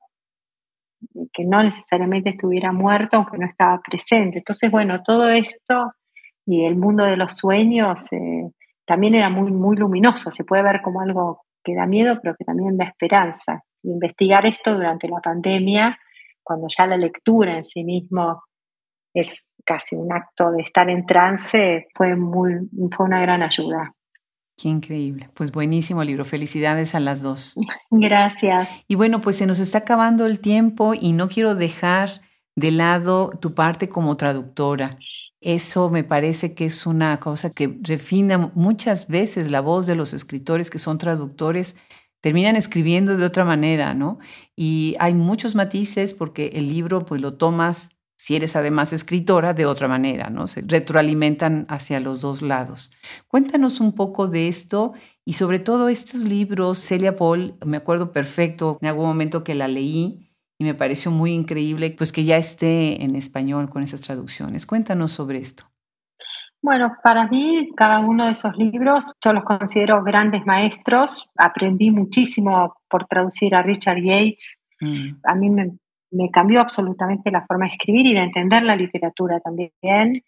que 1.34 1.46
no 1.46 1.62
necesariamente 1.64 2.32
estuviera 2.32 2.72
muerto 2.72 3.18
aunque 3.18 3.38
no 3.38 3.46
estaba 3.46 3.80
presente. 3.82 4.40
Entonces, 4.40 4.72
bueno, 4.72 5.02
todo 5.04 5.30
esto 5.30 5.94
y 6.46 6.66
el 6.66 6.76
mundo 6.76 7.04
de 7.04 7.18
los 7.18 7.34
sueños 7.34 8.12
eh, 8.12 8.50
también 8.86 9.16
era 9.16 9.30
muy, 9.30 9.52
muy 9.52 9.76
luminoso, 9.76 10.32
se 10.32 10.46
puede 10.46 10.64
ver 10.64 10.82
como 10.82 11.02
algo 11.02 11.42
que 11.64 11.76
da 11.76 11.86
miedo, 11.86 12.20
pero 12.22 12.36
que 12.36 12.46
también 12.46 12.78
da 12.78 12.86
esperanza. 12.86 13.62
Investigar 13.84 14.46
esto 14.46 14.74
durante 14.74 15.10
la 15.10 15.20
pandemia, 15.20 16.00
cuando 16.42 16.68
ya 16.70 16.88
la 16.88 16.96
lectura 16.96 17.58
en 17.58 17.64
sí 17.64 17.84
mismo 17.84 18.44
es 19.14 19.52
casi 19.66 19.96
un 19.98 20.14
acto 20.14 20.52
de 20.52 20.62
estar 20.62 20.90
en 20.90 21.06
trance, 21.06 21.88
fue, 21.94 22.16
muy, 22.16 22.70
fue 22.96 23.06
una 23.06 23.20
gran 23.22 23.44
ayuda. 23.44 23.94
Qué 24.58 24.70
increíble. 24.70 25.30
Pues 25.36 25.52
buenísimo 25.52 26.04
libro. 26.04 26.26
Felicidades 26.26 26.96
a 26.96 27.00
las 27.00 27.22
dos. 27.22 27.56
Gracias. 27.92 28.68
Y 28.88 28.96
bueno, 28.96 29.22
pues 29.22 29.38
se 29.38 29.46
nos 29.46 29.60
está 29.60 29.80
acabando 29.80 30.26
el 30.26 30.40
tiempo 30.40 30.94
y 31.00 31.14
no 31.14 31.30
quiero 31.30 31.54
dejar 31.54 32.22
de 32.56 32.72
lado 32.72 33.30
tu 33.40 33.54
parte 33.54 33.88
como 33.88 34.18
traductora. 34.18 34.98
Eso 35.42 35.92
me 35.92 36.04
parece 36.04 36.56
que 36.56 36.66
es 36.66 36.88
una 36.88 37.20
cosa 37.20 37.52
que 37.52 37.78
refina 37.84 38.52
muchas 38.56 39.08
veces 39.08 39.52
la 39.52 39.62
voz 39.62 39.86
de 39.86 39.96
los 39.96 40.14
escritores 40.14 40.72
que 40.72 40.80
son 40.80 40.98
traductores 40.98 41.78
terminan 42.20 42.56
escribiendo 42.56 43.16
de 43.16 43.26
otra 43.26 43.46
manera, 43.46 43.94
¿no? 43.94 44.18
Y 44.56 44.96
hay 45.00 45.14
muchos 45.14 45.54
matices 45.54 46.16
porque 46.16 46.48
el 46.54 46.68
libro 46.68 47.06
pues 47.06 47.22
lo 47.22 47.36
tomas 47.36 47.97
si 48.18 48.36
eres 48.36 48.56
además 48.56 48.94
escritora, 48.94 49.54
de 49.54 49.68
otra 49.68 49.88
manera, 49.88 50.30
¿no? 50.30 50.48
Se 50.48 50.62
retroalimentan 50.68 51.66
hacia 51.70 52.00
los 52.00 52.20
dos 52.20 52.42
lados. 52.42 52.92
Cuéntanos 53.28 53.80
un 53.80 53.94
poco 53.94 54.28
de 54.28 54.48
esto 54.48 54.94
y 55.24 55.34
sobre 55.34 55.60
todo 55.60 55.88
estos 55.88 56.24
libros, 56.24 56.80
Celia 56.80 57.16
Paul, 57.16 57.56
me 57.64 57.78
acuerdo 57.78 58.12
perfecto 58.12 58.80
en 58.82 58.88
algún 58.88 59.06
momento 59.06 59.44
que 59.44 59.54
la 59.54 59.68
leí 59.68 60.32
y 60.60 60.64
me 60.66 60.74
pareció 60.74 61.12
muy 61.12 61.34
increíble, 61.34 61.94
pues 61.96 62.12
que 62.12 62.24
ya 62.24 62.38
esté 62.38 63.04
en 63.04 63.16
español 63.16 63.70
con 63.70 63.84
esas 63.84 64.02
traducciones. 64.02 64.66
Cuéntanos 64.66 65.12
sobre 65.12 65.38
esto. 65.38 65.66
Bueno, 66.60 66.98
para 67.04 67.28
mí 67.28 67.70
cada 67.78 68.00
uno 68.00 68.26
de 68.26 68.32
esos 68.32 68.58
libros 68.58 69.14
yo 69.24 69.32
los 69.32 69.44
considero 69.44 70.04
grandes 70.04 70.44
maestros. 70.46 71.30
Aprendí 71.38 71.92
muchísimo 71.92 72.76
por 72.90 73.06
traducir 73.06 73.54
a 73.54 73.62
Richard 73.62 74.02
Yates. 74.02 74.60
Mm. 74.82 75.20
A 75.24 75.36
mí 75.36 75.50
me, 75.52 75.78
me 76.12 76.30
cambió 76.32 76.62
absolutamente 76.62 77.32
la 77.32 77.46
forma 77.46 77.66
de 77.66 77.72
escribir 77.72 78.08
y 78.08 78.14
de 78.14 78.22
entender 78.22 78.64
la 78.64 78.76
literatura 78.76 79.40
también. 79.40 80.24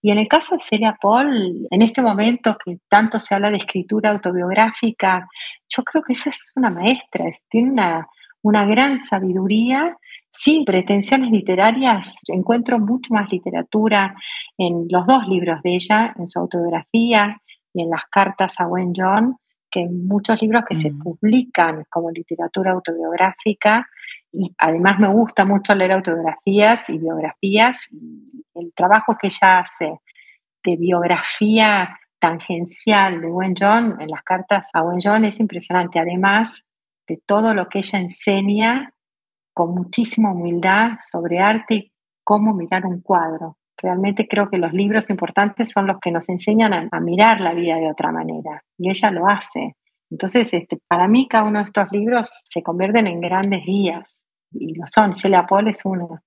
Y 0.00 0.10
en 0.10 0.18
el 0.18 0.28
caso 0.28 0.56
de 0.56 0.60
Celia 0.60 0.96
Paul, 1.00 1.66
en 1.70 1.82
este 1.82 2.02
momento 2.02 2.56
que 2.62 2.78
tanto 2.88 3.18
se 3.18 3.34
habla 3.34 3.50
de 3.50 3.58
escritura 3.58 4.10
autobiográfica, 4.10 5.26
yo 5.68 5.82
creo 5.84 6.02
que 6.02 6.12
ella 6.12 6.28
es 6.28 6.52
una 6.56 6.70
maestra, 6.70 7.24
tiene 7.48 7.70
una, 7.70 8.08
una 8.42 8.66
gran 8.66 8.98
sabiduría, 8.98 9.96
sin 10.28 10.64
pretensiones 10.64 11.30
literarias. 11.30 12.14
Encuentro 12.26 12.78
mucho 12.78 13.12
más 13.12 13.30
literatura 13.30 14.14
en 14.56 14.86
los 14.88 15.06
dos 15.06 15.28
libros 15.28 15.62
de 15.62 15.74
ella, 15.74 16.14
en 16.18 16.26
su 16.26 16.38
autobiografía 16.38 17.40
y 17.74 17.82
en 17.82 17.90
las 17.90 18.04
cartas 18.10 18.54
a 18.58 18.64
Gwen 18.64 18.92
John, 18.96 19.36
que 19.70 19.80
en 19.80 20.06
muchos 20.06 20.40
libros 20.40 20.64
que 20.68 20.74
se 20.74 20.90
mm. 20.90 20.98
publican 20.98 21.84
como 21.90 22.10
literatura 22.10 22.72
autobiográfica 22.72 23.86
y 24.32 24.54
además 24.58 24.98
me 24.98 25.08
gusta 25.08 25.44
mucho 25.44 25.74
leer 25.74 25.92
autobiografías 25.92 26.88
y 26.88 26.98
biografías. 26.98 27.88
el 28.54 28.72
trabajo 28.74 29.16
que 29.20 29.28
ella 29.28 29.58
hace 29.58 30.00
de 30.64 30.76
biografía 30.76 31.98
tangencial 32.18 33.20
de 33.20 33.26
Wen 33.26 33.54
John 33.58 34.00
en 34.00 34.08
las 34.08 34.22
cartas 34.22 34.68
a 34.72 34.82
Wen 34.82 35.00
John 35.02 35.24
es 35.24 35.38
impresionante. 35.38 35.98
Además 35.98 36.64
de 37.06 37.20
todo 37.26 37.52
lo 37.52 37.68
que 37.68 37.80
ella 37.80 37.98
enseña 37.98 38.94
con 39.52 39.74
muchísima 39.74 40.32
humildad 40.32 40.92
sobre 40.98 41.38
arte 41.40 41.74
y 41.74 41.92
cómo 42.24 42.54
mirar 42.54 42.86
un 42.86 43.02
cuadro. 43.02 43.58
Realmente 43.76 44.28
creo 44.28 44.48
que 44.48 44.58
los 44.58 44.72
libros 44.72 45.10
importantes 45.10 45.70
son 45.70 45.88
los 45.88 45.98
que 46.00 46.12
nos 46.12 46.28
enseñan 46.28 46.72
a, 46.72 46.88
a 46.90 47.00
mirar 47.00 47.40
la 47.40 47.52
vida 47.52 47.76
de 47.76 47.90
otra 47.90 48.12
manera. 48.12 48.62
Y 48.78 48.88
ella 48.88 49.10
lo 49.10 49.28
hace. 49.28 49.76
Entonces, 50.12 50.52
este, 50.52 50.78
para 50.88 51.08
mí 51.08 51.26
cada 51.26 51.44
uno 51.44 51.60
de 51.60 51.64
estos 51.64 51.90
libros 51.90 52.42
se 52.44 52.62
convierten 52.62 53.06
en 53.06 53.22
grandes 53.22 53.64
guías 53.64 54.26
y 54.52 54.74
lo 54.74 54.86
son. 54.86 55.14
Celia 55.14 55.46
Paul 55.46 55.68
es 55.68 55.86
uno. 55.86 56.20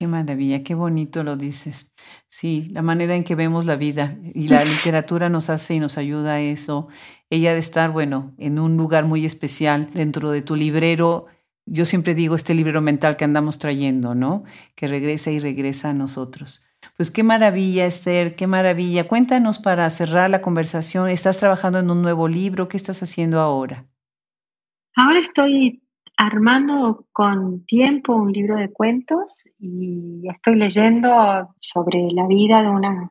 Qué 0.00 0.08
maravilla, 0.08 0.64
qué 0.64 0.74
bonito 0.74 1.22
lo 1.22 1.36
dices. 1.36 1.92
Sí, 2.28 2.68
la 2.72 2.82
manera 2.82 3.14
en 3.14 3.22
que 3.22 3.36
vemos 3.36 3.66
la 3.66 3.76
vida 3.76 4.18
y 4.34 4.48
la 4.48 4.64
literatura 4.64 5.28
nos 5.28 5.48
hace 5.48 5.74
y 5.74 5.78
nos 5.78 5.96
ayuda 5.96 6.34
a 6.34 6.40
eso. 6.40 6.88
Ella 7.30 7.52
de 7.52 7.60
estar, 7.60 7.92
bueno, 7.92 8.34
en 8.36 8.58
un 8.58 8.76
lugar 8.76 9.04
muy 9.04 9.24
especial 9.24 9.88
dentro 9.94 10.32
de 10.32 10.42
tu 10.42 10.56
librero. 10.56 11.26
Yo 11.66 11.84
siempre 11.84 12.16
digo 12.16 12.34
este 12.34 12.54
librero 12.54 12.80
mental 12.80 13.16
que 13.16 13.24
andamos 13.24 13.58
trayendo, 13.58 14.16
¿no? 14.16 14.42
Que 14.74 14.88
regresa 14.88 15.30
y 15.30 15.38
regresa 15.38 15.90
a 15.90 15.94
nosotros. 15.94 16.66
Pues 17.00 17.10
qué 17.10 17.22
maravilla, 17.22 17.86
Esther, 17.86 18.36
qué 18.36 18.46
maravilla. 18.46 19.08
Cuéntanos 19.08 19.58
para 19.58 19.88
cerrar 19.88 20.28
la 20.28 20.42
conversación. 20.42 21.08
¿Estás 21.08 21.38
trabajando 21.38 21.78
en 21.78 21.90
un 21.90 22.02
nuevo 22.02 22.28
libro? 22.28 22.68
¿Qué 22.68 22.76
estás 22.76 23.02
haciendo 23.02 23.40
ahora? 23.40 23.86
Ahora 24.94 25.20
estoy 25.20 25.82
armando 26.18 27.06
con 27.10 27.64
tiempo 27.64 28.14
un 28.14 28.32
libro 28.32 28.56
de 28.56 28.70
cuentos 28.70 29.44
y 29.58 30.28
estoy 30.28 30.56
leyendo 30.56 31.54
sobre 31.58 32.10
la 32.12 32.26
vida 32.26 32.60
de 32.60 32.68
una 32.68 33.10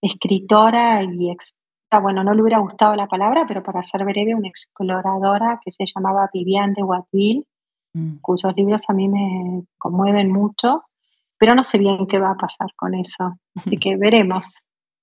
escritora 0.00 1.02
y 1.02 1.30
ex, 1.30 1.54
bueno, 2.00 2.24
no 2.24 2.32
le 2.32 2.40
hubiera 2.40 2.60
gustado 2.60 2.96
la 2.96 3.06
palabra, 3.06 3.44
pero 3.46 3.62
para 3.62 3.84
ser 3.84 4.02
breve, 4.06 4.34
una 4.34 4.48
exploradora 4.48 5.60
que 5.62 5.72
se 5.72 5.84
llamaba 5.94 6.30
Viviane 6.32 6.72
de 6.74 6.82
Watteville, 6.82 7.44
mm. 7.92 8.20
cuyos 8.22 8.56
libros 8.56 8.80
a 8.88 8.94
mí 8.94 9.08
me 9.10 9.64
conmueven 9.76 10.32
mucho 10.32 10.84
pero 11.44 11.54
no 11.54 11.62
sé 11.62 11.76
bien 11.76 12.06
qué 12.06 12.18
va 12.18 12.30
a 12.30 12.36
pasar 12.38 12.68
con 12.74 12.94
eso. 12.94 13.38
Así 13.54 13.76
que 13.76 13.98
veremos. 13.98 14.62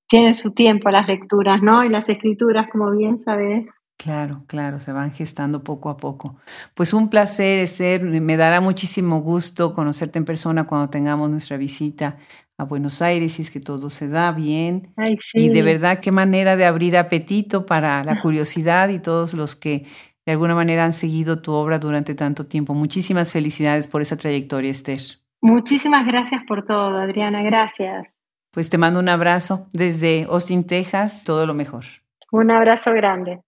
Tienen 0.09 0.33
su 0.33 0.53
tiempo 0.55 0.89
las 0.89 1.07
lecturas, 1.07 1.61
¿no? 1.61 1.83
Y 1.83 1.89
las 1.89 2.09
escrituras, 2.09 2.67
como 2.71 2.89
bien 2.89 3.19
sabes. 3.19 3.67
Claro, 3.95 4.43
claro, 4.47 4.79
se 4.79 4.91
van 4.91 5.11
gestando 5.11 5.63
poco 5.63 5.89
a 5.89 5.97
poco. 5.97 6.37
Pues 6.73 6.95
un 6.95 7.11
placer, 7.11 7.59
Esther. 7.59 8.01
Me 8.01 8.37
dará 8.37 8.59
muchísimo 8.59 9.21
gusto 9.21 9.75
conocerte 9.75 10.17
en 10.17 10.25
persona 10.25 10.65
cuando 10.65 10.89
tengamos 10.89 11.29
nuestra 11.29 11.57
visita 11.57 12.17
a 12.57 12.63
Buenos 12.63 13.03
Aires, 13.03 13.37
y 13.37 13.43
es 13.43 13.51
que 13.51 13.59
todo 13.59 13.91
se 13.91 14.07
da 14.07 14.31
bien. 14.31 14.93
Ay, 14.97 15.17
sí. 15.21 15.41
Y 15.41 15.49
de 15.49 15.61
verdad, 15.61 15.99
qué 15.99 16.11
manera 16.11 16.55
de 16.55 16.65
abrir 16.65 16.97
apetito 16.97 17.67
para 17.67 18.03
la 18.03 18.19
curiosidad 18.21 18.89
y 18.89 18.97
todos 18.97 19.35
los 19.35 19.55
que 19.55 19.85
de 20.25 20.31
alguna 20.31 20.55
manera 20.55 20.85
han 20.85 20.93
seguido 20.93 21.43
tu 21.43 21.51
obra 21.51 21.77
durante 21.77 22.15
tanto 22.15 22.47
tiempo. 22.47 22.73
Muchísimas 22.73 23.31
felicidades 23.31 23.87
por 23.87 24.01
esa 24.01 24.17
trayectoria, 24.17 24.71
Esther. 24.71 25.20
Muchísimas 25.41 26.05
gracias 26.05 26.43
por 26.47 26.65
todo, 26.65 26.97
Adriana, 26.97 27.41
gracias. 27.41 28.07
Pues 28.51 28.69
te 28.69 28.77
mando 28.77 28.99
un 28.99 29.09
abrazo 29.09 29.67
desde 29.73 30.27
Austin, 30.29 30.65
Texas, 30.65 31.23
todo 31.23 31.47
lo 31.47 31.55
mejor. 31.55 31.83
Un 32.31 32.51
abrazo 32.51 32.91
grande. 32.91 33.41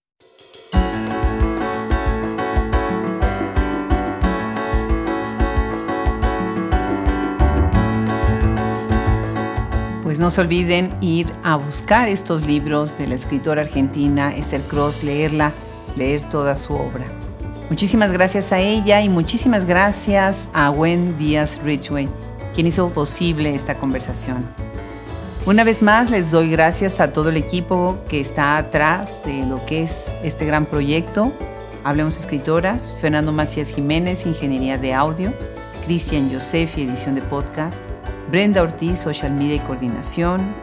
Pues 10.02 10.20
no 10.20 10.30
se 10.30 10.42
olviden 10.42 10.92
ir 11.02 11.28
a 11.44 11.56
buscar 11.58 12.08
estos 12.08 12.46
libros 12.46 12.98
de 12.98 13.08
la 13.08 13.16
escritora 13.16 13.62
argentina 13.62 14.36
Esther 14.36 14.62
Cross, 14.64 15.04
leerla, 15.04 15.54
leer 15.96 16.28
toda 16.30 16.56
su 16.56 16.74
obra. 16.74 17.06
Muchísimas 17.70 18.12
gracias 18.12 18.52
a 18.52 18.60
ella 18.60 19.02
y 19.02 19.10
muchísimas 19.10 19.66
gracias 19.66 20.50
a 20.54 20.70
Gwen 20.70 21.18
Díaz 21.18 21.62
Ridgway, 21.64 22.10
quien 22.54 22.68
hizo 22.68 22.90
posible 22.90 23.56
esta 23.56 23.76
conversación. 23.76 24.46
Una 25.46 25.64
vez 25.64 25.82
más 25.82 26.12
les 26.12 26.32
doy 26.32 26.50
gracias 26.50 27.00
a 27.00 27.12
todo 27.12 27.30
el 27.30 27.38
equipo 27.38 27.98
que 28.08 28.20
está 28.20 28.58
atrás 28.58 29.24
de 29.26 29.46
lo 29.46 29.66
que 29.66 29.84
es 29.84 30.16
este 30.24 30.46
gran 30.46 30.66
proyecto. 30.66 31.34
Hablemos 31.84 32.16
Escritoras, 32.16 32.96
Fernando 33.02 33.32
Macías 33.32 33.70
Jiménez, 33.70 34.26
Ingeniería 34.26 34.78
de 34.78 34.94
Audio, 34.94 35.34
Cristian 35.86 36.32
Josefi, 36.32 36.84
edición 36.84 37.16
de 37.16 37.22
podcast, 37.24 37.82
Brenda 38.30 38.62
Ortiz, 38.62 39.00
Social 39.00 39.34
Media 39.34 39.56
y 39.56 39.60
Coordinación, 39.60 40.54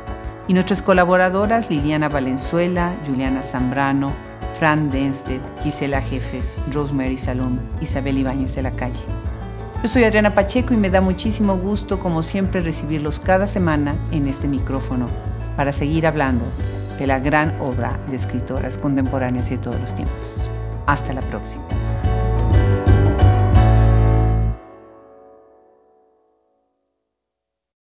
y 0.49 0.55
nuestras 0.55 0.81
colaboradoras 0.81 1.69
Liliana 1.69 2.09
Valenzuela, 2.09 2.95
Juliana 3.07 3.43
Zambrano, 3.43 4.30
Fran 4.61 4.91
Denstedt, 4.91 5.41
Gisela 5.63 6.03
Jefes, 6.03 6.59
Rosemary 6.71 7.17
Salom, 7.17 7.59
Isabel 7.81 8.19
Ibáñez 8.19 8.55
de 8.55 8.61
la 8.63 8.71
Calle. 8.71 9.01
Yo 9.83 9.89
soy 9.89 10.05
Adriana 10.05 10.35
Pacheco 10.35 10.75
y 10.75 10.77
me 10.77 10.91
da 10.91 11.01
muchísimo 11.01 11.57
gusto, 11.57 11.99
como 11.99 12.23
siempre, 12.23 12.61
recibirlos 12.61 13.19
cada 13.21 13.47
semana 13.47 13.97
en 14.11 14.29
este 14.29 14.49
micrófono 14.49 15.07
para 15.57 15.73
seguir 15.73 16.07
hablando 16.07 16.45
de 16.99 17.07
la 17.07 17.21
gran 17.21 17.59
obra 17.59 17.99
de 18.11 18.17
escritoras 18.17 18.77
contemporáneas 18.77 19.49
de 19.49 19.57
todos 19.57 19.81
los 19.81 19.95
tiempos. 19.95 20.47
Hasta 20.85 21.15
la 21.15 21.23
próxima. 21.23 21.65